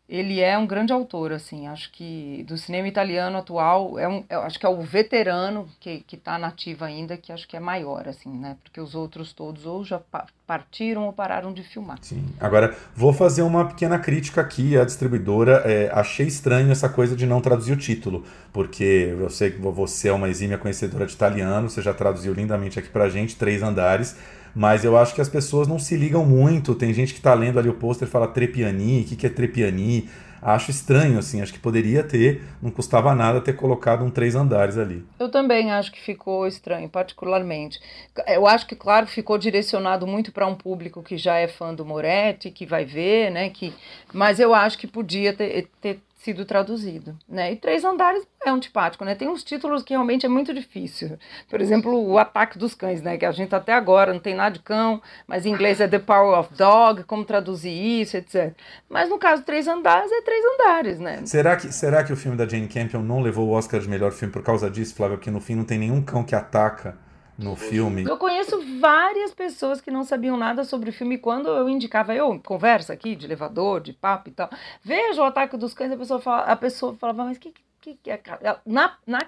ele 0.07 0.41
é 0.41 0.57
um 0.59 0.67
grande 0.67 0.93
autor, 0.93 1.33
assim, 1.33 1.67
acho 1.67 1.91
que 1.91 2.45
do 2.47 2.59
cinema 2.59 2.87
italiano 2.87 3.39
atual, 3.39 3.99
é 3.99 4.07
um, 4.07 4.23
acho 4.29 4.59
que 4.59 4.67
é 4.67 4.69
o 4.69 4.83
veterano 4.83 5.67
que, 5.81 6.01
que 6.01 6.17
tá 6.17 6.39
nativo 6.39 6.85
ainda, 6.85 7.17
que 7.17 7.33
acho 7.33 7.49
que 7.49 7.57
é 7.57 7.61
maior, 7.61 8.07
assim, 8.07 8.29
né, 8.29 8.57
porque 8.63 8.81
os 8.81 8.95
outros 8.95 9.33
todos 9.33 9.65
ou 9.65 9.83
já 9.83 10.01
partiram 10.47 11.07
ou 11.07 11.13
pararam 11.13 11.55
de 11.55 11.63
filmar. 11.63 11.99
Sim, 12.03 12.23
agora 12.39 12.77
vou 12.95 13.15
fazer 13.15 13.41
uma 13.43 13.67
pequena 13.67 13.99
crítica 13.99 14.43
aqui 14.43 14.77
à 14.77 14.85
distribuidora, 14.85 15.63
é, 15.65 15.91
achei 15.91 16.27
estranho 16.27 16.71
essa 16.71 16.89
coisa 16.89 17.17
de 17.17 17.27
não 17.27 17.41
traduzir 17.41 17.73
o 17.73 17.77
título, 17.77 18.25
porque 18.53 19.17
eu 19.19 19.31
sei 19.31 19.53
que 19.53 19.59
você 19.59 20.09
é 20.09 20.13
uma 20.13 20.29
exímia 20.29 20.59
conhecedora 20.59 21.07
de 21.07 21.15
italiano, 21.15 21.71
você 21.71 21.81
já 21.81 21.95
traduziu 21.95 22.35
lindamente 22.35 22.79
aqui 22.79 22.91
pra 22.91 23.09
gente, 23.09 23.37
Três 23.37 23.63
Andares, 23.63 24.17
mas 24.55 24.85
eu 24.85 24.97
acho 24.97 25.15
que 25.15 25.21
as 25.21 25.29
pessoas 25.29 25.67
não 25.67 25.79
se 25.79 25.97
ligam 25.97 26.25
muito. 26.25 26.75
Tem 26.75 26.93
gente 26.93 27.13
que 27.13 27.19
está 27.19 27.35
lendo 27.35 27.59
ali 27.59 27.69
o 27.69 27.75
pôster 27.75 28.07
e 28.07 28.11
fala 28.11 28.29
Trepiani, 28.29 29.03
o 29.03 29.05
que, 29.05 29.17
que 29.17 29.27
é 29.27 29.31
Trepiani? 29.31 30.09
Acho 30.41 30.71
estranho, 30.71 31.19
assim, 31.19 31.41
acho 31.41 31.55
que 31.55 31.59
poderia 31.59 32.05
ter, 32.05 32.43
não 32.61 32.71
custava 32.71 33.15
nada 33.15 33.41
ter 33.41 33.55
colocado 33.55 34.05
um 34.05 34.11
três 34.11 34.35
andares 34.35 34.77
ali. 34.77 35.03
Eu 35.19 35.31
também 35.31 35.73
acho 35.73 35.91
que 35.91 35.99
ficou 35.99 36.47
estranho, 36.47 36.87
particularmente. 36.87 37.81
Eu 38.27 38.47
acho 38.47 38.67
que, 38.67 38.77
claro, 38.77 39.07
ficou 39.07 39.39
direcionado 39.39 40.07
muito 40.07 40.31
para 40.33 40.47
um 40.47 40.55
público 40.55 41.03
que 41.03 41.17
já 41.17 41.37
é 41.37 41.49
fã 41.49 41.75
do 41.75 41.83
Moretti, 41.83 42.51
que 42.51 42.67
vai 42.67 42.85
ver, 42.85 43.31
né? 43.31 43.49
Que... 43.49 43.73
Mas 44.13 44.39
eu 44.39 44.53
acho 44.55 44.77
que 44.77 44.87
podia 44.87 45.33
ter, 45.33 45.67
ter 45.81 45.99
sido 46.25 46.47
traduzido, 46.47 47.17
né? 47.29 47.53
E 47.53 47.57
Três 47.57 47.85
Andares 47.85 48.27
é 48.45 48.49
antipático, 48.49 49.05
né? 49.05 49.15
Tem 49.15 49.29
uns 49.29 49.45
títulos 49.45 49.83
que 49.83 49.93
realmente 49.93 50.25
é 50.25 50.29
muito 50.29 50.55
difícil. 50.55 51.19
Por 51.51 51.61
exemplo, 51.61 51.95
O 51.95 52.19
Ataque 52.19 52.59
dos 52.59 52.75
Cães, 52.75 53.03
né? 53.03 53.19
Que 53.19 53.27
a 53.27 53.33
gente 53.33 53.55
até 53.55 53.75
agora 53.75 54.13
não 54.13 54.21
tem 54.21 54.35
nada 54.35 54.55
de 54.55 54.61
cão, 54.61 55.03
mas 55.27 55.45
em 55.45 55.51
inglês 55.51 55.81
é 55.81 55.87
The 55.87 55.99
Power 55.99 56.39
of 56.39 56.55
Dog, 56.55 57.05
como 57.05 57.25
traduzir 57.25 57.71
isso, 57.71 58.17
etc. 58.17 58.55
Mas 58.89 59.11
no 59.11 59.19
caso 59.19 59.43
Três 59.43 59.69
Andares 59.69 60.11
é 60.11 60.23
Três 60.23 60.43
Andares, 60.55 60.99
né? 60.99 61.21
Será 61.27 61.57
que, 61.57 61.71
será 61.71 62.03
que 62.03 62.13
o 62.13 62.17
filme 62.17 62.37
da 62.37 62.49
Jane 62.49 62.69
Campion 62.69 63.03
não 63.03 63.21
levou 63.21 63.49
o 63.49 63.53
Oscar 63.53 63.79
de 63.79 63.89
melhor 63.89 64.13
filme 64.13 64.33
por 64.33 64.43
causa 64.43 64.71
disso, 64.71 64.95
Flávio? 64.95 65.19
Porque 65.19 65.31
no 65.31 65.41
fim 65.41 65.55
não 65.55 65.65
tem 65.65 65.79
nenhum 65.79 66.03
cão 66.03 66.25
que 66.25 66.35
ataca 66.35 67.04
no 67.39 67.57
filme. 67.57 68.05
Eu 68.05 68.17
conheço 68.17 68.61
várias 68.81 69.33
pessoas 69.35 69.81
que 69.81 69.91
não 69.91 70.05
sabiam 70.05 70.37
nada 70.37 70.65
sobre 70.65 70.91
o 70.91 70.93
filme 70.93 71.19
quando 71.19 71.49
eu 71.49 71.69
indicava, 71.69 72.15
eu 72.15 72.41
conversa 72.45 72.93
aqui 72.93 73.17
de 73.17 73.27
elevador, 73.27 73.81
de 73.81 73.93
papo 73.93 74.29
e 74.29 74.33
tal. 74.33 74.49
Veja 74.83 75.21
o 75.21 75.25
ataque 75.25 75.57
dos 75.57 75.75
cães, 75.75 75.93
a 75.93 75.97
pessoa, 75.97 76.21
fala, 76.21 76.43
a 76.43 76.57
pessoa 76.57 76.95
falava, 76.95 77.25
mas 77.25 77.39
que, 77.39 77.53
que, 77.81 77.97
que 78.03 78.11
é? 78.11 78.21
Na, 78.65 78.95
na 79.07 79.21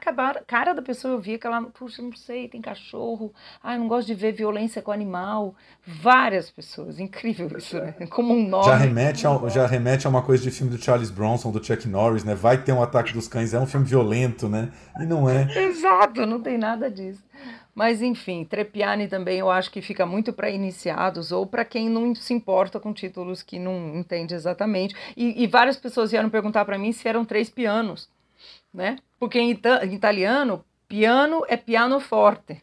cara 0.47 0.73
da 0.73 0.81
pessoa 0.81 1.15
eu 1.15 1.21
via 1.21 1.39
que 1.39 1.47
ela, 1.47 1.63
puxa, 1.63 2.01
não 2.01 2.15
sei, 2.15 2.49
tem 2.49 2.61
cachorro, 2.61 3.33
ai, 3.63 3.77
não 3.77 3.89
gosto 3.89 4.07
de 4.07 4.15
ver 4.15 4.33
violência 4.33 4.81
com 4.81 4.93
animal. 4.93 5.55
Várias 5.85 6.51
pessoas, 6.51 6.99
incrível 7.01 7.49
isso, 7.59 7.77
né? 7.77 7.93
Como 8.09 8.33
um 8.33 8.49
nome. 8.49 8.65
Já 8.65 8.77
remete, 8.77 9.27
a, 9.27 9.49
já 9.49 9.67
remete 9.67 10.07
a 10.07 10.11
uma 10.11 10.23
coisa 10.23 10.43
de 10.43 10.51
filme 10.51 10.75
do 10.75 10.83
Charles 10.83 11.11
Bronson, 11.11 11.51
do 11.51 11.63
Chuck 11.63 11.87
Norris, 11.89 12.25
né? 12.25 12.35
Vai 12.35 12.63
ter 12.63 12.73
um 12.73 12.83
ataque 12.83 13.13
dos 13.13 13.27
cães, 13.29 13.53
é 13.53 13.59
um 13.59 13.67
filme 13.67 13.85
violento, 13.85 14.49
né? 14.49 14.71
E 15.01 15.05
não 15.05 15.29
é. 15.29 15.47
Exato, 15.65 16.25
não 16.25 16.41
tem 16.41 16.57
nada 16.57 16.91
disso. 16.91 17.23
Mas 17.77 18.01
enfim, 18.01 18.43
Trepiani 18.43 19.07
também 19.07 19.39
eu 19.39 19.51
acho 19.51 19.71
que 19.71 19.83
fica 19.83 20.07
muito 20.07 20.33
para 20.33 20.49
iniciados 20.49 21.31
ou 21.31 21.47
para 21.47 21.63
quem 21.63 21.91
não 21.91 22.15
se 22.15 22.33
importa 22.33 22.81
com 22.81 22.91
títulos 22.91 23.43
que 23.43 23.59
não 23.59 23.95
entende 23.95 24.35
exatamente. 24.35 24.97
E, 25.15 25.43
e 25.43 25.47
várias 25.47 25.77
pessoas 25.77 26.11
vieram 26.11 26.31
perguntar 26.31 26.65
para 26.65 26.79
mim 26.79 26.91
se 26.91 27.07
eram 27.07 27.23
três 27.23 27.51
pianos, 27.51 28.09
né? 28.73 28.97
Porque 29.21 29.39
em, 29.39 29.51
ita 29.51 29.85
em 29.85 29.93
italiano, 29.93 30.65
piano 30.89 31.45
é 31.49 31.57
piano 31.59 32.01
forte, 32.01 32.63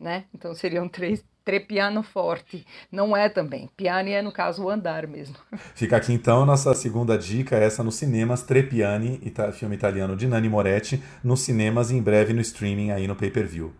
né? 0.00 0.24
Então 0.34 0.54
seriam 0.54 0.88
três 0.88 1.22
trepiano 1.44 2.02
forte. 2.02 2.66
Não 2.90 3.14
é 3.14 3.28
também. 3.28 3.68
Piani 3.76 4.12
é, 4.12 4.22
no 4.22 4.32
caso, 4.32 4.64
o 4.64 4.70
andar 4.70 5.06
mesmo. 5.06 5.36
Fica 5.74 5.98
aqui 5.98 6.10
então 6.14 6.46
nossa 6.46 6.72
segunda 6.72 7.18
dica, 7.18 7.54
essa 7.54 7.84
nos 7.84 7.96
cinemas, 7.96 8.42
Trepiani, 8.42 9.20
filme 9.52 9.74
italiano 9.74 10.16
de 10.16 10.26
Nani 10.26 10.48
Moretti, 10.48 11.02
nos 11.22 11.40
cinemas 11.40 11.90
e 11.90 11.96
em 11.96 12.02
breve 12.02 12.32
no 12.32 12.40
streaming 12.40 12.92
aí 12.92 13.06
no 13.06 13.14
pay-per-view. 13.14 13.70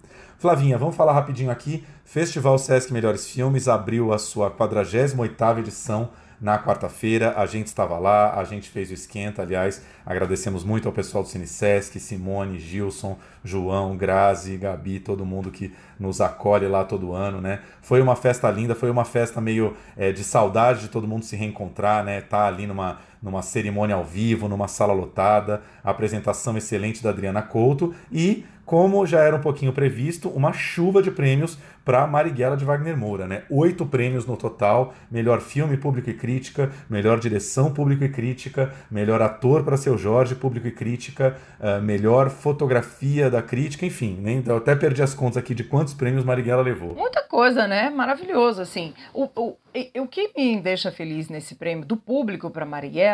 Flavinha, 0.44 0.76
vamos 0.76 0.94
falar 0.94 1.14
rapidinho 1.14 1.50
aqui. 1.50 1.87
Festival 2.04 2.59
Sesc 2.59 2.92
Melhores 2.92 3.26
Filmes 3.26 3.66
abriu 3.66 4.12
a 4.12 4.18
sua 4.18 4.50
48ª 4.50 5.61
edição 5.61 6.11
na 6.38 6.59
quarta-feira. 6.59 7.33
A 7.38 7.46
gente 7.46 7.68
estava 7.68 7.96
lá, 7.98 8.38
a 8.38 8.44
gente 8.44 8.68
fez 8.68 8.90
o 8.90 8.92
esquenta. 8.92 9.40
Aliás, 9.40 9.80
agradecemos 10.04 10.62
muito 10.62 10.87
ao 10.87 10.92
pessoal 10.92 11.24
do 11.24 11.30
Cine 11.30 11.46
Sesc, 11.46 11.98
Simone, 11.98 12.59
Gilson, 12.59 13.16
João, 13.42 13.96
Grazi, 13.96 14.59
Gabi, 14.59 15.00
todo 15.00 15.24
mundo 15.24 15.50
que 15.50 15.72
nos 15.98 16.20
acolhe 16.20 16.68
lá 16.68 16.85
todo 16.85 17.14
ano, 17.14 17.40
né? 17.40 17.61
Foi 17.80 18.02
uma 18.02 18.14
festa 18.14 18.50
linda, 18.50 18.74
foi 18.74 18.90
uma 18.90 19.07
festa 19.07 19.40
meio 19.40 19.74
é, 19.96 20.12
de 20.12 20.22
saudade 20.22 20.83
de 20.83 20.88
todo 20.88 21.09
mundo 21.09 21.24
se 21.24 21.37
reencontrar, 21.37 22.04
né? 22.04 22.20
Tá 22.20 22.46
ali 22.46 22.66
numa, 22.66 22.98
numa 23.24 23.40
cerimônia 23.40 23.96
ao 23.96 24.04
vivo, 24.04 24.48
numa 24.48 24.68
sala 24.68 24.92
lotada, 24.92 25.62
apresentação 25.82 26.56
excelente 26.58 27.02
da 27.02 27.08
Adriana 27.08 27.40
Couto 27.40 27.94
e 28.12 28.44
como 28.64 29.04
já 29.06 29.20
era 29.20 29.37
um 29.37 29.40
pouquinho 29.40 29.72
previsto, 29.72 30.28
uma 30.30 30.52
chuva 30.52 31.02
de 31.02 31.10
prêmios 31.10 31.58
para 31.84 32.06
Marighella 32.06 32.56
de 32.56 32.64
Wagner 32.64 32.96
Moura, 32.96 33.26
né? 33.26 33.42
Oito 33.50 33.84
prêmios 33.84 34.24
no 34.24 34.37
total: 34.37 34.94
melhor 35.10 35.40
filme, 35.40 35.76
público 35.76 36.08
e 36.08 36.14
crítica, 36.14 36.72
melhor 36.88 37.20
direção, 37.20 37.72
público 37.72 38.04
e 38.04 38.08
crítica, 38.08 38.72
melhor 38.90 39.20
ator 39.20 39.62
para 39.64 39.76
seu 39.76 39.98
Jorge, 39.98 40.34
público 40.34 40.66
e 40.66 40.70
crítica, 40.70 41.37
uh, 41.60 41.82
melhor 41.82 42.30
fotografia 42.30 43.30
da 43.30 43.42
crítica, 43.42 43.84
enfim, 43.84 44.18
nem 44.18 44.42
eu 44.46 44.56
até 44.56 44.74
perdi 44.74 45.02
as 45.02 45.14
contas 45.14 45.37
aqui 45.37 45.54
de 45.54 45.64
quantos 45.64 45.92
prêmios 45.92 46.24
Marighella 46.24 46.62
levou. 46.62 46.94
Muita 46.94 47.22
coisa, 47.22 47.66
né? 47.66 47.90
Maravilhoso, 47.90 48.62
assim. 48.62 48.94
O, 49.12 49.24
o, 49.37 49.56
o 50.00 50.06
que 50.06 50.30
me 50.37 50.60
deixa 50.60 50.90
feliz 50.90 51.28
nesse 51.28 51.54
prêmio 51.54 51.84
do 51.84 51.96
público 51.96 52.50
para 52.50 52.64
Marighella 52.64 53.13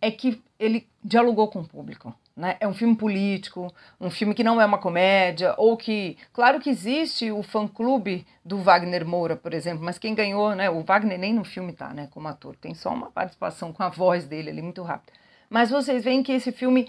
é 0.00 0.10
que 0.10 0.42
ele 0.58 0.86
dialogou 1.02 1.48
com 1.48 1.60
o 1.60 1.68
público. 1.68 2.14
Né? 2.36 2.56
É 2.60 2.66
um 2.66 2.72
filme 2.72 2.96
político, 2.96 3.72
um 4.00 4.10
filme 4.10 4.34
que 4.34 4.44
não 4.44 4.60
é 4.60 4.64
uma 4.64 4.78
comédia, 4.78 5.54
ou 5.58 5.76
que. 5.76 6.16
Claro 6.32 6.60
que 6.60 6.70
existe 6.70 7.30
o 7.30 7.42
fã-clube 7.42 8.26
do 8.44 8.58
Wagner 8.58 9.06
Moura, 9.06 9.36
por 9.36 9.52
exemplo, 9.52 9.84
mas 9.84 9.98
quem 9.98 10.14
ganhou, 10.14 10.54
né? 10.54 10.70
O 10.70 10.82
Wagner 10.82 11.18
nem 11.18 11.34
no 11.34 11.44
filme 11.44 11.72
tá, 11.72 11.92
né? 11.92 12.08
Como 12.10 12.28
ator, 12.28 12.56
tem 12.56 12.74
só 12.74 12.90
uma 12.90 13.10
participação 13.10 13.72
com 13.72 13.82
a 13.82 13.88
voz 13.88 14.26
dele 14.26 14.50
ali 14.50 14.62
muito 14.62 14.82
rápida. 14.82 15.12
Mas 15.50 15.70
vocês 15.70 16.04
veem 16.04 16.22
que 16.22 16.32
esse 16.32 16.52
filme 16.52 16.88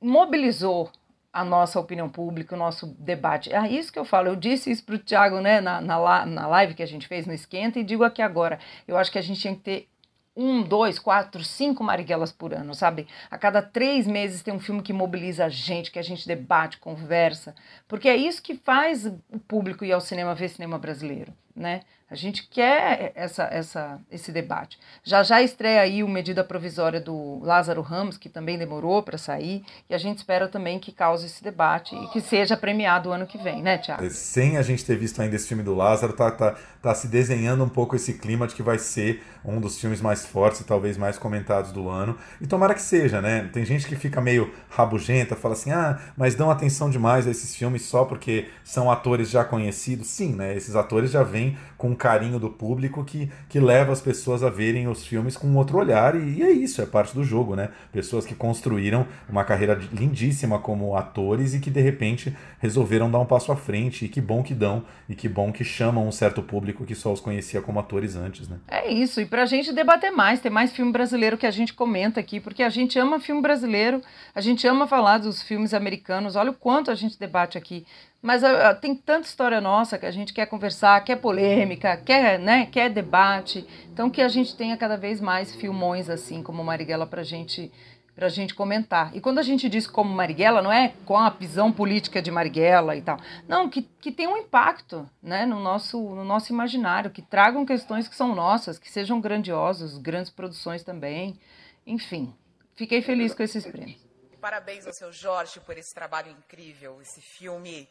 mobilizou 0.00 0.90
a 1.32 1.44
nossa 1.44 1.78
opinião 1.78 2.08
pública, 2.08 2.54
o 2.54 2.58
nosso 2.58 2.86
debate. 2.98 3.52
É 3.52 3.68
isso 3.68 3.92
que 3.92 3.98
eu 3.98 4.06
falo. 4.06 4.28
Eu 4.28 4.36
disse 4.36 4.70
isso 4.70 4.84
para 4.84 4.94
o 4.94 4.98
Thiago 4.98 5.40
né, 5.40 5.60
na, 5.60 5.82
na, 5.82 6.24
na 6.24 6.46
live 6.46 6.74
que 6.74 6.82
a 6.82 6.86
gente 6.86 7.06
fez 7.06 7.26
no 7.26 7.32
Esquenta 7.34 7.78
e 7.78 7.84
digo 7.84 8.04
aqui 8.04 8.22
agora. 8.22 8.58
Eu 8.88 8.96
acho 8.96 9.12
que 9.12 9.18
a 9.18 9.22
gente 9.22 9.40
tinha 9.40 9.54
que 9.54 9.60
ter 9.60 9.88
um, 10.36 10.62
dois, 10.62 10.98
quatro, 10.98 11.42
cinco 11.42 11.82
Marighellas 11.82 12.30
por 12.30 12.52
ano, 12.52 12.74
sabe? 12.74 13.06
A 13.30 13.38
cada 13.38 13.62
três 13.62 14.06
meses 14.06 14.42
tem 14.42 14.52
um 14.52 14.60
filme 14.60 14.82
que 14.82 14.92
mobiliza 14.92 15.46
a 15.46 15.48
gente, 15.48 15.90
que 15.90 15.98
a 15.98 16.02
gente 16.02 16.28
debate, 16.28 16.78
conversa, 16.78 17.54
porque 17.88 18.08
é 18.08 18.16
isso 18.16 18.42
que 18.42 18.54
faz 18.54 19.06
o 19.06 19.38
público 19.48 19.84
ir 19.84 19.92
ao 19.92 20.00
cinema 20.00 20.34
ver 20.34 20.50
cinema 20.50 20.78
brasileiro, 20.78 21.32
né? 21.54 21.80
A 22.08 22.14
gente 22.14 22.48
quer 22.48 23.10
essa, 23.16 23.44
essa, 23.50 24.00
esse 24.08 24.30
debate. 24.30 24.78
Já 25.02 25.24
já 25.24 25.42
estreia 25.42 25.80
aí 25.80 26.04
o 26.04 26.08
medida 26.08 26.44
provisória 26.44 27.00
do 27.00 27.40
Lázaro 27.42 27.82
Ramos, 27.82 28.16
que 28.16 28.28
também 28.28 28.56
demorou 28.56 29.02
para 29.02 29.18
sair, 29.18 29.64
e 29.90 29.94
a 29.94 29.98
gente 29.98 30.18
espera 30.18 30.46
também 30.46 30.78
que 30.78 30.92
cause 30.92 31.26
esse 31.26 31.42
debate 31.42 31.96
e 31.96 32.06
que 32.08 32.20
seja 32.20 32.56
premiado 32.56 33.08
o 33.08 33.12
ano 33.12 33.26
que 33.26 33.36
vem, 33.36 33.60
né, 33.60 33.78
Tiago? 33.78 34.08
Sem 34.08 34.56
a 34.56 34.62
gente 34.62 34.84
ter 34.84 34.96
visto 34.96 35.20
ainda 35.20 35.34
esse 35.34 35.48
filme 35.48 35.64
do 35.64 35.74
Lázaro, 35.74 36.12
tá, 36.12 36.30
tá, 36.30 36.54
tá 36.80 36.94
se 36.94 37.08
desenhando 37.08 37.64
um 37.64 37.68
pouco 37.68 37.96
esse 37.96 38.14
clima 38.14 38.46
de 38.46 38.54
que 38.54 38.62
vai 38.62 38.78
ser 38.78 39.20
um 39.44 39.60
dos 39.60 39.76
filmes 39.80 40.00
mais 40.00 40.24
fortes 40.24 40.60
e 40.60 40.64
talvez 40.64 40.96
mais 40.96 41.18
comentados 41.18 41.72
do 41.72 41.88
ano. 41.88 42.16
E 42.40 42.46
tomara 42.46 42.74
que 42.74 42.82
seja, 42.82 43.20
né? 43.20 43.50
Tem 43.52 43.64
gente 43.64 43.84
que 43.86 43.96
fica 43.96 44.20
meio 44.20 44.52
rabugenta, 44.68 45.34
fala 45.34 45.54
assim: 45.54 45.72
ah, 45.72 45.98
mas 46.16 46.36
dão 46.36 46.50
atenção 46.50 46.88
demais 46.88 47.26
a 47.26 47.30
esses 47.30 47.54
filmes 47.54 47.82
só 47.82 48.04
porque 48.04 48.48
são 48.62 48.90
atores 48.90 49.28
já 49.28 49.44
conhecidos. 49.44 50.06
Sim, 50.08 50.34
né? 50.34 50.56
Esses 50.56 50.76
atores 50.76 51.10
já 51.10 51.22
vêm 51.24 51.56
com 51.76 51.95
carinho 51.96 52.38
do 52.38 52.50
público 52.50 53.04
que, 53.04 53.30
que 53.48 53.58
leva 53.58 53.92
as 53.92 54.00
pessoas 54.00 54.42
a 54.42 54.50
verem 54.50 54.86
os 54.86 55.04
filmes 55.04 55.36
com 55.36 55.54
outro 55.56 55.78
olhar, 55.78 56.14
e, 56.14 56.38
e 56.38 56.42
é 56.42 56.50
isso, 56.50 56.80
é 56.80 56.86
parte 56.86 57.14
do 57.14 57.24
jogo, 57.24 57.56
né? 57.56 57.70
Pessoas 57.92 58.24
que 58.24 58.34
construíram 58.34 59.06
uma 59.28 59.44
carreira 59.44 59.74
lindíssima 59.92 60.58
como 60.58 60.96
atores 60.96 61.54
e 61.54 61.60
que 61.60 61.70
de 61.70 61.80
repente 61.80 62.36
resolveram 62.58 63.10
dar 63.10 63.18
um 63.18 63.26
passo 63.26 63.50
à 63.50 63.56
frente, 63.56 64.04
e 64.04 64.08
que 64.08 64.20
bom 64.20 64.42
que 64.42 64.54
dão, 64.54 64.84
e 65.08 65.14
que 65.14 65.28
bom 65.28 65.52
que 65.52 65.64
chamam 65.64 66.06
um 66.06 66.12
certo 66.12 66.42
público 66.42 66.84
que 66.84 66.94
só 66.94 67.12
os 67.12 67.20
conhecia 67.20 67.60
como 67.60 67.80
atores 67.80 68.16
antes, 68.16 68.48
né? 68.48 68.58
É 68.68 68.92
isso, 68.92 69.20
e 69.20 69.26
pra 69.26 69.46
gente 69.46 69.72
debater 69.72 70.10
mais, 70.10 70.40
ter 70.40 70.50
mais 70.50 70.72
filme 70.72 70.92
brasileiro 70.92 71.38
que 71.38 71.46
a 71.46 71.50
gente 71.50 71.72
comenta 71.72 72.20
aqui, 72.20 72.40
porque 72.40 72.62
a 72.62 72.68
gente 72.68 72.98
ama 72.98 73.18
filme 73.18 73.40
brasileiro, 73.40 74.00
a 74.34 74.40
gente 74.40 74.66
ama 74.66 74.86
falar 74.86 75.18
dos 75.18 75.42
filmes 75.42 75.72
americanos, 75.74 76.36
olha 76.36 76.50
o 76.50 76.54
quanto 76.54 76.90
a 76.90 76.94
gente 76.94 77.18
debate 77.18 77.56
aqui. 77.58 77.84
Mas 78.26 78.42
uh, 78.42 78.74
tem 78.80 78.92
tanta 78.92 79.28
história 79.28 79.60
nossa 79.60 79.96
que 79.96 80.04
a 80.04 80.10
gente 80.10 80.34
quer 80.34 80.46
conversar, 80.46 81.04
quer 81.04 81.14
polêmica, 81.14 81.96
quer, 81.96 82.40
né, 82.40 82.66
quer 82.66 82.90
debate. 82.90 83.64
Então 83.92 84.10
que 84.10 84.20
a 84.20 84.26
gente 84.26 84.56
tenha 84.56 84.76
cada 84.76 84.96
vez 84.96 85.20
mais 85.20 85.54
filmões 85.54 86.10
assim, 86.10 86.42
como 86.42 86.64
Marighella, 86.64 87.06
para 87.06 87.22
gente, 87.22 87.70
a 88.16 88.28
gente 88.28 88.52
comentar. 88.52 89.14
E 89.14 89.20
quando 89.20 89.38
a 89.38 89.44
gente 89.44 89.68
diz 89.68 89.86
como 89.86 90.12
Marighella, 90.12 90.60
não 90.60 90.72
é 90.72 90.92
com 91.04 91.16
a 91.16 91.30
visão 91.30 91.70
política 91.70 92.20
de 92.20 92.32
Marighella 92.32 92.96
e 92.96 93.00
tal. 93.00 93.16
Não, 93.46 93.70
que, 93.70 93.82
que 94.00 94.10
tem 94.10 94.26
um 94.26 94.38
impacto 94.38 95.08
né, 95.22 95.46
no, 95.46 95.60
nosso, 95.60 95.96
no 95.96 96.24
nosso 96.24 96.52
imaginário, 96.52 97.12
que 97.12 97.22
tragam 97.22 97.64
questões 97.64 98.08
que 98.08 98.16
são 98.16 98.34
nossas, 98.34 98.76
que 98.76 98.90
sejam 98.90 99.20
grandiosos, 99.20 99.98
grandes 99.98 100.32
produções 100.32 100.82
também. 100.82 101.38
Enfim, 101.86 102.34
fiquei 102.74 103.00
feliz 103.02 103.32
com 103.32 103.44
esses 103.44 103.64
prêmios. 103.64 104.04
Parabéns 104.40 104.84
ao 104.84 104.92
seu 104.92 105.12
Jorge 105.12 105.60
por 105.60 105.78
esse 105.78 105.94
trabalho 105.94 106.32
incrível, 106.32 107.00
esse 107.00 107.20
filme 107.20 107.88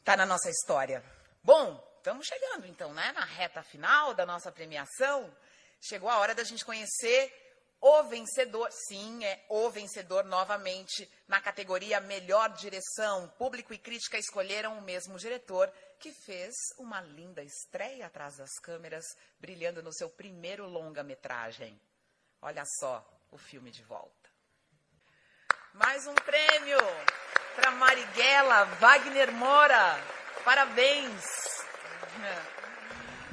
está 0.00 0.16
na 0.16 0.26
nossa 0.26 0.50
história. 0.50 1.02
Bom, 1.42 1.82
estamos 1.96 2.26
chegando 2.26 2.66
então, 2.66 2.92
né, 2.92 3.12
na 3.12 3.24
reta 3.24 3.62
final 3.62 4.14
da 4.14 4.24
nossa 4.24 4.50
premiação. 4.50 5.34
Chegou 5.80 6.08
a 6.08 6.18
hora 6.18 6.34
da 6.34 6.44
gente 6.44 6.64
conhecer 6.64 7.32
o 7.80 8.02
vencedor. 8.04 8.68
Sim, 8.72 9.24
é 9.24 9.44
o 9.48 9.70
vencedor 9.70 10.24
novamente 10.24 11.08
na 11.26 11.40
categoria 11.40 12.00
Melhor 12.00 12.50
Direção. 12.50 13.28
Público 13.38 13.72
e 13.72 13.78
crítica 13.78 14.18
escolheram 14.18 14.78
o 14.78 14.82
mesmo 14.82 15.18
diretor 15.18 15.72
que 15.98 16.12
fez 16.12 16.54
uma 16.78 17.00
linda 17.00 17.42
estreia 17.42 18.06
atrás 18.06 18.36
das 18.36 18.58
câmeras, 18.60 19.04
brilhando 19.38 19.82
no 19.82 19.92
seu 19.92 20.08
primeiro 20.08 20.66
longa-metragem. 20.66 21.80
Olha 22.40 22.64
só 22.78 23.04
o 23.30 23.38
filme 23.38 23.70
de 23.70 23.82
volta. 23.82 24.17
Mais 25.74 26.06
um 26.06 26.14
prêmio 26.14 26.78
para 27.54 27.70
Marighella, 27.72 28.64
Wagner 28.80 29.32
Mora. 29.32 29.98
Parabéns. 30.44 31.48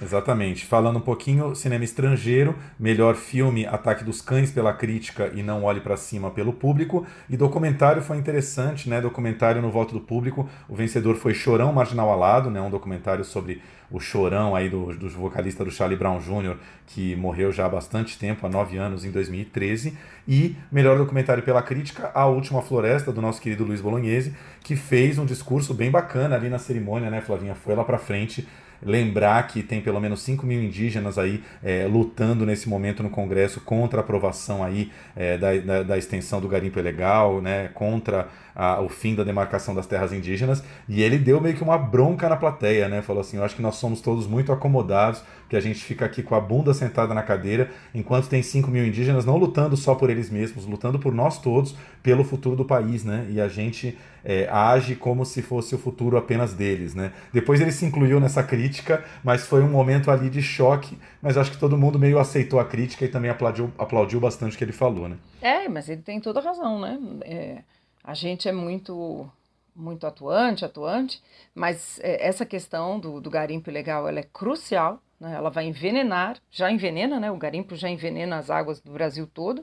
Exatamente. 0.02 0.66
Falando 0.66 0.98
um 0.98 1.02
pouquinho, 1.02 1.56
cinema 1.56 1.84
estrangeiro, 1.84 2.56
melhor 2.78 3.16
filme 3.16 3.66
Ataque 3.66 4.04
dos 4.04 4.22
Cães 4.22 4.52
pela 4.52 4.74
crítica 4.74 5.32
e 5.34 5.42
Não 5.42 5.64
Olhe 5.64 5.80
para 5.80 5.96
Cima 5.96 6.30
pelo 6.30 6.52
público. 6.52 7.06
E 7.30 7.38
documentário 7.38 8.02
foi 8.02 8.18
interessante, 8.18 8.90
né? 8.90 9.00
Documentário 9.00 9.62
no 9.62 9.72
voto 9.72 9.94
do 9.94 10.02
público. 10.02 10.50
O 10.68 10.76
vencedor 10.76 11.16
foi 11.16 11.34
Chorão 11.34 11.72
Marginal 11.72 12.12
Alado, 12.12 12.50
né? 12.50 12.60
Um 12.60 12.70
documentário 12.70 13.24
sobre 13.24 13.62
o 13.90 14.00
chorão 14.00 14.56
aí 14.56 14.68
do, 14.68 14.94
do 14.98 15.10
vocalista 15.10 15.64
do 15.64 15.72
Charlie 15.72 15.98
Brown 15.98 16.20
Jr., 16.20 16.58
que 16.88 17.16
morreu 17.16 17.52
já 17.52 17.66
há 17.66 17.70
bastante 17.70 18.18
tempo, 18.18 18.46
há 18.46 18.50
nove 18.50 18.78
anos, 18.78 19.06
em 19.06 19.12
2013. 19.12 19.98
E 20.28 20.56
melhor 20.72 20.98
documentário 20.98 21.44
pela 21.44 21.62
crítica, 21.62 22.12
A 22.14 22.26
Última 22.26 22.62
Floresta, 22.62 23.12
do 23.12 23.22
nosso 23.22 23.40
querido 23.40 23.64
Luiz 23.64 23.80
Bolognese, 23.80 24.34
que 24.64 24.76
fez 24.76 25.18
um 25.18 25.26
discurso 25.26 25.74
bem 25.74 25.92
bacana 25.92 26.36
ali 26.36 26.50
na 26.50 26.58
cerimônia, 26.58 27.10
né, 27.10 27.22
Flavinha? 27.22 27.56
Foi 27.56 27.76
lá 27.76 27.84
para 27.84 27.98
frente 27.98 28.46
lembrar 28.86 29.48
que 29.48 29.64
tem 29.64 29.82
pelo 29.82 30.00
menos 30.00 30.22
5 30.22 30.46
mil 30.46 30.62
indígenas 30.62 31.18
aí 31.18 31.44
é, 31.64 31.88
lutando 31.88 32.46
nesse 32.46 32.70
momento 32.70 33.02
no 33.02 33.10
Congresso 33.10 33.60
contra 33.60 34.00
a 34.00 34.04
aprovação 34.04 34.64
aí 34.64 34.92
é, 35.16 35.38
da, 35.38 35.58
da, 35.58 35.84
da, 35.84 35.98
extensão 35.98 36.40
do 36.40 36.48
garimpo 36.48 36.78
ilegal, 36.78 37.42
né, 37.42 37.70
contra 37.74 38.28
a, 38.56 38.80
o 38.82 38.88
fim 38.88 39.16
da 39.16 39.24
demarcação 39.24 39.74
das 39.74 39.88
terras 39.88 40.14
indígenas, 40.14 40.64
e 40.88 41.02
ele 41.02 41.18
deu 41.18 41.42
meio 41.42 41.56
que 41.56 41.64
uma 41.64 41.78
bronca 41.78 42.30
na 42.30 42.38
plateia, 42.38 42.88
né, 42.88 43.02
falou 43.02 43.22
assim, 43.22 43.38
eu 43.38 43.44
acho 43.44 43.56
que 43.56 43.62
nós 43.62 43.76
somos 43.76 44.00
todos 44.02 44.28
muito 44.28 44.52
acomodados, 44.52 45.24
que 45.50 45.56
a 45.56 45.60
gente 45.60 45.84
fica 45.84 46.06
aqui 46.06 46.22
com 46.22 46.36
a 46.36 46.40
bunda 46.40 46.74
sentada 46.74 47.14
na 47.14 47.24
cadeira, 47.24 47.70
enquanto 47.94 48.30
tem 48.30 48.44
5 48.44 48.70
mil 48.70 48.86
indígenas 48.86 49.26
não 49.26 49.38
lutando 49.38 49.76
só 49.76 49.96
por 49.96 50.10
eles 50.10 50.30
mesmos, 50.30 50.66
lutando 50.66 51.00
por 51.00 51.14
nós 51.14 51.40
todos, 51.40 51.76
pelo 52.04 52.24
futuro 52.24 52.56
do 52.56 52.66
país, 52.66 53.04
né, 53.04 53.26
e 53.30 53.42
a 53.42 53.48
gente 53.48 53.98
é, 54.26 54.50
age 54.50 54.96
como 54.96 55.24
se 55.24 55.44
fosse 55.44 55.76
o 55.76 55.78
futuro 55.78 56.18
apenas 56.18 56.54
deles, 56.54 56.96
né? 56.96 57.14
Depois 57.32 57.62
ele 57.62 57.72
se 57.72 57.86
incluiu 57.86 58.20
nessa 58.20 58.42
crítica, 58.42 59.06
mas 59.24 59.46
foi 59.46 59.62
um 59.62 59.70
momento 59.70 60.10
ali 60.10 60.30
de 60.30 60.42
choque, 60.42 60.98
mas 61.22 61.38
acho 61.38 61.52
que 61.52 61.58
todo 61.58 61.78
mundo 61.78 62.00
meio 62.00 62.18
aceitou 62.18 62.60
a 62.60 62.66
crítica 62.66 63.06
e 63.06 63.08
também 63.08 63.30
aplaudiu, 63.30 63.72
aplaudiu 63.78 64.20
bastante 64.20 64.56
o 64.56 64.58
que 64.58 64.64
ele 64.64 64.72
falou, 64.72 65.08
né? 65.08 65.18
É, 65.42 65.70
mas 65.70 65.88
ele 65.88 66.02
tem 66.02 66.20
toda 66.20 66.42
razão, 66.42 66.80
né? 66.80 67.00
É, 67.24 67.58
a 68.04 68.16
gente 68.16 68.50
é 68.50 68.52
muito 68.52 69.30
muito 69.76 70.08
atuante, 70.08 70.64
atuante, 70.64 71.22
mas 71.54 72.00
é, 72.00 72.26
essa 72.26 72.46
questão 72.46 72.98
do, 72.98 73.20
do 73.20 73.30
garimpo 73.30 73.70
ilegal 73.70 74.08
ela 74.08 74.20
é 74.20 74.24
crucial, 74.24 75.02
né? 75.20 75.34
ela 75.36 75.50
vai 75.50 75.68
envenenar, 75.68 76.38
já 76.50 76.72
envenena, 76.72 77.20
né? 77.20 77.30
o 77.30 77.36
garimpo 77.36 77.76
já 77.76 77.90
envenena 77.90 78.38
as 78.38 78.50
águas 78.50 78.80
do 78.80 78.94
Brasil 78.94 79.28
todo, 79.28 79.62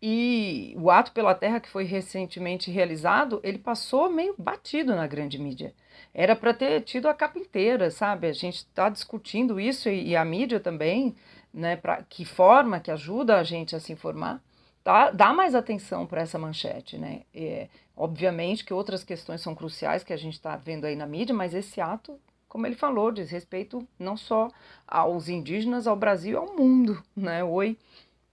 e 0.00 0.74
o 0.78 0.90
ato 0.90 1.12
pela 1.12 1.34
terra 1.34 1.58
que 1.58 1.68
foi 1.68 1.84
recentemente 1.84 2.70
realizado, 2.70 3.40
ele 3.42 3.58
passou 3.58 4.10
meio 4.10 4.34
batido 4.36 4.94
na 4.94 5.06
grande 5.06 5.38
mídia. 5.38 5.74
Era 6.12 6.36
para 6.36 6.52
ter 6.52 6.82
tido 6.82 7.08
a 7.08 7.14
capa 7.14 7.38
inteira, 7.38 7.90
sabe? 7.90 8.26
A 8.26 8.32
gente 8.32 8.56
está 8.56 8.88
discutindo 8.88 9.58
isso 9.58 9.88
e, 9.88 10.14
a 10.14 10.24
mídia 10.24 10.60
também, 10.60 11.14
né? 11.52 11.76
Pra, 11.76 12.02
que 12.02 12.24
forma, 12.24 12.80
que 12.80 12.90
ajuda 12.90 13.38
a 13.38 13.42
gente 13.42 13.74
a 13.74 13.80
se 13.80 13.92
informar, 13.92 14.42
tá? 14.84 15.10
dá 15.10 15.32
mais 15.32 15.54
atenção 15.54 16.06
para 16.06 16.20
essa 16.20 16.38
manchete, 16.38 16.98
né? 16.98 17.22
É, 17.34 17.68
obviamente 17.96 18.64
que 18.64 18.74
outras 18.74 19.02
questões 19.02 19.40
são 19.40 19.54
cruciais 19.54 20.04
que 20.04 20.12
a 20.12 20.16
gente 20.16 20.34
está 20.34 20.56
vendo 20.56 20.84
aí 20.84 20.94
na 20.94 21.06
mídia, 21.06 21.34
mas 21.34 21.54
esse 21.54 21.80
ato, 21.80 22.20
como 22.48 22.66
ele 22.66 22.76
falou, 22.76 23.10
diz 23.10 23.30
respeito 23.30 23.86
não 23.98 24.16
só 24.16 24.50
aos 24.86 25.28
indígenas, 25.28 25.86
ao 25.86 25.96
Brasil 25.96 26.38
ao 26.38 26.54
mundo, 26.54 27.02
né? 27.16 27.42
Oi. 27.42 27.78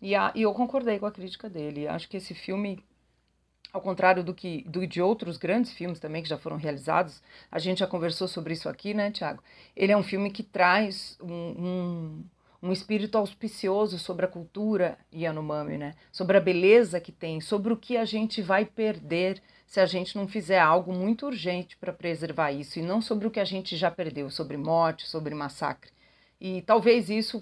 E, 0.04 0.16
a, 0.16 0.34
e 0.36 0.42
eu 0.42 0.54
concordei 0.54 1.00
com 1.00 1.06
a 1.06 1.12
crítica 1.12 1.50
dele. 1.50 1.88
Acho 1.88 2.10
que 2.10 2.18
esse 2.18 2.34
filme, 2.34 2.84
ao 3.72 3.80
contrário 3.80 4.22
do 4.22 4.34
que 4.34 4.62
do, 4.68 4.86
de 4.86 5.02
outros 5.02 5.38
grandes 5.38 5.72
filmes 5.72 5.98
também 5.98 6.22
que 6.22 6.28
já 6.28 6.38
foram 6.38 6.58
realizados, 6.58 7.24
a 7.50 7.58
gente 7.58 7.80
já 7.80 7.88
conversou 7.88 8.28
sobre 8.28 8.52
isso 8.52 8.68
aqui, 8.68 8.94
né, 8.94 9.12
Tiago? 9.12 9.42
Ele 9.74 9.94
é 9.94 9.98
um 9.98 10.04
filme 10.04 10.30
que 10.30 10.44
traz 10.44 11.18
um, 11.22 11.34
um, 11.34 12.24
um 12.64 12.72
espírito 12.74 13.18
auspicioso 13.18 13.98
sobre 13.98 14.26
a 14.26 14.28
cultura 14.28 14.98
Yanomami, 15.14 15.78
né? 15.78 15.94
Sobre 16.12 16.36
a 16.36 16.42
beleza 16.42 17.00
que 17.00 17.14
tem, 17.14 17.40
sobre 17.40 17.72
o 17.72 17.78
que 17.78 17.96
a 17.96 18.04
gente 18.04 18.42
vai 18.42 18.66
perder 18.66 19.42
se 19.66 19.80
a 19.80 19.86
gente 19.86 20.18
não 20.18 20.28
fizer 20.28 20.60
algo 20.60 20.92
muito 20.92 21.26
urgente 21.26 21.78
para 21.78 21.94
preservar 21.94 22.52
isso, 22.52 22.78
e 22.78 22.82
não 22.82 23.02
sobre 23.02 23.26
o 23.26 23.32
que 23.32 23.40
a 23.40 23.46
gente 23.46 23.78
já 23.78 23.90
perdeu, 23.90 24.30
sobre 24.30 24.58
morte, 24.58 25.08
sobre 25.08 25.34
massacre. 25.34 25.92
E 26.42 26.62
talvez 26.62 27.10
isso 27.10 27.42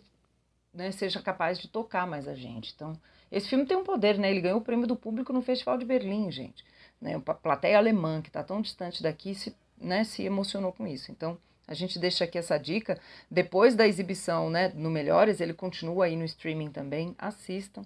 né, 0.74 0.92
seja 0.92 1.22
capaz 1.22 1.60
de 1.60 1.68
tocar 1.68 2.08
mais 2.08 2.28
a 2.28 2.34
gente. 2.34 2.72
Então, 2.76 2.94
esse 3.32 3.48
filme 3.48 3.66
tem 3.66 3.78
um 3.78 3.84
poder, 3.84 4.18
né? 4.18 4.30
Ele 4.30 4.42
ganhou 4.42 4.60
o 4.60 4.64
prêmio 4.64 4.88
do 4.88 4.96
público 4.96 5.34
no 5.34 5.42
Festival 5.42 5.78
de 5.78 5.86
Berlim, 5.86 6.32
gente. 6.32 6.64
Né? 7.00 7.16
A 7.16 7.34
plateia 7.34 7.78
alemã, 7.78 8.22
que 8.22 8.30
está 8.30 8.44
tão 8.44 8.62
distante 8.62 9.02
daqui, 9.02 9.34
se, 9.34 9.56
né, 9.80 10.04
se 10.04 10.24
emocionou 10.24 10.72
com 10.72 10.88
isso. 10.88 11.12
Então, 11.12 11.38
a 11.68 11.74
gente 11.74 11.98
deixa 11.98 12.26
aqui 12.26 12.38
essa 12.38 12.58
dica. 12.58 13.00
Depois 13.30 13.76
da 13.76 13.88
exibição 13.88 14.50
né, 14.50 14.72
no 14.76 14.90
Melhores, 14.90 15.40
ele 15.40 15.54
continua 15.54 16.06
aí 16.06 16.16
no 16.16 16.26
streaming 16.26 16.70
também. 16.70 17.16
Assistam 17.18 17.84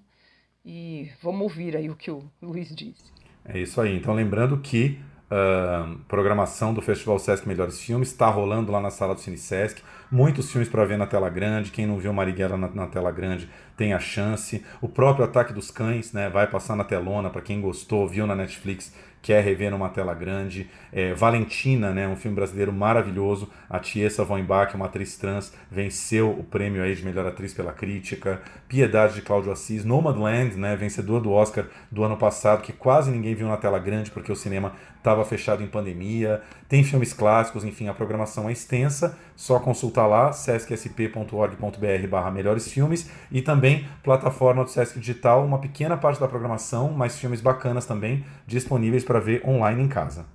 e 0.64 1.10
vamos 1.22 1.42
ouvir 1.42 1.76
aí 1.76 1.88
o 1.88 1.94
que 1.94 2.10
o 2.10 2.24
Luiz 2.42 2.74
disse. 2.74 3.12
É 3.44 3.58
isso 3.58 3.80
aí. 3.80 3.96
Então, 3.96 4.12
lembrando 4.12 4.58
que 4.60 5.00
uh, 5.30 5.98
programação 6.08 6.72
do 6.72 6.80
Festival 6.80 7.18
Sesc 7.18 7.46
Melhores 7.46 7.80
Filmes 7.80 8.10
está 8.10 8.28
rolando 8.28 8.72
lá 8.72 8.80
na 8.80 8.90
sala 8.90 9.14
do 9.14 9.20
Cine 9.20 9.36
Sesc. 9.36 9.82
Muitos 10.10 10.50
filmes 10.50 10.68
para 10.68 10.84
ver 10.84 10.96
na 10.96 11.06
tela 11.06 11.28
grande. 11.28 11.70
Quem 11.70 11.86
não 11.86 11.98
viu 11.98 12.12
Marighella 12.12 12.56
na, 12.56 12.68
na, 12.68 12.86
tela 12.86 13.10
grande 13.10 13.48
tem 13.76 13.92
a 13.92 13.98
chance. 13.98 14.64
O 14.80 14.88
próprio 14.88 15.24
Ataque 15.24 15.52
dos 15.52 15.70
Cães 15.70 16.12
né, 16.12 16.28
vai 16.28 16.46
passar 16.46 16.76
na 16.76 16.84
telona 16.84 17.30
para 17.30 17.42
quem 17.42 17.60
gostou, 17.60 18.08
viu 18.08 18.26
na 18.26 18.34
Netflix 18.34 18.92
quer 19.26 19.42
rever 19.42 19.72
numa 19.72 19.88
tela 19.88 20.14
grande. 20.14 20.70
É, 20.92 21.12
Valentina, 21.12 21.92
né, 21.92 22.06
um 22.06 22.14
filme 22.14 22.36
brasileiro 22.36 22.72
maravilhoso. 22.72 23.50
A 23.68 23.80
Tiesa 23.80 24.22
Voimbach, 24.22 24.72
uma 24.76 24.86
atriz 24.86 25.16
trans, 25.16 25.52
venceu 25.68 26.30
o 26.30 26.44
prêmio 26.44 26.80
aí 26.80 26.94
de 26.94 27.04
melhor 27.04 27.26
atriz 27.26 27.52
pela 27.52 27.72
crítica. 27.72 28.40
Piedade 28.68 29.14
de 29.14 29.22
Cláudio 29.22 29.50
Assis. 29.50 29.84
Nomadland, 29.84 30.56
né, 30.56 30.76
vencedor 30.76 31.20
do 31.20 31.32
Oscar 31.32 31.66
do 31.90 32.04
ano 32.04 32.16
passado, 32.16 32.62
que 32.62 32.72
quase 32.72 33.10
ninguém 33.10 33.34
viu 33.34 33.48
na 33.48 33.56
tela 33.56 33.80
grande 33.80 34.12
porque 34.12 34.30
o 34.30 34.36
cinema 34.36 34.74
estava 35.06 35.24
fechado 35.24 35.62
em 35.62 35.66
pandemia. 35.66 36.42
Tem 36.68 36.82
filmes 36.82 37.12
clássicos, 37.12 37.64
enfim, 37.64 37.86
a 37.86 37.94
programação 37.94 38.48
é 38.48 38.52
extensa. 38.52 39.16
Só 39.36 39.60
consultar 39.60 40.06
lá, 40.06 40.32
sescsp.org.br 40.32 42.08
barra 42.08 42.30
melhores 42.30 42.72
filmes 42.72 43.08
e 43.30 43.40
também 43.40 43.86
plataforma 44.02 44.64
do 44.64 44.70
Sesc 44.70 44.98
Digital, 44.98 45.44
uma 45.44 45.58
pequena 45.58 45.96
parte 45.96 46.18
da 46.18 46.26
programação, 46.26 46.90
mas 46.90 47.18
filmes 47.18 47.40
bacanas 47.40 47.86
também 47.86 48.24
disponíveis 48.46 49.04
para 49.04 49.15
ver 49.20 49.42
online 49.46 49.82
em 49.82 49.88
casa. 49.88 50.26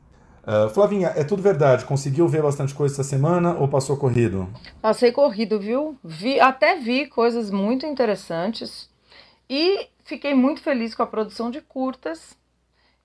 Uh, 0.43 0.69
Flavinha, 0.69 1.13
é 1.15 1.23
tudo 1.23 1.41
verdade? 1.43 1.85
Conseguiu 1.85 2.27
ver 2.27 2.41
bastante 2.41 2.73
coisa 2.73 2.95
essa 2.95 3.03
semana 3.03 3.53
ou 3.55 3.67
passou 3.67 3.95
corrido? 3.97 4.49
Passei 4.81 5.11
corrido, 5.11 5.59
viu? 5.59 5.97
Vi, 6.03 6.39
até 6.39 6.75
vi 6.75 7.07
coisas 7.07 7.51
muito 7.51 7.85
interessantes 7.85 8.89
e 9.49 9.87
fiquei 10.03 10.33
muito 10.33 10.61
feliz 10.61 10.95
com 10.95 11.03
a 11.03 11.07
produção 11.07 11.51
de 11.51 11.61
curtas 11.61 12.35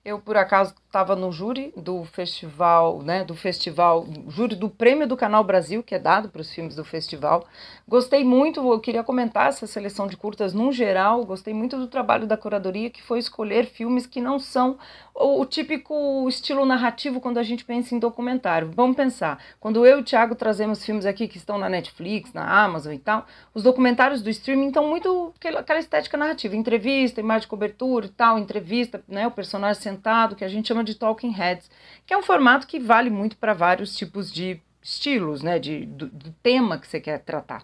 Eu, 0.05 0.19
por 0.21 0.37
acaso, 0.37 0.73
estava 0.85 1.17
no 1.17 1.33
júri 1.33 1.73
do 1.75 2.05
festival, 2.05 3.01
né, 3.03 3.25
do 3.25 3.35
festival, 3.35 4.07
júri 4.29 4.55
do 4.55 4.69
Prêmio 4.69 5.05
do 5.05 5.17
Canal 5.17 5.43
Brasil, 5.43 5.83
que 5.83 5.93
é 5.93 5.99
dado 5.99 6.29
para 6.29 6.41
os 6.41 6.49
filmes 6.49 6.75
do 6.77 6.85
festival. 6.85 7.45
Gostei 7.89 8.21
muito, 8.21 8.59
eu 8.69 8.81
queria 8.81 9.01
comentar 9.01 9.47
essa 9.47 9.65
seleção 9.65 10.07
de 10.07 10.17
curtas 10.17 10.53
num 10.53 10.73
geral, 10.73 11.23
gostei 11.23 11.53
muito 11.53 11.77
do 11.77 11.87
trabalho 11.87 12.27
da 12.27 12.35
curadoria, 12.35 12.89
que 12.89 13.01
foi 13.01 13.17
escolher 13.17 13.65
filmes 13.65 14.05
que 14.05 14.19
não 14.19 14.39
são 14.39 14.77
o, 15.15 15.39
o 15.39 15.45
típico 15.45 16.27
estilo 16.27 16.65
narrativo 16.65 17.21
quando 17.21 17.37
a 17.37 17.43
gente 17.43 17.63
pensa 17.63 17.95
em 17.95 17.99
documentário. 17.99 18.69
Vamos 18.75 18.97
pensar, 18.97 19.41
quando 19.57 19.85
eu 19.85 19.99
e 19.99 20.01
o 20.01 20.03
Thiago 20.03 20.35
trazemos 20.35 20.83
filmes 20.83 21.05
aqui 21.05 21.29
que 21.29 21.37
estão 21.37 21.57
na 21.57 21.69
Netflix, 21.69 22.33
na 22.33 22.61
Amazon 22.61 22.91
e 22.91 22.99
tal, 22.99 23.25
os 23.53 23.63
documentários 23.63 24.21
do 24.21 24.29
streaming 24.29 24.67
estão 24.67 24.85
muito 24.85 25.33
aquela 25.57 25.79
estética 25.79 26.17
narrativa, 26.17 26.57
entrevista, 26.57 27.21
imagem 27.21 27.43
de 27.43 27.47
cobertura 27.47 28.07
e 28.07 28.09
tal, 28.09 28.37
entrevista, 28.37 29.01
né, 29.07 29.25
o 29.25 29.31
personagem 29.31 29.81
sentado, 29.81 30.35
que 30.35 30.43
a 30.43 30.49
gente 30.49 30.67
chama 30.67 30.83
de 30.83 30.93
talking 30.93 31.31
heads, 31.31 31.71
que 32.05 32.13
é 32.13 32.17
um 32.17 32.21
formato 32.21 32.67
que 32.67 32.81
vale 32.81 33.09
muito 33.09 33.37
para 33.37 33.53
vários 33.53 33.95
tipos 33.95 34.29
de 34.29 34.59
estilos, 34.81 35.41
né, 35.41 35.57
de, 35.57 35.85
do, 35.85 36.07
do 36.07 36.31
tema 36.43 36.77
que 36.77 36.85
você 36.85 36.99
quer 36.99 37.19
tratar. 37.19 37.63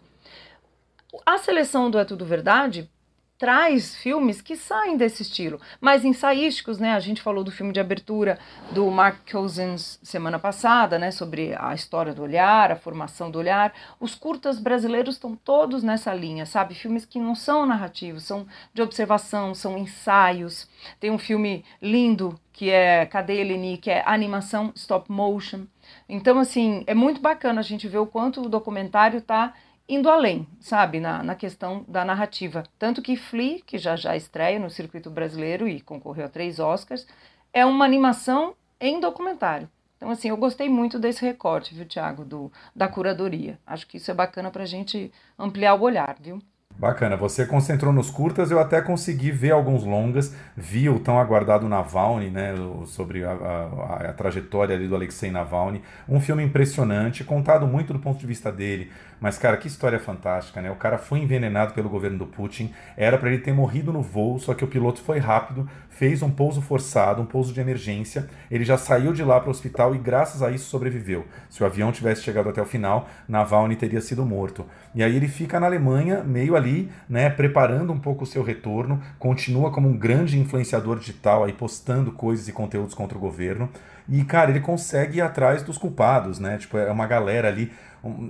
A 1.25 1.37
seleção 1.37 1.91
do 1.91 1.99
É 1.99 2.05
Tudo 2.05 2.25
Verdade 2.25 2.89
traz 3.37 3.95
filmes 3.95 4.41
que 4.41 4.55
saem 4.55 4.95
desse 4.95 5.21
estilo, 5.21 5.59
mais 5.81 6.05
ensaísticos, 6.05 6.79
né? 6.79 6.93
A 6.93 6.99
gente 6.99 7.21
falou 7.21 7.43
do 7.43 7.51
filme 7.51 7.73
de 7.73 7.79
abertura 7.79 8.39
do 8.71 8.89
Mark 8.89 9.29
Cousins 9.29 9.99
semana 10.01 10.39
passada, 10.39 10.97
né? 10.97 11.11
Sobre 11.11 11.53
a 11.59 11.73
história 11.73 12.13
do 12.13 12.23
olhar, 12.23 12.71
a 12.71 12.75
formação 12.75 13.29
do 13.29 13.37
olhar. 13.37 13.73
Os 13.99 14.15
curtas 14.15 14.59
brasileiros 14.59 15.15
estão 15.15 15.35
todos 15.35 15.83
nessa 15.83 16.13
linha, 16.13 16.45
sabe? 16.45 16.73
Filmes 16.73 17.05
que 17.05 17.19
não 17.19 17.35
são 17.35 17.65
narrativos, 17.65 18.23
são 18.23 18.47
de 18.73 18.81
observação, 18.81 19.53
são 19.53 19.77
ensaios. 19.77 20.67
Tem 20.99 21.11
um 21.11 21.19
filme 21.19 21.65
lindo 21.81 22.39
que 22.51 22.69
é 22.69 23.05
Cadê 23.05 23.41
Eleni, 23.41 23.77
que 23.77 23.91
é 23.91 24.03
animação 24.05 24.71
stop 24.75 25.11
motion. 25.11 25.65
Então, 26.07 26.39
assim, 26.39 26.83
é 26.87 26.93
muito 26.93 27.19
bacana 27.19 27.59
a 27.59 27.63
gente 27.63 27.87
ver 27.87 27.97
o 27.97 28.07
quanto 28.07 28.41
o 28.41 28.49
documentário 28.49 29.19
está 29.19 29.53
indo 29.93 30.09
além, 30.09 30.47
sabe, 30.59 30.99
na, 30.99 31.21
na 31.23 31.35
questão 31.35 31.85
da 31.87 32.03
narrativa. 32.03 32.63
Tanto 32.77 33.01
que 33.01 33.15
Flea, 33.15 33.61
que 33.65 33.77
já 33.77 33.95
já 33.95 34.15
estreia 34.15 34.59
no 34.59 34.69
circuito 34.69 35.09
brasileiro 35.09 35.67
e 35.67 35.81
concorreu 35.81 36.25
a 36.25 36.29
três 36.29 36.59
Oscars, 36.59 37.07
é 37.53 37.65
uma 37.65 37.85
animação 37.85 38.55
em 38.79 38.99
documentário. 38.99 39.69
Então, 39.97 40.11
assim, 40.11 40.29
eu 40.29 40.37
gostei 40.37 40.67
muito 40.67 40.99
desse 40.99 41.23
recorte, 41.23 41.73
viu, 41.73 41.85
Tiago, 41.85 42.51
da 42.75 42.89
curadoria. 42.89 43.57
Acho 43.65 43.87
que 43.87 43.97
isso 43.97 44.11
é 44.11 44.13
bacana 44.13 44.51
para 44.51 44.63
a 44.63 44.65
gente 44.65 45.11
ampliar 45.39 45.75
o 45.75 45.81
olhar, 45.81 46.17
viu? 46.19 46.41
Bacana, 46.75 47.15
você 47.15 47.45
concentrou 47.45 47.93
nos 47.93 48.09
curtas, 48.09 48.49
eu 48.49 48.59
até 48.59 48.81
consegui 48.81 49.31
ver 49.31 49.51
alguns 49.51 49.83
longas, 49.83 50.35
vi 50.57 50.89
o 50.89 50.99
tão 50.99 51.19
aguardado 51.19 51.69
Navalny, 51.69 52.29
né, 52.31 52.55
sobre 52.87 53.23
a, 53.23 53.31
a, 53.31 54.09
a 54.09 54.13
trajetória 54.13 54.75
ali 54.75 54.87
do 54.87 54.95
Alexei 54.95 55.29
Navalny, 55.31 55.81
um 56.09 56.19
filme 56.19 56.43
impressionante, 56.43 57.23
contado 57.23 57.67
muito 57.67 57.93
do 57.93 57.99
ponto 57.99 58.19
de 58.19 58.25
vista 58.25 58.51
dele, 58.51 58.91
mas, 59.21 59.37
cara, 59.37 59.55
que 59.55 59.67
história 59.67 59.99
fantástica, 59.99 60.61
né? 60.61 60.69
O 60.69 60.75
cara 60.75 60.97
foi 60.97 61.19
envenenado 61.19 61.73
pelo 61.73 61.87
governo 61.87 62.17
do 62.17 62.25
Putin, 62.25 62.73
era 62.97 63.17
para 63.17 63.29
ele 63.31 63.41
ter 63.41 63.53
morrido 63.53 63.93
no 63.93 64.01
voo, 64.01 64.37
só 64.37 64.53
que 64.53 64.65
o 64.65 64.67
piloto 64.67 65.01
foi 65.01 65.17
rápido, 65.17 65.69
fez 66.03 66.21
um 66.21 66.29
pouso 66.29 66.61
forçado, 66.61 67.21
um 67.21 67.25
pouso 67.25 67.53
de 67.53 67.61
emergência. 67.61 68.27
Ele 68.51 68.65
já 68.65 68.77
saiu 68.77 69.13
de 69.13 69.23
lá 69.23 69.39
para 69.39 69.47
o 69.47 69.51
hospital 69.51 69.95
e, 69.95 69.97
graças 69.97 70.43
a 70.43 70.51
isso, 70.51 70.65
sobreviveu. 70.65 71.23
Se 71.49 71.63
o 71.63 71.65
avião 71.65 71.93
tivesse 71.93 72.23
chegado 72.23 72.49
até 72.49 72.61
o 72.61 72.65
final, 72.65 73.07
Navalny 73.25 73.77
teria 73.77 74.01
sido 74.01 74.25
morto. 74.25 74.65
E 74.93 75.01
aí 75.01 75.15
ele 75.15 75.29
fica 75.29 75.61
na 75.61 75.65
Alemanha, 75.65 76.21
meio 76.21 76.57
ali, 76.57 76.91
né, 77.07 77.29
preparando 77.29 77.93
um 77.93 77.97
pouco 77.97 78.25
o 78.25 78.27
seu 78.27 78.43
retorno, 78.43 79.01
continua 79.17 79.71
como 79.71 79.87
um 79.87 79.97
grande 79.97 80.37
influenciador 80.37 80.99
digital, 80.99 81.45
aí 81.45 81.53
postando 81.53 82.11
coisas 82.11 82.49
e 82.49 82.51
conteúdos 82.51 82.93
contra 82.93 83.17
o 83.17 83.21
governo. 83.21 83.69
E, 84.09 84.25
cara, 84.25 84.51
ele 84.51 84.59
consegue 84.59 85.19
ir 85.19 85.21
atrás 85.21 85.63
dos 85.63 85.77
culpados, 85.77 86.37
né? 86.37 86.57
Tipo, 86.57 86.77
é 86.79 86.91
uma 86.91 87.07
galera 87.07 87.47
ali 87.47 87.71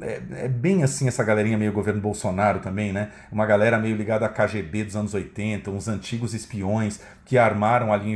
é, 0.01 0.21
é, 0.45 0.47
bem 0.47 0.84
assim 0.84 1.07
essa 1.07 1.24
galerinha 1.24 1.57
meio 1.57 1.71
governo 1.71 1.99
Bolsonaro 1.99 2.59
também, 2.59 2.93
né? 2.93 3.09
Uma 3.32 3.45
galera 3.45 3.80
meio 3.80 3.95
ligada 3.95 4.26
à 4.26 4.30
KGB 4.30 4.84
dos 4.84 4.95
anos 4.95 5.13
80, 5.13 5.71
uns 5.71 5.88
antigos 5.88 6.36
espiões 6.36 6.99
que 7.26 7.38
armaram 7.38 7.91
ali 7.91 8.15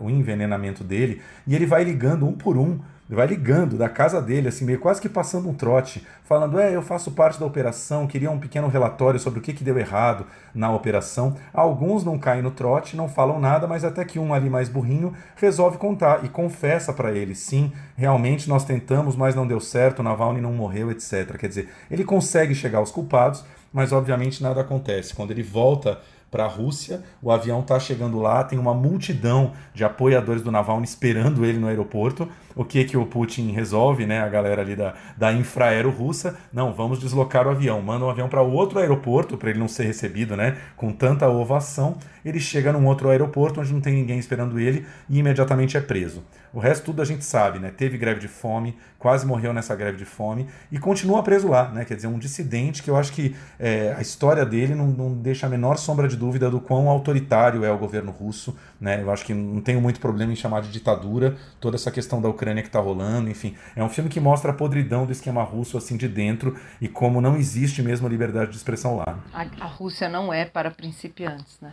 o 0.00 0.08
envenenamento 0.08 0.82
dele, 0.82 1.20
e 1.46 1.54
ele 1.54 1.66
vai 1.66 1.84
ligando 1.84 2.26
um 2.26 2.32
por 2.32 2.56
um 2.56 2.80
ele 3.12 3.16
vai 3.16 3.26
ligando 3.26 3.76
da 3.76 3.90
casa 3.90 4.22
dele, 4.22 4.48
assim, 4.48 4.64
meio 4.64 4.78
quase 4.78 4.98
que 4.98 5.06
passando 5.06 5.46
um 5.46 5.52
trote, 5.52 6.02
falando: 6.24 6.58
É, 6.58 6.74
eu 6.74 6.80
faço 6.80 7.10
parte 7.10 7.38
da 7.38 7.44
operação, 7.44 8.06
queria 8.06 8.30
um 8.30 8.38
pequeno 8.38 8.68
relatório 8.68 9.20
sobre 9.20 9.38
o 9.38 9.42
que, 9.42 9.52
que 9.52 9.62
deu 9.62 9.78
errado 9.78 10.24
na 10.54 10.72
operação. 10.72 11.36
Alguns 11.52 12.04
não 12.04 12.18
caem 12.18 12.40
no 12.40 12.50
trote, 12.50 12.96
não 12.96 13.10
falam 13.10 13.38
nada, 13.38 13.66
mas 13.66 13.84
até 13.84 14.02
que 14.02 14.18
um 14.18 14.32
ali 14.32 14.48
mais 14.48 14.70
burrinho 14.70 15.12
resolve 15.36 15.76
contar 15.76 16.24
e 16.24 16.28
confessa 16.30 16.90
para 16.90 17.12
ele: 17.12 17.34
sim, 17.34 17.70
realmente 17.94 18.48
nós 18.48 18.64
tentamos, 18.64 19.14
mas 19.14 19.34
não 19.34 19.46
deu 19.46 19.60
certo, 19.60 20.02
Navalny 20.02 20.40
não 20.40 20.54
morreu, 20.54 20.90
etc. 20.90 21.36
Quer 21.36 21.48
dizer, 21.48 21.68
ele 21.90 22.04
consegue 22.04 22.54
chegar 22.54 22.78
aos 22.78 22.90
culpados, 22.90 23.44
mas 23.70 23.92
obviamente 23.92 24.42
nada 24.42 24.62
acontece. 24.62 25.14
Quando 25.14 25.32
ele 25.32 25.42
volta 25.42 25.98
para 26.32 26.46
a 26.46 26.48
Rússia. 26.48 27.02
O 27.20 27.30
avião 27.30 27.60
está 27.60 27.78
chegando 27.78 28.18
lá, 28.18 28.42
tem 28.42 28.58
uma 28.58 28.72
multidão 28.72 29.52
de 29.74 29.84
apoiadores 29.84 30.42
do 30.42 30.50
Navalny 30.50 30.84
esperando 30.84 31.44
ele 31.44 31.58
no 31.58 31.68
aeroporto. 31.68 32.26
O 32.54 32.64
que 32.64 32.84
que 32.84 32.96
o 32.96 33.06
Putin 33.06 33.50
resolve, 33.52 34.06
né? 34.06 34.20
A 34.20 34.28
galera 34.28 34.62
ali 34.62 34.76
da, 34.76 34.94
da 35.16 35.32
infraero 35.32 35.90
russa, 35.90 36.36
não, 36.52 36.72
vamos 36.72 36.98
deslocar 36.98 37.46
o 37.46 37.50
avião. 37.50 37.80
Manda 37.80 38.04
um 38.04 38.10
avião 38.10 38.28
para 38.28 38.42
outro 38.42 38.78
aeroporto 38.78 39.36
para 39.36 39.50
ele 39.50 39.58
não 39.58 39.68
ser 39.68 39.84
recebido, 39.84 40.36
né? 40.36 40.56
Com 40.76 40.92
tanta 40.92 41.28
ovação. 41.28 41.96
Ele 42.24 42.38
chega 42.38 42.72
num 42.72 42.86
outro 42.86 43.08
aeroporto 43.08 43.60
onde 43.60 43.72
não 43.72 43.80
tem 43.80 43.94
ninguém 43.94 44.18
esperando 44.18 44.58
ele 44.58 44.86
e 45.08 45.18
imediatamente 45.18 45.76
é 45.76 45.80
preso. 45.80 46.22
O 46.52 46.60
resto 46.60 46.84
tudo 46.84 47.00
a 47.00 47.04
gente 47.04 47.24
sabe, 47.24 47.58
né? 47.58 47.72
Teve 47.74 47.96
greve 47.96 48.20
de 48.20 48.28
fome, 48.28 48.76
quase 48.98 49.26
morreu 49.26 49.52
nessa 49.52 49.74
greve 49.74 49.96
de 49.96 50.04
fome 50.04 50.46
e 50.70 50.78
continua 50.78 51.22
preso 51.22 51.48
lá, 51.48 51.70
né? 51.70 51.84
Quer 51.84 51.96
dizer, 51.96 52.08
um 52.08 52.18
dissidente 52.18 52.82
que 52.82 52.90
eu 52.90 52.96
acho 52.96 53.12
que 53.12 53.34
é, 53.58 53.94
a 53.96 54.02
história 54.02 54.44
dele 54.44 54.74
não, 54.74 54.86
não 54.88 55.14
deixa 55.14 55.46
a 55.46 55.48
menor 55.48 55.76
sombra 55.78 56.06
de 56.06 56.16
dúvida 56.16 56.50
do 56.50 56.60
quão 56.60 56.88
autoritário 56.88 57.64
é 57.64 57.72
o 57.72 57.78
governo 57.78 58.10
russo, 58.12 58.56
né? 58.80 59.02
Eu 59.02 59.10
acho 59.10 59.24
que 59.24 59.32
não 59.32 59.60
tenho 59.60 59.80
muito 59.80 59.98
problema 59.98 60.32
em 60.32 60.36
chamar 60.36 60.60
de 60.60 60.70
ditadura 60.70 61.36
toda 61.58 61.76
essa 61.76 61.90
questão 61.90 62.20
da 62.20 62.28
Ucrânia 62.28 62.41
que 62.62 62.68
está 62.68 62.80
rolando, 62.80 63.30
enfim. 63.30 63.56
É 63.76 63.82
um 63.82 63.88
filme 63.88 64.10
que 64.10 64.20
mostra 64.20 64.50
a 64.50 64.54
podridão 64.54 65.06
do 65.06 65.12
esquema 65.12 65.42
russo 65.42 65.76
assim 65.76 65.96
de 65.96 66.08
dentro 66.08 66.58
e 66.80 66.88
como 66.88 67.20
não 67.20 67.36
existe 67.36 67.82
mesmo 67.82 68.06
a 68.06 68.10
liberdade 68.10 68.50
de 68.50 68.56
expressão 68.56 68.96
lá. 68.96 69.18
A, 69.32 69.46
a 69.60 69.66
Rússia 69.66 70.08
não 70.08 70.32
é 70.32 70.44
para 70.44 70.70
principiantes, 70.70 71.58
né? 71.60 71.72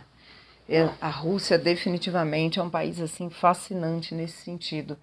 É, 0.68 0.88
a 1.00 1.10
Rússia 1.10 1.58
definitivamente 1.58 2.60
é 2.60 2.62
um 2.62 2.70
país 2.70 3.00
assim 3.00 3.28
fascinante 3.28 4.14
nesse 4.14 4.44
sentido. 4.44 4.96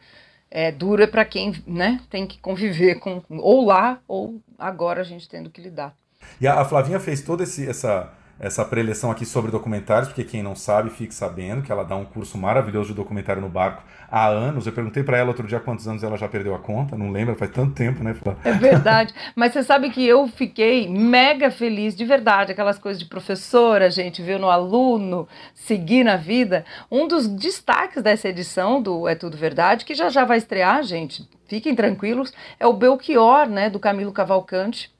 É 0.49 0.71
dura 0.71 1.07
para 1.07 1.25
quem 1.25 1.53
né, 1.67 1.99
tem 2.09 2.25
que 2.25 2.39
conviver 2.39 2.95
com 2.99 3.21
ou 3.29 3.65
lá 3.65 3.99
ou 4.07 4.41
agora 4.57 5.01
a 5.01 5.03
gente 5.03 5.27
tendo 5.27 5.49
que 5.49 5.59
lidar. 5.59 5.93
E 6.39 6.47
a, 6.47 6.61
a 6.61 6.65
Flavinha 6.65 7.01
fez 7.01 7.21
toda 7.21 7.43
esse, 7.43 7.67
essa 7.67 8.13
essa 8.39 8.63
preleção 8.63 9.09
aqui 9.09 9.25
sobre 9.25 9.51
documentários, 9.51 10.09
porque 10.09 10.23
quem 10.23 10.43
não 10.43 10.55
sabe, 10.55 10.89
fique 10.89 11.13
sabendo 11.13 11.63
que 11.63 11.71
ela 11.71 11.83
dá 11.83 11.95
um 11.95 12.05
curso 12.05 12.37
maravilhoso 12.37 12.89
de 12.89 12.93
documentário 12.93 13.41
no 13.41 13.49
barco 13.49 13.83
há 14.09 14.27
anos. 14.27 14.65
Eu 14.65 14.73
perguntei 14.73 15.03
para 15.03 15.17
ela 15.17 15.29
outro 15.29 15.45
dia 15.45 15.59
quantos 15.59 15.87
anos 15.87 16.03
ela 16.03 16.17
já 16.17 16.27
perdeu 16.27 16.55
a 16.55 16.59
conta, 16.59 16.97
não 16.97 17.11
lembra, 17.11 17.35
faz 17.35 17.51
tanto 17.51 17.73
tempo, 17.73 18.03
né? 18.03 18.15
É 18.43 18.51
verdade, 18.53 19.13
mas 19.35 19.53
você 19.53 19.63
sabe 19.63 19.89
que 19.89 20.05
eu 20.05 20.27
fiquei 20.27 20.87
mega 20.87 21.51
feliz, 21.51 21.95
de 21.95 22.05
verdade, 22.05 22.51
aquelas 22.51 22.79
coisas 22.79 23.01
de 23.01 23.07
professora, 23.07 23.89
gente, 23.89 24.21
viu 24.21 24.39
no 24.39 24.49
aluno, 24.49 25.27
seguir 25.53 26.03
na 26.03 26.15
vida. 26.15 26.65
Um 26.91 27.07
dos 27.07 27.27
destaques 27.27 28.01
dessa 28.01 28.29
edição 28.29 28.81
do 28.81 29.07
É 29.07 29.15
Tudo 29.15 29.37
Verdade, 29.37 29.85
que 29.85 29.93
já 29.93 30.09
já 30.09 30.25
vai 30.25 30.37
estrear, 30.37 30.83
gente, 30.83 31.27
fiquem 31.47 31.75
tranquilos, 31.75 32.33
é 32.59 32.65
o 32.65 32.73
Belchior, 32.73 33.47
né, 33.47 33.69
do 33.69 33.79
Camilo 33.79 34.11
Cavalcante 34.11 34.95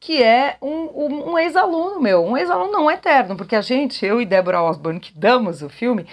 que 0.00 0.22
é 0.22 0.56
um, 0.62 0.68
um, 0.68 1.30
um 1.32 1.38
ex-aluno 1.38 2.00
meu, 2.00 2.24
um 2.24 2.36
ex-aluno 2.36 2.70
não 2.70 2.90
eterno, 2.90 3.36
porque 3.36 3.56
a 3.56 3.60
gente, 3.60 4.06
eu 4.06 4.20
e 4.20 4.26
Débora 4.26 4.62
Osborne, 4.62 5.00
que 5.00 5.12
damos 5.12 5.60
o 5.60 5.68
filme, 5.68 6.06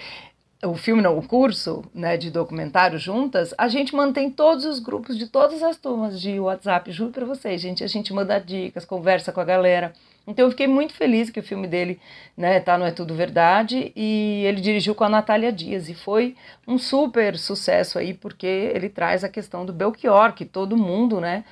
o 0.70 0.76
filme 0.76 1.02
não, 1.02 1.16
o 1.18 1.26
curso 1.26 1.84
né, 1.94 2.16
de 2.16 2.30
documentário 2.30 2.98
juntas, 2.98 3.54
a 3.56 3.68
gente 3.68 3.94
mantém 3.94 4.30
todos 4.30 4.64
os 4.64 4.78
grupos 4.78 5.16
de 5.16 5.26
todas 5.26 5.62
as 5.62 5.76
turmas 5.76 6.20
de 6.20 6.38
WhatsApp, 6.38 6.90
juro 6.92 7.12
para 7.12 7.24
vocês, 7.24 7.60
gente, 7.60 7.84
a 7.84 7.86
gente 7.86 8.12
manda 8.12 8.38
dicas, 8.38 8.84
conversa 8.84 9.32
com 9.32 9.40
a 9.40 9.44
galera. 9.44 9.92
Então 10.26 10.46
eu 10.46 10.50
fiquei 10.50 10.66
muito 10.66 10.92
feliz 10.92 11.30
que 11.30 11.38
o 11.38 11.42
filme 11.42 11.68
dele 11.68 12.00
né, 12.36 12.58
tá 12.58 12.76
no 12.76 12.84
É 12.84 12.90
Tudo 12.90 13.14
Verdade 13.14 13.92
e 13.94 14.42
ele 14.44 14.60
dirigiu 14.60 14.94
com 14.94 15.04
a 15.04 15.08
Natália 15.08 15.52
Dias 15.52 15.88
e 15.88 15.94
foi 15.94 16.34
um 16.66 16.78
super 16.78 17.38
sucesso 17.38 17.98
aí 17.98 18.12
porque 18.12 18.46
ele 18.46 18.88
traz 18.88 19.22
a 19.22 19.28
questão 19.28 19.64
do 19.64 19.72
Belchior, 19.72 20.32
que 20.32 20.44
todo 20.44 20.76
mundo, 20.76 21.20
né, 21.20 21.44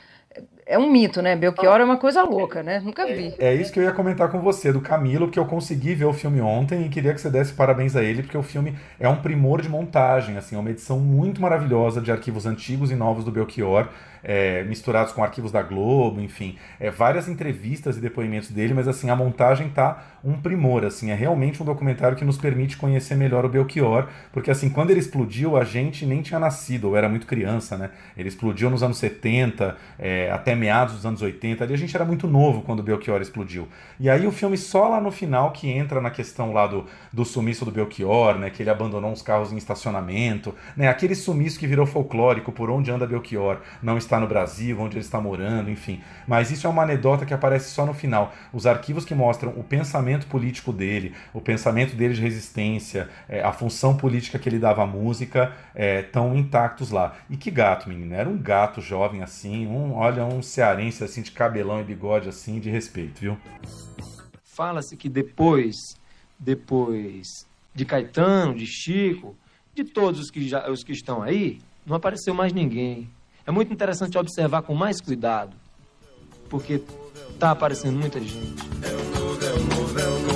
é 0.66 0.78
um 0.78 0.90
mito, 0.90 1.20
né? 1.20 1.36
Belchior 1.36 1.80
é 1.80 1.84
uma 1.84 1.96
coisa 1.96 2.22
louca, 2.22 2.62
né? 2.62 2.80
Nunca 2.80 3.06
vi. 3.06 3.34
É, 3.38 3.48
é, 3.48 3.54
isso 3.54 3.72
que 3.72 3.78
eu 3.78 3.84
ia 3.84 3.92
comentar 3.92 4.30
com 4.30 4.40
você, 4.40 4.72
do 4.72 4.80
Camilo, 4.80 5.26
porque 5.26 5.38
eu 5.38 5.46
consegui 5.46 5.94
ver 5.94 6.06
o 6.06 6.12
filme 6.12 6.40
ontem 6.40 6.86
e 6.86 6.88
queria 6.88 7.12
que 7.12 7.20
você 7.20 7.30
desse 7.30 7.52
parabéns 7.52 7.94
a 7.94 8.02
ele, 8.02 8.22
porque 8.22 8.36
o 8.36 8.42
filme 8.42 8.74
é 8.98 9.08
um 9.08 9.16
primor 9.16 9.60
de 9.60 9.68
montagem, 9.68 10.36
assim, 10.36 10.56
é 10.56 10.58
uma 10.58 10.70
edição 10.70 10.98
muito 10.98 11.40
maravilhosa 11.40 12.00
de 12.00 12.10
arquivos 12.10 12.46
antigos 12.46 12.90
e 12.90 12.94
novos 12.94 13.24
do 13.24 13.30
Belchior. 13.30 13.88
é, 14.24 14.64
misturados 14.64 15.12
com 15.12 15.22
arquivos 15.22 15.52
da 15.52 15.62
Globo, 15.62 16.20
enfim, 16.20 16.56
é, 16.80 16.90
várias 16.90 17.28
entrevistas 17.28 17.98
e 17.98 18.00
depoimentos 18.00 18.50
dele, 18.50 18.72
mas 18.72 18.88
assim, 18.88 19.10
a 19.10 19.16
montagem 19.16 19.68
tá 19.68 20.02
um 20.24 20.40
primor, 20.40 20.86
assim, 20.86 21.10
é 21.10 21.14
realmente 21.14 21.62
um 21.62 21.66
documentário 21.66 22.16
que 22.16 22.24
nos 22.24 22.38
permite 22.38 22.78
conhecer 22.78 23.14
melhor 23.14 23.44
o 23.44 23.48
Belchior, 23.48 24.08
porque 24.32 24.50
assim, 24.50 24.70
quando 24.70 24.90
ele 24.90 25.00
explodiu, 25.00 25.54
a 25.54 25.64
gente 25.64 26.06
nem 26.06 26.22
tinha 26.22 26.40
nascido, 26.40 26.88
ou 26.88 26.96
era 26.96 27.10
muito 27.10 27.26
criança, 27.26 27.76
né? 27.76 27.90
Ele 28.16 28.28
explodiu 28.28 28.70
nos 28.70 28.82
anos 28.82 28.96
70, 28.96 29.76
é, 29.98 30.30
até 30.30 30.54
meados 30.54 30.94
dos 30.94 31.04
anos 31.04 31.20
80, 31.20 31.62
ali 31.62 31.74
a 31.74 31.76
gente 31.76 31.94
era 31.94 32.06
muito 32.06 32.26
novo 32.26 32.62
quando 32.62 32.80
o 32.80 32.82
Belchior 32.82 33.20
explodiu. 33.20 33.68
E 34.00 34.08
aí 34.08 34.26
o 34.26 34.32
filme 34.32 34.56
só 34.56 34.88
lá 34.88 34.98
no 34.98 35.10
final 35.10 35.52
que 35.52 35.68
entra 35.70 36.00
na 36.00 36.10
questão 36.10 36.54
lá 36.54 36.66
do, 36.66 36.86
do 37.12 37.24
sumiço 37.24 37.66
do 37.66 37.70
Belchior, 37.70 38.38
né? 38.38 38.48
Que 38.48 38.62
ele 38.62 38.70
abandonou 38.70 39.10
uns 39.10 39.20
carros 39.20 39.52
em 39.52 39.58
estacionamento, 39.58 40.54
né? 40.74 40.88
Aquele 40.88 41.14
sumiço 41.14 41.58
que 41.58 41.66
virou 41.66 41.84
folclórico, 41.84 42.50
por 42.50 42.70
onde 42.70 42.90
anda 42.90 43.06
Belchior, 43.06 43.58
não 43.82 43.98
está 43.98 44.18
no 44.18 44.26
Brasil, 44.26 44.80
onde 44.80 44.96
ele 44.96 45.04
está 45.04 45.20
morando, 45.20 45.70
enfim. 45.70 46.00
Mas 46.26 46.50
isso 46.50 46.66
é 46.66 46.70
uma 46.70 46.82
anedota 46.82 47.26
que 47.26 47.34
aparece 47.34 47.70
só 47.70 47.84
no 47.84 47.92
final. 47.92 48.32
Os 48.54 48.66
arquivos 48.66 49.04
que 49.04 49.14
mostram 49.14 49.52
o 49.56 49.62
pensamento 49.62 50.13
político 50.22 50.72
dele, 50.72 51.14
o 51.32 51.40
pensamento 51.40 51.94
dele 51.94 52.14
de 52.14 52.20
resistência, 52.20 53.08
é, 53.28 53.42
a 53.42 53.52
função 53.52 53.96
política 53.96 54.38
que 54.38 54.48
ele 54.48 54.58
dava 54.58 54.82
à 54.82 54.86
música, 54.86 55.52
estão 55.74 56.32
é, 56.34 56.38
intactos 56.38 56.90
lá. 56.90 57.16
E 57.28 57.36
que 57.36 57.50
gato, 57.50 57.88
menino. 57.88 58.14
Era 58.14 58.28
um 58.28 58.38
gato 58.38 58.80
jovem 58.80 59.22
assim, 59.22 59.66
um, 59.66 59.94
olha, 59.94 60.24
um 60.24 60.42
cearense 60.42 61.02
assim, 61.02 61.22
de 61.22 61.30
cabelão 61.30 61.80
e 61.80 61.84
bigode 61.84 62.28
assim, 62.28 62.60
de 62.60 62.70
respeito, 62.70 63.20
viu? 63.20 63.38
Fala-se 64.42 64.96
que 64.96 65.08
depois, 65.08 65.76
depois 66.38 67.46
de 67.74 67.84
Caetano, 67.84 68.54
de 68.54 68.66
Chico, 68.66 69.36
de 69.74 69.82
todos 69.84 70.20
os 70.20 70.30
que, 70.30 70.48
já, 70.48 70.70
os 70.70 70.84
que 70.84 70.92
estão 70.92 71.22
aí, 71.22 71.58
não 71.84 71.96
apareceu 71.96 72.32
mais 72.32 72.52
ninguém. 72.52 73.08
É 73.46 73.50
muito 73.50 73.72
interessante 73.72 74.16
observar 74.16 74.62
com 74.62 74.74
mais 74.74 75.00
cuidado, 75.00 75.54
porque 76.48 76.80
tá 77.38 77.50
aparecendo 77.50 77.98
muita 77.98 78.20
gente 78.20 78.54
móvel. 79.62 80.33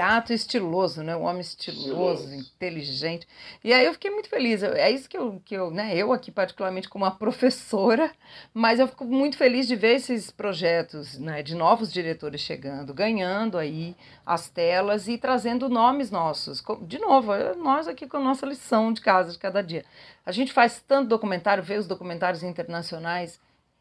Gato 0.00 0.32
estiloso, 0.32 1.02
né? 1.02 1.14
Um 1.14 1.24
homem 1.24 1.42
estiloso, 1.42 1.80
estiloso, 1.80 2.34
inteligente. 2.34 3.28
E 3.62 3.70
aí 3.70 3.84
eu 3.84 3.92
fiquei 3.92 4.10
muito 4.10 4.30
feliz. 4.30 4.62
É 4.62 4.90
isso 4.90 5.06
que 5.06 5.18
eu, 5.18 5.42
que 5.44 5.54
eu, 5.54 5.70
né? 5.70 5.94
Eu 5.94 6.10
aqui 6.10 6.30
particularmente 6.30 6.88
como 6.88 7.04
uma 7.04 7.10
professora, 7.20 8.10
mas 8.54 8.80
eu 8.80 8.88
fico 8.88 9.04
muito 9.04 9.36
feliz 9.36 9.68
de 9.68 9.76
ver 9.76 9.96
esses 9.96 10.30
projetos, 10.30 11.18
né? 11.18 11.42
De 11.42 11.54
novos 11.54 11.92
diretores 11.92 12.40
chegando, 12.40 12.94
ganhando 12.94 13.58
aí 13.58 13.94
as 14.24 14.48
telas 14.48 15.06
e 15.06 15.18
trazendo 15.18 15.68
nomes 15.68 16.10
nossos. 16.10 16.64
De 16.80 16.98
novo, 16.98 17.34
é 17.34 17.54
nós 17.54 17.86
aqui 17.86 18.06
com 18.06 18.16
a 18.16 18.20
nossa 18.20 18.46
lição 18.46 18.94
de 18.94 19.02
casa 19.02 19.32
de 19.32 19.38
cada 19.38 19.62
dia. 19.62 19.84
A 20.24 20.32
gente 20.32 20.50
faz 20.50 20.82
tanto 20.88 21.10
documentário, 21.10 21.62
vê 21.62 21.76
os 21.76 21.86
documentários 21.86 22.42
internacionais 22.42 23.38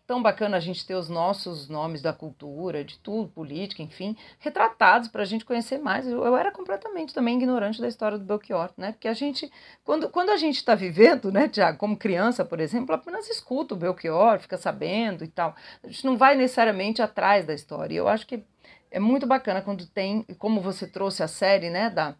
tão 0.09 0.23
bacana 0.23 0.57
a 0.57 0.59
gente 0.59 0.83
ter 0.87 0.95
os 0.95 1.07
nossos 1.07 1.69
nomes 1.69 2.01
da 2.01 2.11
cultura, 2.11 2.83
de 2.83 2.97
tudo, 2.97 3.29
política, 3.29 3.83
enfim, 3.83 4.17
retratados 4.39 5.07
para 5.07 5.21
a 5.21 5.25
gente 5.25 5.45
conhecer 5.45 5.77
mais. 5.77 6.07
Eu, 6.07 6.25
eu, 6.25 6.35
era 6.35 6.51
completamente 6.51 7.13
também 7.13 7.37
ignorante 7.37 7.79
da 7.79 7.87
história 7.87 8.17
do 8.17 8.25
Belchior, 8.25 8.71
né? 8.75 8.91
Porque 8.91 9.07
a 9.07 9.13
gente, 9.13 9.51
quando, 9.83 10.09
quando 10.09 10.31
a 10.31 10.35
gente 10.35 10.55
está 10.55 10.73
vivendo, 10.73 11.31
né, 11.31 11.47
Tiago, 11.47 11.77
como 11.77 11.95
criança, 11.95 12.43
por 12.43 12.59
exemplo, 12.59 12.95
apenas 12.95 13.29
escuta 13.29 13.75
o 13.75 13.77
Belchior, 13.77 14.39
fica 14.39 14.57
sabendo 14.57 15.23
e 15.23 15.27
tal. 15.27 15.55
A 15.83 15.87
gente 15.87 16.03
não 16.03 16.17
vai 16.17 16.33
necessariamente 16.33 17.03
atrás 17.03 17.45
da 17.45 17.53
história. 17.53 17.93
Eu 17.93 18.07
acho 18.07 18.25
que 18.25 18.43
é 18.89 18.99
muito 18.99 19.27
bacana 19.27 19.61
quando 19.61 19.85
tem, 19.85 20.23
como 20.39 20.59
você 20.59 20.87
trouxe 20.87 21.21
a 21.21 21.27
série, 21.27 21.69
né, 21.69 21.87
da 21.87 22.15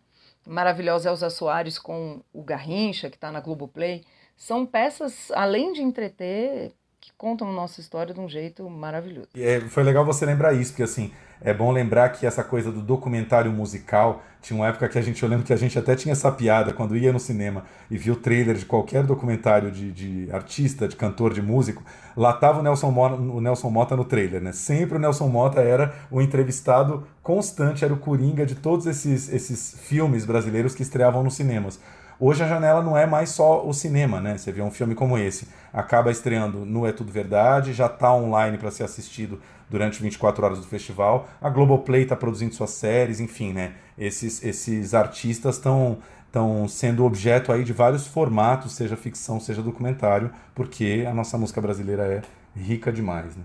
maravilhosa 0.46 1.10
Elza 1.10 1.32
Soares 1.32 1.80
com 1.80 2.22
o 2.32 2.44
Garrincha, 2.44 3.10
que 3.10 3.18
está 3.18 3.32
na 3.32 3.40
Globoplay, 3.40 4.06
são 4.38 4.64
peças, 4.64 5.32
além 5.32 5.74
de 5.74 5.82
entreter, 5.82 6.72
que 7.00 7.12
contam 7.18 7.52
nossa 7.54 7.80
história 7.80 8.14
de 8.14 8.20
um 8.20 8.28
jeito 8.28 8.70
maravilhoso. 8.70 9.30
É, 9.36 9.60
foi 9.62 9.84
legal 9.84 10.06
você 10.06 10.26
lembrar 10.26 10.54
isso, 10.54 10.72
porque 10.72 10.84
assim, 10.84 11.12
é 11.42 11.54
bom 11.54 11.72
lembrar 11.72 12.10
que 12.10 12.26
essa 12.26 12.44
coisa 12.44 12.72
do 12.72 12.82
documentário 12.82 13.52
musical 13.52 14.22
tinha 14.42 14.58
uma 14.58 14.68
época 14.68 14.88
que 14.90 14.98
a 14.98 15.02
gente, 15.02 15.22
eu 15.24 15.30
lembro 15.30 15.46
que 15.46 15.54
a 15.54 15.58
gente 15.58 15.78
até 15.80 15.96
tinha 15.96 16.12
essa 16.12 16.32
piada 16.32 16.74
quando 16.74 16.98
ia 16.98 17.14
no 17.14 17.20
cinema 17.20 17.64
e 17.90 17.98
via 17.98 18.12
o 18.12 18.16
trailer 18.16 18.56
de 18.56 18.66
qualquer 18.66 19.04
documentário 19.04 19.72
de, 19.72 19.92
de 19.92 20.32
artista, 20.32 20.88
de 20.88 20.96
cantor, 20.96 21.34
de 21.34 21.42
músico, 21.42 21.84
lá 22.16 22.34
tava 22.34 22.60
o 22.60 22.64
Nelson, 22.64 22.92
Mota, 22.92 23.16
o 23.16 23.40
Nelson 23.40 23.70
Mota 23.70 23.96
no 23.96 24.04
trailer, 24.04 24.42
né? 24.42 24.52
Sempre 24.52 24.98
o 24.98 25.00
Nelson 25.00 25.28
Mota 25.28 25.62
era 25.62 25.96
o 26.12 26.22
entrevistado 26.22 27.08
constante, 27.24 27.86
era 27.86 27.94
o 27.94 27.98
coringa 27.98 28.46
de 28.46 28.56
todos 28.56 28.86
esses, 28.86 29.32
esses 29.32 29.78
filmes 29.80 30.26
brasileiros 30.26 30.76
que 30.76 30.82
estreavam 30.82 31.24
nos 31.24 31.36
cinemas. 31.36 31.80
Hoje 32.22 32.44
a 32.44 32.48
janela 32.48 32.84
não 32.84 32.98
é 32.98 33.06
mais 33.06 33.30
só 33.30 33.66
o 33.66 33.74
cinema, 33.74 34.20
né? 34.20 34.38
Você 34.38 34.52
vê 34.52 34.62
um 34.62 34.70
filme 34.70 34.94
como 34.94 35.18
esse, 35.18 35.48
acaba 35.72 36.12
estreando 36.12 36.66
no 36.66 36.86
É 36.86 36.92
Tudo 36.92 37.14
Verdade, 37.14 37.72
já 37.72 37.86
está 37.86 38.14
online 38.14 38.58
para 38.58 38.70
ser 38.72 38.84
assistido 38.84 39.40
durante 39.70 40.02
24 40.02 40.46
horas 40.46 40.60
do 40.60 40.66
festival. 40.66 41.30
A 41.42 41.50
Globoplay 41.50 42.04
está 42.04 42.18
produzindo 42.18 42.54
suas 42.54 42.72
séries, 42.72 43.22
enfim, 43.22 43.54
né? 43.54 43.76
Esses, 43.98 44.44
esses 44.44 44.94
artistas 44.94 45.56
estão 45.56 46.00
estão 46.30 46.68
sendo 46.68 47.06
objeto 47.06 47.52
aí 47.52 47.64
de 47.64 47.74
vários 47.74 48.06
formatos, 48.06 48.74
seja 48.74 48.96
ficção, 48.96 49.40
seja 49.40 49.64
documentário, 49.64 50.30
porque 50.54 51.04
a 51.10 51.14
nossa 51.14 51.40
música 51.40 51.60
brasileira 51.60 52.04
é 52.06 52.22
rica 52.56 52.92
demais, 52.92 53.36
né? 53.36 53.44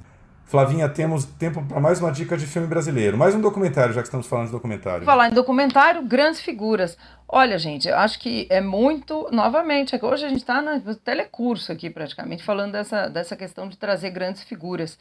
Flavinha, 0.54 0.88
temos 0.88 1.24
tempo 1.24 1.64
para 1.64 1.80
mais 1.80 2.00
uma 2.00 2.12
dica 2.12 2.36
de 2.36 2.46
filme 2.46 2.68
brasileiro. 2.68 3.18
Mais 3.18 3.34
um 3.34 3.40
documentário, 3.40 3.92
já 3.92 4.00
que 4.00 4.06
estamos 4.06 4.28
falando 4.28 4.46
de 4.46 4.52
documentário. 4.52 5.04
Falar 5.04 5.26
em 5.26 5.34
documentário, 5.34 6.04
grandes 6.04 6.40
figuras. 6.40 6.96
Olha, 7.26 7.58
gente, 7.58 7.88
eu 7.88 7.98
acho 7.98 8.20
que 8.20 8.46
é 8.48 8.60
muito. 8.60 9.28
Novamente, 9.32 9.96
é 9.96 9.98
hoje 10.00 10.24
a 10.24 10.28
gente 10.28 10.42
está 10.42 10.62
no 10.62 10.94
telecurso 10.94 11.72
aqui, 11.72 11.90
praticamente, 11.90 12.44
falando 12.44 12.70
dessa, 12.70 13.08
dessa 13.08 13.34
questão 13.34 13.68
de 13.68 13.76
trazer 13.76 14.10
grandes 14.10 14.44
figuras. 14.44 14.96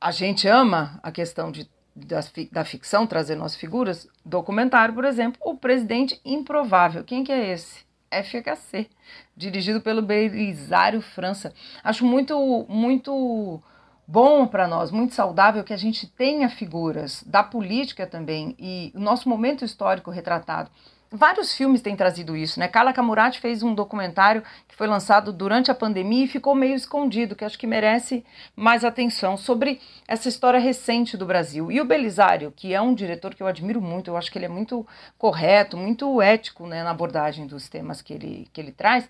A 0.00 0.10
gente 0.10 0.48
ama 0.48 0.98
a 1.00 1.12
questão 1.12 1.52
de, 1.52 1.70
da, 1.94 2.18
da 2.50 2.64
ficção, 2.64 3.06
trazer 3.06 3.36
nossas 3.36 3.56
figuras. 3.60 4.08
Documentário, 4.24 4.92
por 4.92 5.04
exemplo, 5.04 5.40
O 5.44 5.56
Presidente 5.56 6.20
Improvável. 6.24 7.04
Quem 7.04 7.22
que 7.22 7.30
é 7.30 7.52
esse? 7.52 7.86
FHC, 8.10 8.88
dirigido 9.36 9.80
pelo 9.80 10.02
Belisário 10.02 11.00
França. 11.00 11.54
Acho 11.84 12.04
muito, 12.04 12.66
muito 12.68 13.62
bom 14.06 14.46
para 14.46 14.68
nós, 14.68 14.90
muito 14.90 15.14
saudável 15.14 15.64
que 15.64 15.72
a 15.72 15.76
gente 15.76 16.06
tenha 16.06 16.48
figuras 16.48 17.22
da 17.26 17.42
política 17.42 18.06
também 18.06 18.54
e 18.58 18.92
o 18.94 19.00
nosso 19.00 19.28
momento 19.28 19.64
histórico 19.64 20.10
retratado. 20.10 20.70
Vários 21.10 21.54
filmes 21.54 21.80
têm 21.80 21.94
trazido 21.94 22.36
isso, 22.36 22.58
né? 22.58 22.66
Carla 22.66 22.92
Camurati 22.92 23.40
fez 23.40 23.62
um 23.62 23.72
documentário 23.72 24.42
que 24.66 24.74
foi 24.74 24.88
lançado 24.88 25.32
durante 25.32 25.70
a 25.70 25.74
pandemia 25.74 26.24
e 26.24 26.28
ficou 26.28 26.52
meio 26.52 26.74
escondido, 26.74 27.36
que 27.36 27.44
acho 27.44 27.58
que 27.58 27.66
merece 27.66 28.24
mais 28.56 28.84
atenção, 28.84 29.36
sobre 29.36 29.80
essa 30.08 30.28
história 30.28 30.58
recente 30.58 31.16
do 31.16 31.24
Brasil. 31.24 31.70
E 31.70 31.80
o 31.80 31.84
Belisário, 31.84 32.52
que 32.54 32.74
é 32.74 32.80
um 32.80 32.92
diretor 32.92 33.36
que 33.36 33.42
eu 33.42 33.46
admiro 33.46 33.80
muito, 33.80 34.10
eu 34.10 34.16
acho 34.16 34.32
que 34.32 34.36
ele 34.36 34.46
é 34.46 34.48
muito 34.48 34.84
correto, 35.16 35.76
muito 35.76 36.20
ético 36.20 36.66
né, 36.66 36.82
na 36.82 36.90
abordagem 36.90 37.46
dos 37.46 37.68
temas 37.68 38.02
que 38.02 38.12
ele, 38.12 38.48
que 38.52 38.60
ele 38.60 38.72
traz, 38.72 39.08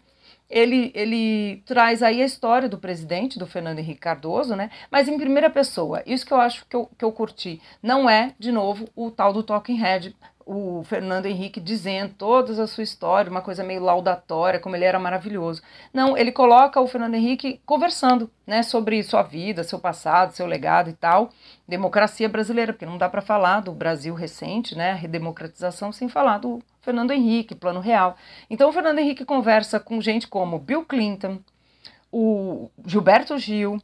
ele, 0.48 0.92
ele 0.94 1.62
traz 1.66 2.02
aí 2.02 2.22
a 2.22 2.24
história 2.24 2.68
do 2.68 2.78
presidente, 2.78 3.38
do 3.38 3.46
Fernando 3.46 3.78
Henrique 3.78 4.00
Cardoso, 4.00 4.54
né? 4.54 4.70
Mas 4.90 5.08
em 5.08 5.18
primeira 5.18 5.50
pessoa. 5.50 6.02
Isso 6.06 6.24
que 6.24 6.32
eu 6.32 6.40
acho 6.40 6.64
que 6.66 6.76
eu, 6.76 6.88
que 6.96 7.04
eu 7.04 7.12
curti. 7.12 7.60
Não 7.82 8.08
é, 8.08 8.32
de 8.38 8.52
novo, 8.52 8.88
o 8.94 9.10
tal 9.10 9.32
do 9.32 9.42
Talking 9.42 9.76
Head, 9.76 10.14
o 10.46 10.84
Fernando 10.84 11.26
Henrique 11.26 11.58
dizendo 11.58 12.14
toda 12.14 12.62
a 12.62 12.66
sua 12.68 12.84
história, 12.84 13.28
uma 13.28 13.42
coisa 13.42 13.64
meio 13.64 13.82
laudatória, 13.82 14.60
como 14.60 14.76
ele 14.76 14.84
era 14.84 14.96
maravilhoso. 14.96 15.60
Não, 15.92 16.16
ele 16.16 16.30
coloca 16.30 16.80
o 16.80 16.86
Fernando 16.86 17.14
Henrique 17.16 17.60
conversando, 17.66 18.30
né, 18.46 18.62
sobre 18.62 19.02
sua 19.02 19.24
vida, 19.24 19.64
seu 19.64 19.80
passado, 19.80 20.30
seu 20.30 20.46
legado 20.46 20.88
e 20.88 20.92
tal, 20.92 21.30
democracia 21.66 22.28
brasileira, 22.28 22.72
porque 22.72 22.86
não 22.86 22.96
dá 22.96 23.08
para 23.08 23.20
falar 23.20 23.58
do 23.60 23.72
Brasil 23.72 24.14
recente, 24.14 24.76
né, 24.76 24.92
a 24.92 24.94
redemocratização 24.94 25.90
sem 25.90 26.08
falar 26.08 26.38
do 26.38 26.62
Fernando 26.80 27.10
Henrique, 27.10 27.56
Plano 27.56 27.80
Real. 27.80 28.16
Então 28.48 28.70
o 28.70 28.72
Fernando 28.72 29.00
Henrique 29.00 29.24
conversa 29.24 29.80
com 29.80 30.00
gente 30.00 30.28
como 30.28 30.60
Bill 30.60 30.84
Clinton, 30.84 31.40
o 32.12 32.70
Gilberto 32.86 33.36
Gil, 33.36 33.82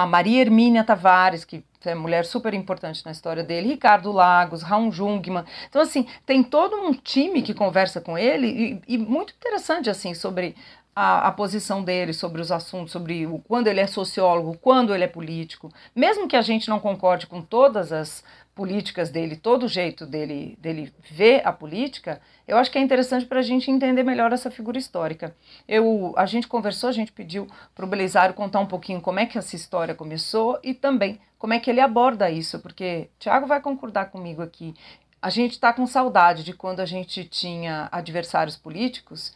a 0.00 0.06
Maria 0.06 0.40
Hermínia 0.40 0.84
Tavares, 0.84 1.44
que 1.44 1.64
é 1.84 1.94
mulher 1.94 2.24
super 2.24 2.54
importante 2.54 3.04
na 3.04 3.10
história 3.12 3.42
dele, 3.42 3.68
Ricardo 3.68 4.12
Lagos, 4.12 4.62
Raul 4.62 4.92
Jungmann. 4.92 5.44
Então, 5.68 5.82
assim, 5.82 6.06
tem 6.24 6.42
todo 6.42 6.76
um 6.76 6.92
time 6.92 7.42
que 7.42 7.52
conversa 7.52 8.00
com 8.00 8.16
ele 8.16 8.46
e, 8.86 8.94
e 8.94 8.98
muito 8.98 9.34
interessante, 9.34 9.90
assim, 9.90 10.14
sobre 10.14 10.54
a, 10.94 11.28
a, 11.28 11.32
posição 11.32 11.82
dele 11.82 12.12
sobre 12.12 12.40
os 12.40 12.52
assuntos, 12.52 12.92
sobre 12.92 13.26
o, 13.26 13.38
quando 13.38 13.66
ele 13.66 13.80
é 13.80 13.86
sociólogo, 13.86 14.58
quando 14.58 14.94
ele 14.94 15.04
é 15.04 15.08
político. 15.08 15.70
Mesmo 15.94 16.28
que 16.28 16.36
a 16.36 16.42
gente 16.42 16.68
não 16.68 16.78
concorde 16.78 17.26
com 17.26 17.40
todas 17.40 17.92
as 17.92 18.22
políticas 18.54 19.10
dele, 19.10 19.36
todo 19.36 19.64
o 19.64 19.68
jeito 19.68 20.04
dele, 20.04 20.58
dele 20.60 20.92
ver 21.10 21.40
a 21.46 21.52
política, 21.52 22.20
eu 22.46 22.58
acho 22.58 22.70
que 22.70 22.78
é 22.78 22.82
interessante 22.82 23.24
para 23.24 23.38
a 23.38 23.42
gente 23.42 23.70
entender 23.70 24.02
melhor 24.02 24.32
essa 24.32 24.50
figura 24.50 24.76
histórica. 24.76 25.34
Eu, 25.66 26.12
a 26.16 26.26
gente 26.26 26.46
conversou, 26.46 26.90
a 26.90 26.92
gente 26.92 27.12
pediu 27.12 27.46
para 27.74 27.84
o 27.84 27.88
Belisário 27.88 28.34
contar 28.34 28.60
um 28.60 28.66
pouquinho 28.66 29.00
como 29.00 29.20
é 29.20 29.26
que 29.26 29.38
essa 29.38 29.56
história 29.56 29.94
começou 29.94 30.58
e 30.62 30.74
também 30.74 31.18
como 31.38 31.54
é 31.54 31.58
que 31.58 31.70
ele 31.70 31.80
aborda 31.80 32.30
isso, 32.30 32.60
porque 32.60 33.08
Tiago 33.18 33.46
vai 33.46 33.60
concordar 33.60 34.10
comigo 34.10 34.42
aqui. 34.42 34.74
a 35.20 35.30
gente 35.30 35.52
está 35.52 35.72
com 35.72 35.86
saudade 35.86 36.44
de 36.44 36.52
quando 36.52 36.80
a 36.80 36.86
gente 36.86 37.24
tinha 37.24 37.88
adversários 37.90 38.56
políticos 38.56 39.32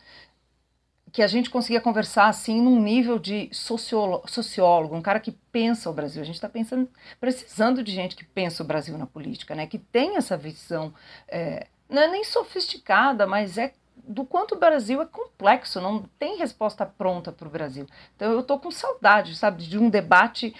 que 1.17 1.23
a 1.23 1.27
gente 1.27 1.49
conseguia 1.49 1.81
conversar 1.81 2.27
assim 2.27 2.61
num 2.61 2.79
nível 2.79 3.19
de 3.19 3.49
sociólogo, 3.51 4.31
sociólogo 4.31 4.95
um 4.95 5.01
cara 5.01 5.19
que 5.19 5.33
pensa 5.51 5.89
o 5.89 5.93
Brasil. 5.95 6.21
A 6.21 6.27
gente 6.27 6.35
está 6.35 6.47
pensando, 6.47 6.87
precisando 7.19 7.83
de 7.83 7.91
gente 7.91 8.14
que 8.14 8.23
pensa 8.23 8.62
o 8.62 8.67
Brasil 8.67 8.99
na 8.99 9.07
política, 9.07 9.55
né? 9.55 9.67
Que 9.67 9.79
tem 9.79 10.19
essa 10.19 10.37
visão, 10.37 10.93
é, 11.27 11.69
não 11.89 12.03
é 12.03 12.09
nem 12.09 12.23
sofisticada, 12.23 13.27
mas 13.27 13.57
é 13.57 13.73
do 14.07 14.27
quanto 14.27 14.57
o 14.57 14.59
Brasil 14.59 15.01
é 15.01 15.07
complexo, 15.07 15.81
não 15.81 16.03
tem 16.19 16.37
resposta 16.37 16.85
pronta 16.85 17.33
para 17.33 17.49
o 17.49 17.51
Brasil. 17.51 17.87
Então 18.14 18.31
eu 18.31 18.41
estou 18.41 18.61
com 18.61 18.71
saudade, 18.71 19.35
sabe, 19.37 19.62
de 19.62 19.79
um 19.79 19.89
debate 19.89 20.55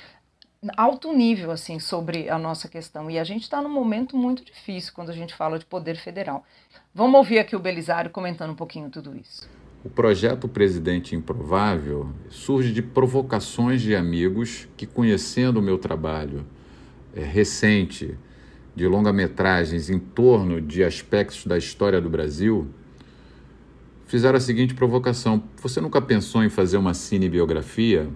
alto 0.75 1.13
nível 1.13 1.51
assim 1.51 1.79
sobre 1.79 2.31
a 2.31 2.39
nossa 2.39 2.67
questão. 2.67 3.11
E 3.11 3.19
a 3.19 3.25
gente 3.25 3.43
está 3.43 3.61
num 3.61 3.69
momento 3.69 4.17
muito 4.17 4.43
difícil 4.43 4.95
quando 4.95 5.11
a 5.11 5.15
gente 5.15 5.35
fala 5.35 5.59
de 5.59 5.67
poder 5.67 5.99
federal. 5.99 6.47
Vamos 6.95 7.19
ouvir 7.19 7.41
aqui 7.41 7.55
o 7.55 7.61
Belisário 7.61 8.11
comentando 8.11 8.53
um 8.53 8.57
pouquinho 8.57 8.89
tudo 8.89 9.15
isso. 9.15 9.47
O 9.87 9.89
projeto 9.89 10.49
Presidente 10.49 11.15
Improvável 11.15 12.09
surge 12.29 12.73
de 12.73 12.83
provocações 12.83 13.81
de 13.81 13.95
amigos 13.95 14.67
que, 14.77 14.85
conhecendo 14.85 15.61
o 15.61 15.63
meu 15.63 15.79
trabalho 15.79 16.45
é, 17.15 17.23
recente 17.23 18.19
de 18.75 18.85
longa-metragens 18.85 19.89
em 19.89 20.01
torno 20.01 20.61
de 20.61 20.83
aspectos 20.83 21.47
da 21.47 21.57
história 21.57 22.01
do 22.01 22.11
Brasil, 22.11 22.67
fizeram 24.09 24.37
a 24.37 24.41
seguinte 24.41 24.75
provocação: 24.75 25.41
Você 25.63 25.81
nunca 25.81 26.03
pensou 26.03 26.43
em 26.43 26.49
fazer 26.49 26.79
uma 26.79 26.93
cinebiografia? 26.93 28.09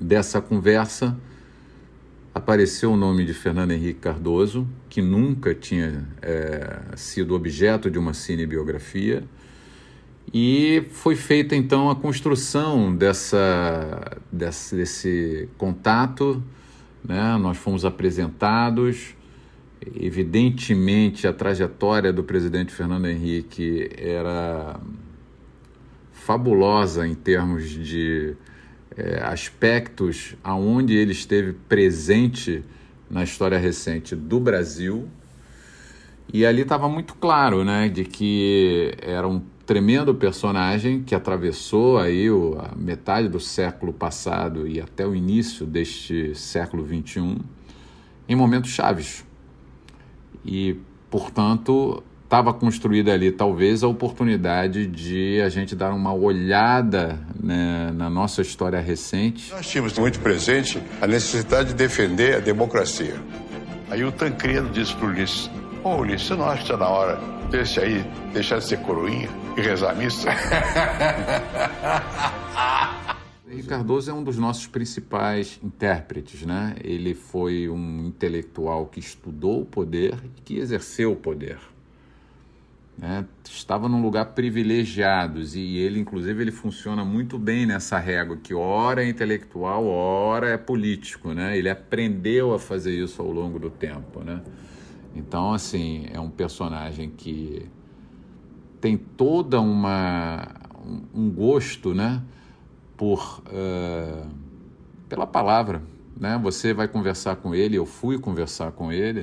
Dessa 0.00 0.40
conversa 0.40 1.16
apareceu 2.34 2.90
o 2.90 2.96
nome 2.96 3.24
de 3.24 3.32
Fernando 3.32 3.70
Henrique 3.70 4.00
Cardoso, 4.00 4.66
que 4.88 5.00
nunca 5.00 5.54
tinha 5.54 6.04
é, 6.20 6.96
sido 6.96 7.32
objeto 7.32 7.88
de 7.88 7.96
uma 7.96 8.12
cinebiografia 8.12 9.22
e 10.32 10.86
foi 10.90 11.14
feita 11.14 11.54
então 11.54 11.90
a 11.90 11.96
construção 11.96 12.94
dessa, 12.94 14.18
desse, 14.32 14.76
desse 14.76 15.48
contato, 15.56 16.42
né? 17.04 17.36
nós 17.36 17.56
fomos 17.56 17.84
apresentados. 17.84 19.14
Evidentemente, 19.94 21.26
a 21.26 21.32
trajetória 21.32 22.12
do 22.12 22.24
presidente 22.24 22.72
Fernando 22.72 23.06
Henrique 23.06 23.90
era 23.96 24.80
fabulosa 26.12 27.06
em 27.06 27.14
termos 27.14 27.68
de 27.68 28.34
é, 28.96 29.22
aspectos 29.22 30.34
aonde 30.42 30.94
ele 30.94 31.12
esteve 31.12 31.52
presente 31.68 32.64
na 33.10 33.22
história 33.22 33.58
recente 33.58 34.16
do 34.16 34.40
Brasil. 34.40 35.06
E 36.32 36.46
ali 36.46 36.62
estava 36.62 36.88
muito 36.88 37.14
claro, 37.14 37.62
né, 37.62 37.88
de 37.88 38.04
que 38.04 38.94
era 39.02 39.28
um 39.28 39.40
tremendo 39.66 40.14
personagem 40.14 41.02
que 41.02 41.14
atravessou 41.14 41.98
aí 41.98 42.30
o, 42.30 42.58
a 42.58 42.74
metade 42.76 43.28
do 43.28 43.40
século 43.40 43.92
passado 43.92 44.66
e 44.68 44.80
até 44.80 45.06
o 45.06 45.14
início 45.14 45.66
deste 45.66 46.34
século 46.34 46.86
XXI 46.86 47.38
em 48.28 48.36
momentos 48.36 48.70
chaves. 48.70 49.24
E, 50.44 50.76
portanto, 51.10 52.02
estava 52.24 52.52
construída 52.52 53.12
ali 53.12 53.30
talvez 53.30 53.82
a 53.82 53.88
oportunidade 53.88 54.86
de 54.86 55.40
a 55.40 55.48
gente 55.48 55.76
dar 55.76 55.92
uma 55.92 56.12
olhada 56.12 57.20
né, 57.40 57.90
na 57.94 58.10
nossa 58.10 58.42
história 58.42 58.80
recente. 58.80 59.50
Nós 59.52 59.66
tínhamos 59.66 59.98
muito 59.98 60.18
presente 60.20 60.82
a 61.00 61.06
necessidade 61.06 61.68
de 61.68 61.74
defender 61.74 62.36
a 62.36 62.40
democracia. 62.40 63.14
Aí 63.88 64.04
o 64.04 64.10
Tancredo 64.10 64.68
disse 64.70 64.94
para 64.96 65.06
o 65.06 65.10
Ulisses, 65.10 65.50
ô 65.84 65.90
oh, 65.90 66.00
Ulisses, 66.00 66.28
você 66.28 66.34
não 66.34 66.46
acha 66.46 66.56
que 66.56 66.72
está 66.72 66.78
na 66.78 66.88
hora 66.88 67.20
desse 67.50 67.78
aí 67.78 68.02
deixar 68.32 68.58
de 68.58 68.64
ser 68.64 68.78
coroinha 68.78 69.28
e 69.54 69.60
rezar 69.60 69.90
a 69.90 69.94
missa? 69.94 70.30
Cardoso 73.68 74.10
é 74.10 74.14
um 74.14 74.22
dos 74.22 74.36
nossos 74.36 74.66
principais 74.66 75.58
intérpretes, 75.62 76.42
né? 76.42 76.74
Ele 76.82 77.14
foi 77.14 77.68
um 77.68 78.04
intelectual 78.06 78.86
que 78.86 79.00
estudou 79.00 79.62
o 79.62 79.64
poder 79.64 80.14
e 80.36 80.40
que 80.42 80.58
exerceu 80.58 81.12
o 81.12 81.16
poder. 81.16 81.58
Né? 82.96 83.24
Estava 83.44 83.88
num 83.88 84.02
lugar 84.02 84.26
privilegiado 84.26 85.40
e 85.40 85.78
ele, 85.78 85.98
inclusive, 85.98 86.42
ele 86.42 86.52
funciona 86.52 87.04
muito 87.04 87.38
bem 87.38 87.64
nessa 87.64 87.98
régua 87.98 88.36
que 88.36 88.54
ora 88.54 89.02
é 89.02 89.08
intelectual, 89.08 89.86
ora 89.86 90.50
é 90.50 90.56
político, 90.56 91.32
né? 91.32 91.56
Ele 91.56 91.70
aprendeu 91.70 92.54
a 92.54 92.58
fazer 92.58 92.92
isso 92.92 93.22
ao 93.22 93.30
longo 93.30 93.58
do 93.58 93.70
tempo, 93.70 94.20
né? 94.20 94.42
Então, 95.14 95.54
assim, 95.54 96.06
é 96.12 96.18
um 96.18 96.30
personagem 96.30 97.10
que 97.10 97.68
tem 98.80 98.96
toda 98.96 99.60
uma 99.60 100.48
um 101.14 101.30
gosto, 101.30 101.94
né, 101.94 102.22
por 102.96 103.42
uh, 103.46 104.28
pela 105.08 105.26
palavra, 105.26 105.82
né? 106.14 106.38
Você 106.42 106.74
vai 106.74 106.86
conversar 106.86 107.36
com 107.36 107.54
ele, 107.54 107.76
eu 107.76 107.86
fui 107.86 108.18
conversar 108.18 108.72
com 108.72 108.92
ele 108.92 109.22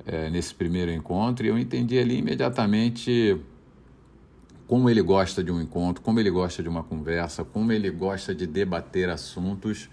uh, 0.00 0.30
nesse 0.30 0.54
primeiro 0.54 0.90
encontro 0.90 1.46
e 1.46 1.48
eu 1.48 1.58
entendi 1.58 1.98
ali 1.98 2.18
imediatamente 2.18 3.40
como 4.66 4.88
ele 4.88 5.02
gosta 5.02 5.42
de 5.42 5.50
um 5.50 5.60
encontro, 5.60 6.02
como 6.02 6.20
ele 6.20 6.30
gosta 6.30 6.62
de 6.62 6.68
uma 6.68 6.84
conversa, 6.84 7.42
como 7.44 7.72
ele 7.72 7.90
gosta 7.90 8.34
de 8.34 8.46
debater 8.46 9.08
assuntos 9.08 9.88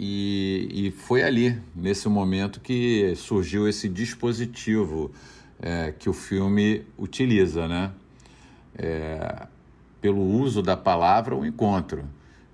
e, 0.00 0.68
e 0.70 0.90
foi 0.92 1.24
ali, 1.24 1.60
nesse 1.74 2.08
momento, 2.08 2.60
que 2.60 3.14
surgiu 3.16 3.66
esse 3.66 3.88
dispositivo 3.88 5.10
é, 5.60 5.92
que 5.98 6.08
o 6.08 6.12
filme 6.12 6.86
utiliza, 6.96 7.66
né? 7.66 7.90
É, 8.78 9.48
pelo 10.00 10.22
uso 10.22 10.62
da 10.62 10.76
palavra, 10.76 11.34
o 11.34 11.44
encontro. 11.44 12.04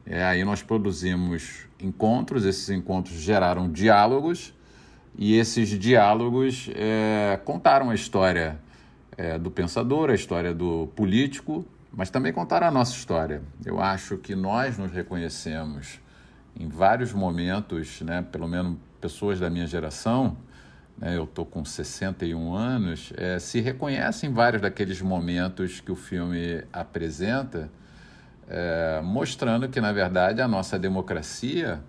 É, 0.06 0.24
aí 0.24 0.42
nós 0.42 0.62
produzimos 0.62 1.66
encontros, 1.78 2.46
esses 2.46 2.70
encontros 2.70 3.20
geraram 3.20 3.70
diálogos, 3.70 4.54
e 5.18 5.36
esses 5.36 5.68
diálogos 5.78 6.70
é, 6.74 7.38
contaram 7.44 7.90
a 7.90 7.94
história 7.94 8.58
é, 9.18 9.38
do 9.38 9.50
pensador, 9.50 10.08
a 10.08 10.14
história 10.14 10.54
do 10.54 10.86
político, 10.96 11.62
mas 11.92 12.08
também 12.08 12.32
contaram 12.32 12.68
a 12.68 12.70
nossa 12.70 12.96
história. 12.96 13.42
Eu 13.66 13.82
acho 13.82 14.16
que 14.16 14.34
nós 14.34 14.78
nos 14.78 14.90
reconhecemos 14.90 16.02
em 16.58 16.68
vários 16.68 17.12
momentos, 17.12 18.00
né, 18.00 18.24
pelo 18.30 18.46
menos 18.46 18.76
pessoas 19.00 19.40
da 19.40 19.50
minha 19.50 19.66
geração, 19.66 20.36
né, 20.96 21.16
eu 21.16 21.24
estou 21.24 21.44
com 21.44 21.64
61 21.64 22.54
anos, 22.54 23.12
é, 23.16 23.38
se 23.38 23.60
reconhecem 23.60 24.30
em 24.30 24.32
vários 24.32 24.62
daqueles 24.62 25.00
momentos 25.00 25.80
que 25.80 25.90
o 25.90 25.96
filme 25.96 26.62
apresenta, 26.72 27.70
é, 28.48 29.00
mostrando 29.02 29.68
que, 29.68 29.80
na 29.80 29.92
verdade, 29.92 30.40
a 30.40 30.48
nossa 30.48 30.78
democracia 30.78 31.80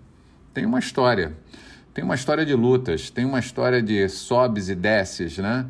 tem 0.52 0.64
uma 0.64 0.78
história. 0.78 1.34
Tem 1.92 2.04
uma 2.04 2.14
história 2.14 2.44
de 2.44 2.54
lutas, 2.54 3.10
tem 3.10 3.24
uma 3.24 3.38
história 3.38 3.82
de 3.82 4.08
sobes 4.08 4.68
e 4.68 4.74
desces, 4.74 5.38
né? 5.38 5.66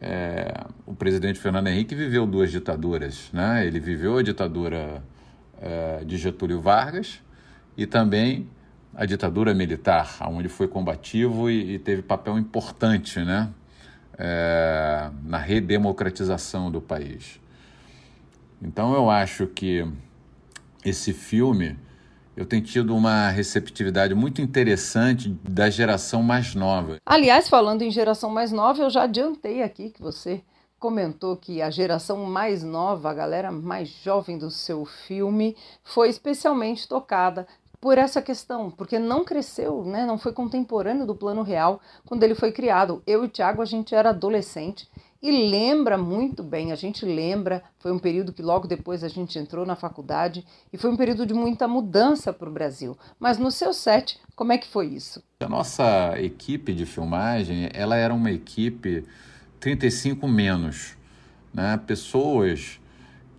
É, 0.00 0.64
o 0.84 0.94
presidente 0.94 1.38
Fernando 1.38 1.68
Henrique 1.68 1.94
viveu 1.94 2.26
duas 2.26 2.50
ditaduras, 2.50 3.30
né? 3.32 3.64
Ele 3.64 3.78
viveu 3.78 4.18
a 4.18 4.22
ditadura 4.22 5.02
é, 5.60 6.04
de 6.04 6.16
Getúlio 6.16 6.60
Vargas, 6.60 7.20
e 7.76 7.86
também 7.86 8.48
a 8.94 9.06
ditadura 9.06 9.54
militar, 9.54 10.18
onde 10.28 10.48
foi 10.48 10.68
combativo 10.68 11.48
e, 11.50 11.74
e 11.74 11.78
teve 11.78 12.02
papel 12.02 12.38
importante 12.38 13.20
né, 13.20 13.50
é, 14.18 15.10
na 15.24 15.38
redemocratização 15.38 16.70
do 16.70 16.80
país. 16.80 17.40
Então 18.60 18.94
eu 18.94 19.10
acho 19.10 19.46
que 19.46 19.86
esse 20.84 21.12
filme 21.12 21.78
eu 22.36 22.46
tenho 22.46 22.62
tido 22.62 22.96
uma 22.96 23.28
receptividade 23.28 24.14
muito 24.14 24.40
interessante 24.40 25.28
da 25.42 25.68
geração 25.68 26.22
mais 26.22 26.54
nova. 26.54 26.96
Aliás, 27.04 27.48
falando 27.48 27.82
em 27.82 27.90
geração 27.90 28.30
mais 28.30 28.50
nova, 28.50 28.82
eu 28.82 28.90
já 28.90 29.02
adiantei 29.02 29.62
aqui 29.62 29.90
que 29.90 30.00
você 30.00 30.42
comentou 30.78 31.36
que 31.36 31.62
a 31.62 31.70
geração 31.70 32.24
mais 32.24 32.62
nova, 32.62 33.10
a 33.10 33.14
galera 33.14 33.52
mais 33.52 33.88
jovem 33.88 34.36
do 34.36 34.50
seu 34.50 34.84
filme, 34.84 35.56
foi 35.84 36.08
especialmente 36.08 36.88
tocada 36.88 37.46
por 37.82 37.98
essa 37.98 38.22
questão, 38.22 38.70
porque 38.70 38.96
não 38.96 39.24
cresceu, 39.24 39.84
né, 39.84 40.06
não 40.06 40.16
foi 40.16 40.32
contemporâneo 40.32 41.04
do 41.04 41.16
plano 41.16 41.42
real 41.42 41.80
quando 42.06 42.22
ele 42.22 42.36
foi 42.36 42.52
criado. 42.52 43.02
Eu 43.04 43.24
e 43.24 43.26
o 43.26 43.28
Tiago, 43.28 43.60
a 43.60 43.64
gente 43.64 43.92
era 43.92 44.10
adolescente 44.10 44.88
e 45.20 45.50
lembra 45.50 45.98
muito 45.98 46.44
bem, 46.44 46.70
a 46.70 46.76
gente 46.76 47.04
lembra, 47.04 47.60
foi 47.80 47.90
um 47.90 47.98
período 47.98 48.32
que 48.32 48.40
logo 48.40 48.68
depois 48.68 49.02
a 49.02 49.08
gente 49.08 49.36
entrou 49.36 49.66
na 49.66 49.74
faculdade 49.74 50.46
e 50.72 50.78
foi 50.78 50.92
um 50.92 50.96
período 50.96 51.26
de 51.26 51.34
muita 51.34 51.66
mudança 51.66 52.32
para 52.32 52.48
o 52.48 52.52
Brasil. 52.52 52.96
Mas 53.18 53.36
no 53.36 53.50
seu 53.50 53.72
set, 53.72 54.16
como 54.36 54.52
é 54.52 54.58
que 54.58 54.68
foi 54.68 54.86
isso? 54.86 55.20
A 55.40 55.48
nossa 55.48 56.14
equipe 56.20 56.72
de 56.72 56.86
filmagem, 56.86 57.68
ela 57.74 57.96
era 57.96 58.14
uma 58.14 58.30
equipe 58.30 59.04
35 59.58 60.28
menos, 60.28 60.96
né? 61.52 61.76
Pessoas 61.84 62.80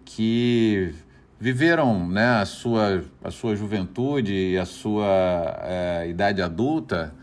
que 0.03 0.93
viveram 1.39 2.07
né, 2.07 2.41
a, 2.41 2.45
sua, 2.45 3.03
a 3.23 3.31
sua 3.31 3.55
juventude 3.55 4.33
e 4.33 4.57
a 4.57 4.65
sua 4.65 5.59
é, 5.63 6.07
idade 6.09 6.41
adulta 6.41 7.13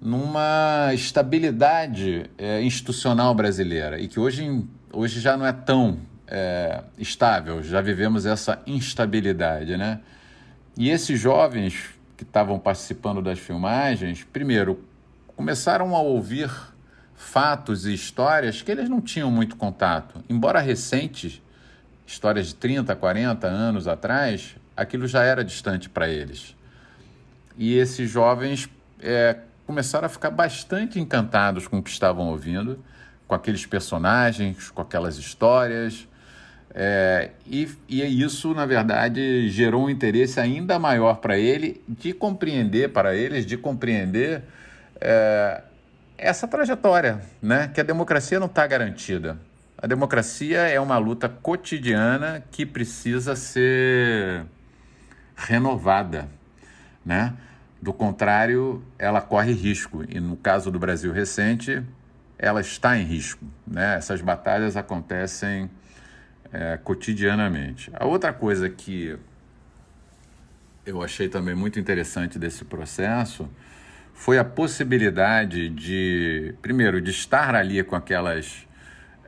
numa 0.00 0.92
estabilidade 0.92 2.30
é, 2.36 2.62
institucional 2.62 3.34
brasileira 3.34 3.98
e 3.98 4.08
que 4.08 4.20
hoje, 4.20 4.64
hoje 4.92 5.20
já 5.20 5.36
não 5.36 5.46
é 5.46 5.52
tão 5.52 5.98
é, 6.26 6.82
estável, 6.98 7.62
já 7.62 7.80
vivemos 7.80 8.26
essa 8.26 8.62
instabilidade, 8.66 9.76
né? 9.76 10.00
E 10.76 10.90
esses 10.90 11.18
jovens 11.18 11.94
que 12.16 12.24
estavam 12.24 12.58
participando 12.58 13.22
das 13.22 13.38
filmagens, 13.38 14.24
primeiro, 14.24 14.84
começaram 15.34 15.94
a 15.96 16.00
ouvir 16.00 16.50
fatos 17.14 17.86
e 17.86 17.94
histórias 17.94 18.60
que 18.60 18.70
eles 18.70 18.88
não 18.88 19.00
tinham 19.00 19.30
muito 19.30 19.56
contato. 19.56 20.22
Embora 20.28 20.60
recentes, 20.60 21.42
histórias 22.06 22.48
de 22.48 22.54
30, 22.54 22.94
40 22.94 23.46
anos 23.46 23.88
atrás, 23.88 24.56
aquilo 24.76 25.06
já 25.06 25.24
era 25.24 25.44
distante 25.44 25.88
para 25.88 26.08
eles. 26.08 26.54
E 27.58 27.76
esses 27.76 28.10
jovens 28.10 28.68
é, 29.00 29.36
começaram 29.66 30.06
a 30.06 30.08
ficar 30.08 30.30
bastante 30.30 31.00
encantados 31.00 31.66
com 31.66 31.78
o 31.78 31.82
que 31.82 31.90
estavam 31.90 32.28
ouvindo, 32.28 32.78
com 33.26 33.34
aqueles 33.34 33.66
personagens, 33.66 34.70
com 34.70 34.82
aquelas 34.82 35.16
histórias. 35.16 36.06
É, 36.72 37.30
e, 37.46 37.68
e 37.88 38.22
isso, 38.22 38.54
na 38.54 38.66
verdade, 38.66 39.48
gerou 39.48 39.86
um 39.86 39.90
interesse 39.90 40.38
ainda 40.38 40.78
maior 40.78 41.16
para 41.16 41.38
ele 41.38 41.82
de 41.88 42.12
compreender, 42.12 42.92
para 42.92 43.16
eles, 43.16 43.46
de 43.46 43.56
compreender 43.56 44.42
é, 45.00 45.62
essa 46.18 46.46
trajetória, 46.46 47.20
né? 47.42 47.68
que 47.72 47.80
a 47.80 47.84
democracia 47.84 48.38
não 48.38 48.46
está 48.46 48.66
garantida. 48.66 49.38
A 49.78 49.86
democracia 49.86 50.60
é 50.60 50.80
uma 50.80 50.96
luta 50.96 51.28
cotidiana 51.28 52.42
que 52.50 52.64
precisa 52.64 53.36
ser 53.36 54.46
renovada, 55.36 56.28
né? 57.04 57.34
Do 57.80 57.92
contrário, 57.92 58.82
ela 58.98 59.20
corre 59.20 59.52
risco. 59.52 60.02
E 60.08 60.18
no 60.18 60.36
caso 60.36 60.70
do 60.70 60.78
Brasil 60.78 61.12
recente, 61.12 61.84
ela 62.38 62.60
está 62.60 62.96
em 62.96 63.04
risco. 63.04 63.44
Né? 63.66 63.96
Essas 63.96 64.22
batalhas 64.22 64.76
acontecem 64.78 65.70
é, 66.50 66.78
cotidianamente. 66.78 67.90
A 67.94 68.06
outra 68.06 68.32
coisa 68.32 68.70
que 68.70 69.16
eu 70.86 71.02
achei 71.02 71.28
também 71.28 71.54
muito 71.54 71.78
interessante 71.78 72.38
desse 72.38 72.64
processo 72.64 73.48
foi 74.14 74.38
a 74.38 74.44
possibilidade 74.44 75.68
de, 75.68 76.54
primeiro, 76.62 77.00
de 77.00 77.10
estar 77.10 77.54
ali 77.54 77.82
com 77.82 77.94
aquelas 77.94 78.65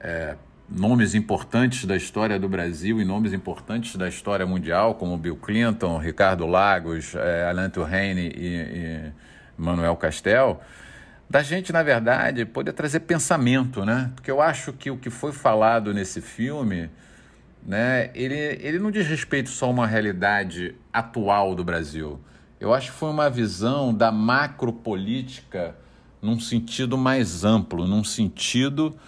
é, 0.01 0.37
nomes 0.69 1.15
importantes 1.15 1.85
da 1.85 1.97
história 1.97 2.39
do 2.39 2.49
Brasil 2.49 3.01
e 3.01 3.05
nomes 3.05 3.33
importantes 3.33 3.97
da 3.97 4.09
história 4.09 4.47
mundial, 4.47 4.95
como 4.95 5.17
Bill 5.17 5.37
Clinton, 5.37 5.99
Ricardo 5.99 6.47
Lagos, 6.47 7.15
é, 7.15 7.49
Alain 7.49 7.71
Touraine 7.71 8.33
e, 8.35 8.57
e 8.57 9.13
Manuel 9.57 9.97
Castel, 9.97 10.61
da 11.29 11.43
gente, 11.43 11.73
na 11.73 11.83
verdade, 11.83 12.45
poder 12.45 12.73
trazer 12.73 13.01
pensamento, 13.01 13.85
né? 13.85 14.11
Porque 14.15 14.31
eu 14.31 14.41
acho 14.41 14.73
que 14.73 14.91
o 14.91 14.97
que 14.97 15.11
foi 15.11 15.33
falado 15.33 15.93
nesse 15.93 16.21
filme 16.21 16.91
né, 17.69 18.11
ele, 18.15 18.35
ele 18.35 18.79
não 18.79 18.91
diz 18.91 19.07
respeito 19.07 19.51
só 19.51 19.67
a 19.67 19.69
uma 19.69 19.87
realidade 19.87 20.75
atual 20.91 21.55
do 21.55 21.63
Brasil. 21.63 22.19
Eu 22.59 22.73
acho 22.73 22.91
que 22.93 22.97
foi 22.97 23.11
uma 23.11 23.29
visão 23.29 23.93
da 23.93 24.11
macropolítica 24.11 25.77
num 26.21 26.41
sentido 26.41 26.97
mais 26.97 27.45
amplo, 27.45 27.87
num 27.87 28.03
sentido 28.03 28.99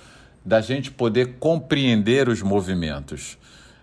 da 0.44 0.60
gente 0.60 0.90
poder 0.90 1.36
compreender 1.38 2.28
os 2.28 2.42
movimentos. 2.42 3.38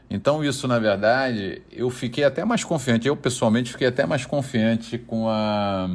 Então, 0.09 0.43
isso, 0.43 0.67
na 0.67 0.79
verdade, 0.79 1.61
eu 1.71 1.89
fiquei 1.89 2.23
até 2.23 2.45
mais 2.45 2.63
confiante, 2.63 3.07
eu 3.07 3.15
pessoalmente 3.15 3.71
fiquei 3.71 3.87
até 3.87 4.05
mais 4.05 4.25
confiante 4.25 4.97
com, 4.97 5.27
a, 5.27 5.89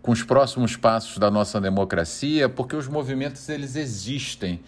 com 0.00 0.12
os 0.12 0.22
próximos 0.22 0.76
passos 0.76 1.18
da 1.18 1.30
nossa 1.30 1.60
democracia, 1.60 2.48
porque 2.48 2.76
os 2.76 2.86
movimentos 2.86 3.48
eles 3.48 3.74
existem 3.76 4.60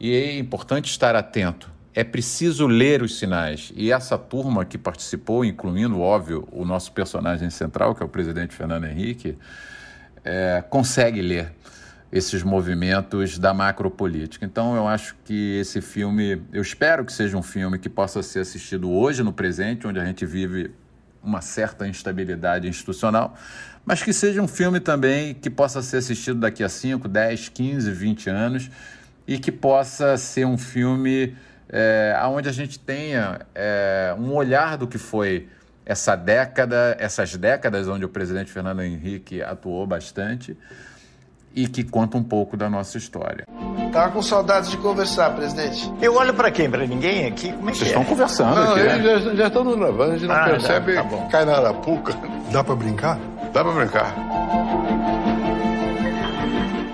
e 0.00 0.14
é 0.14 0.38
importante 0.38 0.90
estar 0.90 1.14
atento 1.14 1.70
é 1.98 2.04
preciso 2.04 2.68
ler 2.68 3.02
os 3.02 3.18
sinais. 3.18 3.72
E 3.74 3.90
essa 3.90 4.16
turma 4.16 4.64
que 4.64 4.78
participou, 4.78 5.44
incluindo, 5.44 6.00
óbvio, 6.00 6.46
o 6.52 6.64
nosso 6.64 6.92
personagem 6.92 7.50
central, 7.50 7.92
que 7.92 8.00
é 8.00 8.06
o 8.06 8.08
presidente 8.08 8.54
Fernando 8.54 8.84
Henrique, 8.84 9.36
é, 10.24 10.62
consegue 10.70 11.20
ler 11.20 11.52
esses 12.10 12.42
movimentos 12.42 13.38
da 13.38 13.52
macropolítica. 13.52 14.44
Então, 14.44 14.74
eu 14.74 14.88
acho 14.88 15.14
que 15.24 15.58
esse 15.58 15.80
filme, 15.80 16.42
eu 16.52 16.62
espero 16.62 17.04
que 17.04 17.12
seja 17.12 17.36
um 17.36 17.42
filme 17.42 17.78
que 17.78 17.88
possa 17.88 18.22
ser 18.22 18.40
assistido 18.40 18.90
hoje, 18.90 19.22
no 19.22 19.32
presente, 19.32 19.86
onde 19.86 20.00
a 20.00 20.04
gente 20.04 20.24
vive 20.24 20.70
uma 21.22 21.42
certa 21.42 21.86
instabilidade 21.86 22.66
institucional, 22.66 23.34
mas 23.84 24.02
que 24.02 24.12
seja 24.12 24.40
um 24.40 24.48
filme 24.48 24.80
também 24.80 25.34
que 25.34 25.50
possa 25.50 25.82
ser 25.82 25.98
assistido 25.98 26.40
daqui 26.40 26.62
a 26.62 26.68
5, 26.68 27.06
10, 27.06 27.48
15, 27.50 27.90
20 27.90 28.30
anos 28.30 28.70
e 29.26 29.38
que 29.38 29.52
possa 29.52 30.16
ser 30.16 30.46
um 30.46 30.56
filme 30.56 31.36
é, 31.68 32.18
onde 32.24 32.48
a 32.48 32.52
gente 32.52 32.78
tenha 32.78 33.40
é, 33.54 34.14
um 34.18 34.32
olhar 34.32 34.78
do 34.78 34.86
que 34.86 34.96
foi 34.96 35.48
essa 35.84 36.16
década, 36.16 36.96
essas 36.98 37.34
décadas 37.36 37.88
onde 37.88 38.04
o 38.04 38.08
presidente 38.08 38.50
Fernando 38.50 38.82
Henrique 38.82 39.42
atuou 39.42 39.86
bastante 39.86 40.56
e 41.54 41.66
que 41.66 41.82
conta 41.82 42.16
um 42.16 42.22
pouco 42.22 42.56
da 42.56 42.68
nossa 42.70 42.98
história. 42.98 43.44
Tava 43.92 44.12
com 44.12 44.22
saudades 44.22 44.70
de 44.70 44.76
conversar, 44.76 45.30
presidente. 45.34 45.90
Eu 46.00 46.14
olho 46.16 46.34
para 46.34 46.50
quem? 46.50 46.70
Para 46.70 46.86
ninguém 46.86 47.26
aqui? 47.26 47.52
Como 47.52 47.68
é 47.68 47.72
que 47.72 47.78
Vocês 47.78 47.90
é? 47.90 47.92
estão 47.92 48.04
conversando 48.04 48.54
Não, 48.54 48.72
aqui, 48.74 48.82
né? 48.82 48.94
eles 48.98 49.24
já, 49.24 49.34
já 49.34 49.46
estão 49.48 49.64
nos 49.64 49.76
gravando, 49.76 50.12
a 50.12 50.18
gente 50.18 50.28
não 50.28 50.34
Ah, 50.34 50.44
percebe, 50.44 50.94
tá, 50.94 51.02
tá 51.02 51.08
bom. 51.08 51.28
cai 51.30 51.44
na 51.44 51.56
arapuca. 51.56 52.14
Dá 52.52 52.62
pra 52.62 52.74
brincar? 52.74 53.18
Dá 53.52 53.64
pra 53.64 53.72
brincar. 53.72 54.14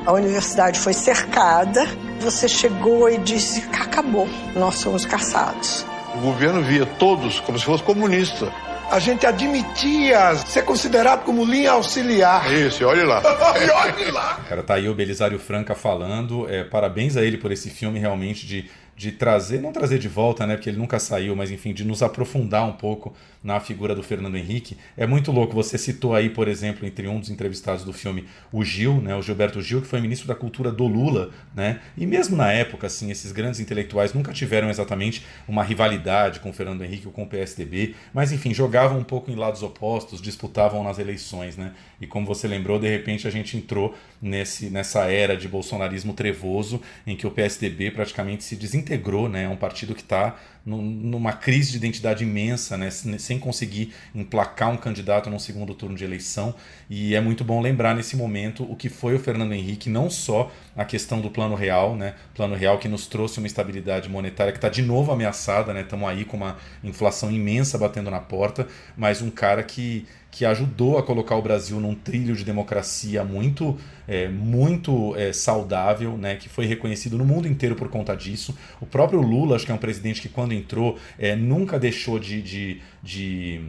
A 0.06 0.12
universidade 0.12 0.78
foi 0.78 0.92
cercada. 0.92 1.86
Você 2.20 2.46
chegou 2.48 3.08
e 3.10 3.18
disse: 3.18 3.66
acabou, 3.72 4.28
nós 4.54 4.76
somos 4.76 5.04
caçados. 5.04 5.84
O 6.14 6.18
governo 6.18 6.62
via 6.62 6.86
todos 6.86 7.40
como 7.40 7.58
se 7.58 7.64
fosse 7.64 7.82
comunista. 7.82 8.52
A 8.94 9.00
gente 9.00 9.26
admitia 9.26 10.36
ser 10.36 10.62
considerado 10.62 11.24
como 11.24 11.44
linha 11.44 11.72
auxiliar. 11.72 12.48
Isso, 12.52 12.86
olhe 12.86 13.02
lá. 13.02 13.20
olhe 13.26 14.08
lá! 14.12 14.38
Cara, 14.48 14.62
tá 14.62 14.74
aí 14.74 14.88
o 14.88 14.94
Belisário 14.94 15.36
Franca 15.36 15.74
falando. 15.74 16.48
É, 16.48 16.62
parabéns 16.62 17.16
a 17.16 17.22
ele 17.24 17.36
por 17.36 17.50
esse 17.50 17.70
filme 17.70 17.98
realmente 17.98 18.46
de, 18.46 18.70
de 18.96 19.12
trazer, 19.12 19.60
não 19.60 19.72
trazer 19.72 19.98
de 19.98 20.08
volta, 20.08 20.46
né? 20.46 20.56
Porque 20.56 20.70
ele 20.70 20.78
nunca 20.78 20.98
saiu, 20.98 21.34
mas 21.34 21.50
enfim, 21.50 21.72
de 21.72 21.84
nos 21.84 22.02
aprofundar 22.02 22.66
um 22.66 22.72
pouco 22.72 23.14
na 23.42 23.60
figura 23.60 23.94
do 23.94 24.02
Fernando 24.02 24.36
Henrique. 24.36 24.76
É 24.96 25.06
muito 25.06 25.30
louco. 25.30 25.52
Você 25.54 25.76
citou 25.76 26.14
aí, 26.14 26.30
por 26.30 26.48
exemplo, 26.48 26.86
entre 26.86 27.06
um 27.06 27.20
dos 27.20 27.28
entrevistados 27.28 27.84
do 27.84 27.92
filme, 27.92 28.26
o 28.52 28.64
Gil, 28.64 29.00
né? 29.00 29.14
O 29.14 29.22
Gilberto 29.22 29.60
Gil, 29.60 29.82
que 29.82 29.86
foi 29.86 30.00
ministro 30.00 30.26
da 30.26 30.34
Cultura 30.34 30.70
do 30.72 30.86
Lula, 30.86 31.30
né? 31.54 31.80
E 31.96 32.06
mesmo 32.06 32.36
na 32.36 32.50
época, 32.52 32.86
assim, 32.86 33.10
esses 33.10 33.32
grandes 33.32 33.60
intelectuais 33.60 34.14
nunca 34.14 34.32
tiveram 34.32 34.70
exatamente 34.70 35.26
uma 35.46 35.62
rivalidade 35.62 36.40
com 36.40 36.50
o 36.50 36.52
Fernando 36.52 36.82
Henrique 36.82 37.06
ou 37.06 37.12
com 37.12 37.24
o 37.24 37.26
PSDB, 37.26 37.94
mas 38.12 38.32
enfim, 38.32 38.54
jogavam 38.54 38.98
um 38.98 39.04
pouco 39.04 39.30
em 39.30 39.34
lados 39.34 39.62
opostos, 39.62 40.22
disputavam 40.22 40.82
nas 40.82 40.98
eleições, 40.98 41.56
né? 41.56 41.72
E 42.00 42.06
como 42.06 42.26
você 42.26 42.46
lembrou, 42.48 42.78
de 42.78 42.88
repente 42.88 43.26
a 43.26 43.30
gente 43.30 43.56
entrou 43.56 43.94
nesse, 44.20 44.70
nessa 44.70 45.04
era 45.10 45.36
de 45.36 45.48
bolsonarismo 45.48 46.12
trevoso, 46.12 46.80
em 47.06 47.16
que 47.16 47.26
o 47.26 47.30
PSDB 47.30 47.90
praticamente 47.90 48.44
se 48.44 48.56
desintegrou, 48.56 49.28
né? 49.28 49.44
É 49.44 49.48
um 49.48 49.56
partido 49.56 49.94
que 49.94 50.02
está 50.02 50.36
numa 50.66 51.32
crise 51.34 51.72
de 51.72 51.76
identidade 51.76 52.24
imensa, 52.24 52.76
né? 52.78 52.88
sem 52.90 53.38
conseguir 53.38 53.92
emplacar 54.14 54.70
um 54.70 54.78
candidato 54.78 55.28
num 55.28 55.38
segundo 55.38 55.74
turno 55.74 55.94
de 55.94 56.04
eleição. 56.04 56.54
E 56.88 57.14
é 57.14 57.20
muito 57.20 57.44
bom 57.44 57.60
lembrar 57.60 57.94
nesse 57.94 58.16
momento 58.16 58.64
o 58.64 58.74
que 58.74 58.88
foi 58.88 59.14
o 59.14 59.18
Fernando 59.18 59.52
Henrique, 59.52 59.90
não 59.90 60.08
só 60.08 60.50
a 60.74 60.84
questão 60.84 61.20
do 61.20 61.30
plano 61.30 61.54
real, 61.54 61.94
né? 61.94 62.14
Plano 62.34 62.54
real 62.54 62.78
que 62.78 62.88
nos 62.88 63.06
trouxe 63.06 63.38
uma 63.38 63.46
estabilidade 63.46 64.08
monetária 64.08 64.52
que 64.52 64.58
está 64.58 64.70
de 64.70 64.80
novo 64.80 65.12
ameaçada, 65.12 65.74
né? 65.74 65.82
Estamos 65.82 66.08
aí 66.08 66.24
com 66.24 66.38
uma 66.38 66.56
inflação 66.82 67.30
imensa 67.30 67.76
batendo 67.76 68.10
na 68.10 68.20
porta, 68.20 68.66
mas 68.96 69.20
um 69.20 69.30
cara 69.30 69.62
que 69.62 70.06
que 70.34 70.44
ajudou 70.44 70.98
a 70.98 71.02
colocar 71.02 71.36
o 71.36 71.42
Brasil 71.42 71.78
num 71.78 71.94
trilho 71.94 72.34
de 72.34 72.44
democracia 72.44 73.22
muito, 73.22 73.78
é, 74.06 74.28
muito 74.28 75.14
é, 75.14 75.32
saudável, 75.32 76.18
né, 76.18 76.34
que 76.34 76.48
foi 76.48 76.66
reconhecido 76.66 77.16
no 77.16 77.24
mundo 77.24 77.46
inteiro 77.46 77.76
por 77.76 77.88
conta 77.88 78.16
disso. 78.16 78.52
O 78.80 78.86
próprio 78.86 79.20
Lula, 79.20 79.54
acho 79.54 79.64
que 79.64 79.70
é 79.70 79.74
um 79.74 79.78
presidente 79.78 80.20
que 80.20 80.28
quando 80.28 80.52
entrou 80.52 80.98
é, 81.16 81.36
nunca 81.36 81.78
deixou 81.78 82.18
de, 82.18 82.42
de, 82.42 82.80
de 83.00 83.60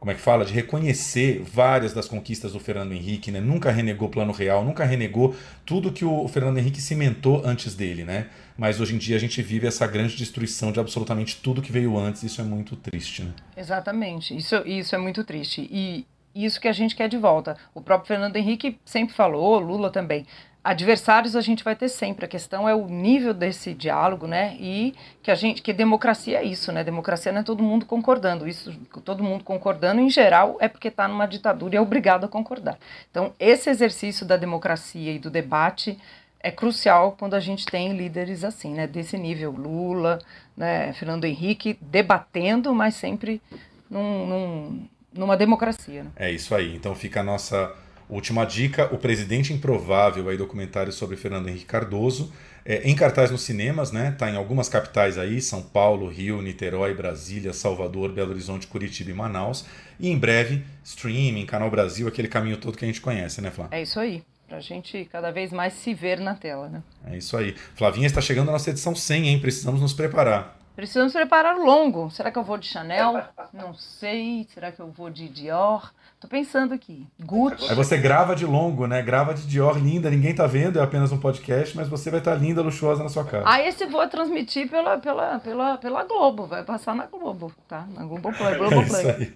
como 0.00 0.10
é 0.10 0.14
que 0.14 0.20
fala, 0.20 0.44
de 0.44 0.52
reconhecer 0.52 1.44
várias 1.44 1.94
das 1.94 2.08
conquistas 2.08 2.52
do 2.52 2.58
Fernando 2.58 2.92
Henrique, 2.92 3.30
né? 3.30 3.40
Nunca 3.40 3.70
renegou 3.70 4.08
plano 4.08 4.32
real, 4.32 4.64
nunca 4.64 4.84
renegou 4.84 5.34
tudo 5.64 5.92
que 5.92 6.04
o 6.04 6.26
Fernando 6.26 6.58
Henrique 6.58 6.80
cimentou 6.80 7.40
antes 7.44 7.76
dele, 7.76 8.04
né? 8.04 8.26
Mas 8.56 8.80
hoje 8.80 8.94
em 8.94 8.98
dia 8.98 9.16
a 9.16 9.20
gente 9.20 9.42
vive 9.42 9.66
essa 9.66 9.86
grande 9.86 10.16
destruição 10.16 10.70
de 10.70 10.78
absolutamente 10.78 11.36
tudo 11.42 11.60
que 11.60 11.72
veio 11.72 11.98
antes, 11.98 12.22
isso 12.22 12.40
é 12.40 12.44
muito 12.44 12.76
triste, 12.76 13.22
né? 13.24 13.32
Exatamente, 13.56 14.36
isso, 14.36 14.56
isso 14.64 14.94
é 14.94 14.98
muito 14.98 15.24
triste. 15.24 15.68
E 15.70 16.06
isso 16.34 16.60
que 16.60 16.68
a 16.68 16.72
gente 16.72 16.96
quer 16.96 17.08
de 17.08 17.16
volta. 17.16 17.56
O 17.74 17.80
próprio 17.80 18.08
Fernando 18.08 18.36
Henrique 18.36 18.78
sempre 18.84 19.14
falou, 19.14 19.58
Lula 19.58 19.90
também. 19.90 20.26
adversários 20.64 21.36
a 21.36 21.42
gente 21.42 21.62
vai 21.62 21.76
ter 21.76 21.88
sempre. 21.90 22.24
A 22.24 22.28
questão 22.28 22.66
é 22.68 22.74
o 22.74 22.88
nível 22.88 23.34
desse 23.34 23.74
diálogo, 23.74 24.26
né? 24.26 24.56
E 24.58 24.94
que 25.22 25.30
a 25.30 25.34
gente, 25.34 25.60
que 25.60 25.72
democracia 25.72 26.38
é 26.38 26.44
isso, 26.44 26.72
né? 26.72 26.82
Democracia 26.82 27.30
não 27.30 27.40
é 27.40 27.44
todo 27.44 27.62
mundo 27.62 27.84
concordando. 27.84 28.48
Isso, 28.48 28.72
todo 29.04 29.22
mundo 29.22 29.44
concordando 29.44 30.00
em 30.00 30.08
geral 30.08 30.56
é 30.60 30.66
porque 30.66 30.88
está 30.88 31.06
numa 31.06 31.26
ditadura 31.26 31.74
e 31.74 31.78
é 31.78 31.80
obrigado 31.80 32.24
a 32.24 32.28
concordar. 32.28 32.78
Então, 33.10 33.34
esse 33.38 33.68
exercício 33.68 34.24
da 34.24 34.36
democracia 34.38 35.12
e 35.12 35.18
do 35.18 35.30
debate 35.30 35.98
é 36.44 36.50
crucial 36.50 37.16
quando 37.18 37.32
a 37.32 37.40
gente 37.40 37.64
tem 37.64 37.96
líderes 37.96 38.44
assim, 38.44 38.74
né? 38.74 38.86
Desse 38.86 39.16
nível, 39.16 39.50
Lula, 39.50 40.18
né? 40.54 40.92
Fernando 40.92 41.24
Henrique, 41.24 41.78
debatendo, 41.80 42.74
mas 42.74 42.94
sempre 42.96 43.40
num, 43.88 44.26
num, 44.26 44.88
numa 45.14 45.38
democracia. 45.38 46.04
Né? 46.04 46.10
É 46.16 46.30
isso 46.30 46.54
aí. 46.54 46.76
Então 46.76 46.94
fica 46.94 47.20
a 47.20 47.24
nossa 47.24 47.74
Última 48.08 48.44
dica: 48.44 48.94
O 48.94 48.98
Presidente 48.98 49.54
Improvável, 49.54 50.28
aí, 50.28 50.36
documentário 50.36 50.92
sobre 50.92 51.16
Fernando 51.16 51.48
Henrique 51.48 51.64
Cardoso. 51.64 52.30
É, 52.66 52.88
em 52.88 52.94
cartaz 52.94 53.30
nos 53.30 53.42
cinemas, 53.42 53.92
né? 53.92 54.14
Tá 54.18 54.30
em 54.30 54.36
algumas 54.36 54.68
capitais 54.68 55.16
aí: 55.16 55.40
São 55.40 55.62
Paulo, 55.62 56.08
Rio, 56.08 56.42
Niterói, 56.42 56.92
Brasília, 56.92 57.54
Salvador, 57.54 58.12
Belo 58.12 58.32
Horizonte, 58.32 58.66
Curitiba 58.66 59.10
e 59.10 59.14
Manaus. 59.14 59.64
E 59.98 60.10
em 60.10 60.18
breve, 60.18 60.62
streaming, 60.82 61.46
Canal 61.46 61.70
Brasil, 61.70 62.06
aquele 62.06 62.28
caminho 62.28 62.58
todo 62.58 62.76
que 62.76 62.84
a 62.84 62.88
gente 62.88 63.00
conhece, 63.00 63.40
né, 63.40 63.50
Flá? 63.50 63.68
É 63.70 63.80
isso 63.80 63.98
aí. 63.98 64.22
Pra 64.54 64.60
gente 64.60 65.04
cada 65.10 65.32
vez 65.32 65.50
mais 65.50 65.72
se 65.72 65.92
ver 65.92 66.20
na 66.20 66.36
tela, 66.36 66.68
né? 66.68 66.80
É 67.04 67.16
isso 67.16 67.36
aí. 67.36 67.56
Flavinha 67.74 68.06
está 68.06 68.20
chegando 68.20 68.50
a 68.50 68.52
nossa 68.52 68.70
edição 68.70 68.94
100, 68.94 69.26
hein? 69.26 69.40
Precisamos 69.40 69.80
nos 69.80 69.92
preparar. 69.92 70.56
Precisamos 70.76 71.12
preparar 71.12 71.56
o 71.56 71.64
longo. 71.64 72.08
Será 72.12 72.30
que 72.30 72.38
eu 72.38 72.44
vou 72.44 72.56
de 72.56 72.68
Chanel? 72.68 73.20
Não 73.52 73.74
sei. 73.74 74.46
Será 74.54 74.70
que 74.70 74.78
eu 74.78 74.92
vou 74.92 75.10
de 75.10 75.28
Dior? 75.28 75.92
Tô 76.20 76.28
pensando 76.28 76.72
aqui. 76.72 77.04
Gucci. 77.20 77.68
Aí 77.68 77.74
você 77.74 77.98
grava 77.98 78.36
de 78.36 78.46
longo, 78.46 78.86
né? 78.86 79.02
Grava 79.02 79.34
de 79.34 79.44
Dior 79.44 79.76
linda, 79.76 80.08
ninguém 80.08 80.32
tá 80.32 80.46
vendo, 80.46 80.78
é 80.78 80.82
apenas 80.84 81.10
um 81.10 81.18
podcast, 81.18 81.76
mas 81.76 81.88
você 81.88 82.08
vai 82.08 82.20
estar 82.20 82.34
tá 82.34 82.38
linda, 82.38 82.62
luxuosa 82.62 83.02
na 83.02 83.08
sua 83.08 83.24
casa. 83.24 83.44
Ah, 83.48 83.60
esse 83.60 83.84
vou 83.86 84.06
transmitir 84.06 84.70
pela, 84.70 84.98
pela, 84.98 85.40
pela, 85.40 85.78
pela 85.78 86.04
Globo, 86.04 86.46
vai 86.46 86.62
passar 86.62 86.94
na 86.94 87.06
Globo, 87.06 87.52
tá? 87.66 87.88
Na 87.92 88.04
Globoplay. 88.04 88.56
Globoplay. 88.56 88.84
É 88.84 88.86
isso 88.86 89.06
aí. 89.08 89.34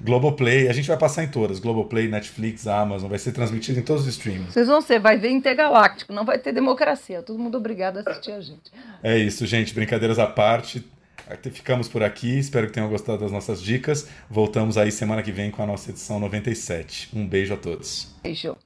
Globoplay, 0.00 0.68
a 0.68 0.72
gente 0.72 0.88
vai 0.88 0.96
passar 0.96 1.24
em 1.24 1.28
todas, 1.28 1.58
Globoplay, 1.58 2.08
Netflix, 2.08 2.66
Amazon, 2.66 3.08
vai 3.08 3.18
ser 3.18 3.32
transmitido 3.32 3.78
em 3.78 3.82
todos 3.82 4.02
os 4.02 4.08
streams. 4.08 4.52
Vocês 4.52 4.66
vão 4.66 4.80
ser, 4.80 4.98
vai 4.98 5.16
ver 5.16 5.30
intergaláctico, 5.30 6.12
não 6.12 6.24
vai 6.24 6.38
ter 6.38 6.52
democracia, 6.52 7.22
todo 7.22 7.38
mundo 7.38 7.58
obrigado 7.58 7.98
a 7.98 8.00
assistir 8.00 8.32
a 8.32 8.40
gente. 8.40 8.72
É 9.02 9.16
isso, 9.18 9.46
gente, 9.46 9.74
brincadeiras 9.74 10.18
à 10.18 10.26
parte, 10.26 10.84
Ficamos 11.52 11.88
por 11.88 12.02
aqui, 12.02 12.38
espero 12.38 12.66
que 12.66 12.74
tenham 12.74 12.88
gostado 12.88 13.18
das 13.18 13.32
nossas 13.32 13.62
dicas. 13.62 14.06
Voltamos 14.28 14.76
aí 14.76 14.92
semana 14.92 15.22
que 15.22 15.32
vem 15.32 15.50
com 15.50 15.62
a 15.62 15.66
nossa 15.66 15.90
edição 15.90 16.20
97. 16.20 17.08
Um 17.14 17.26
beijo 17.26 17.54
a 17.54 17.56
todos. 17.56 18.14
Beijo. 18.22 18.56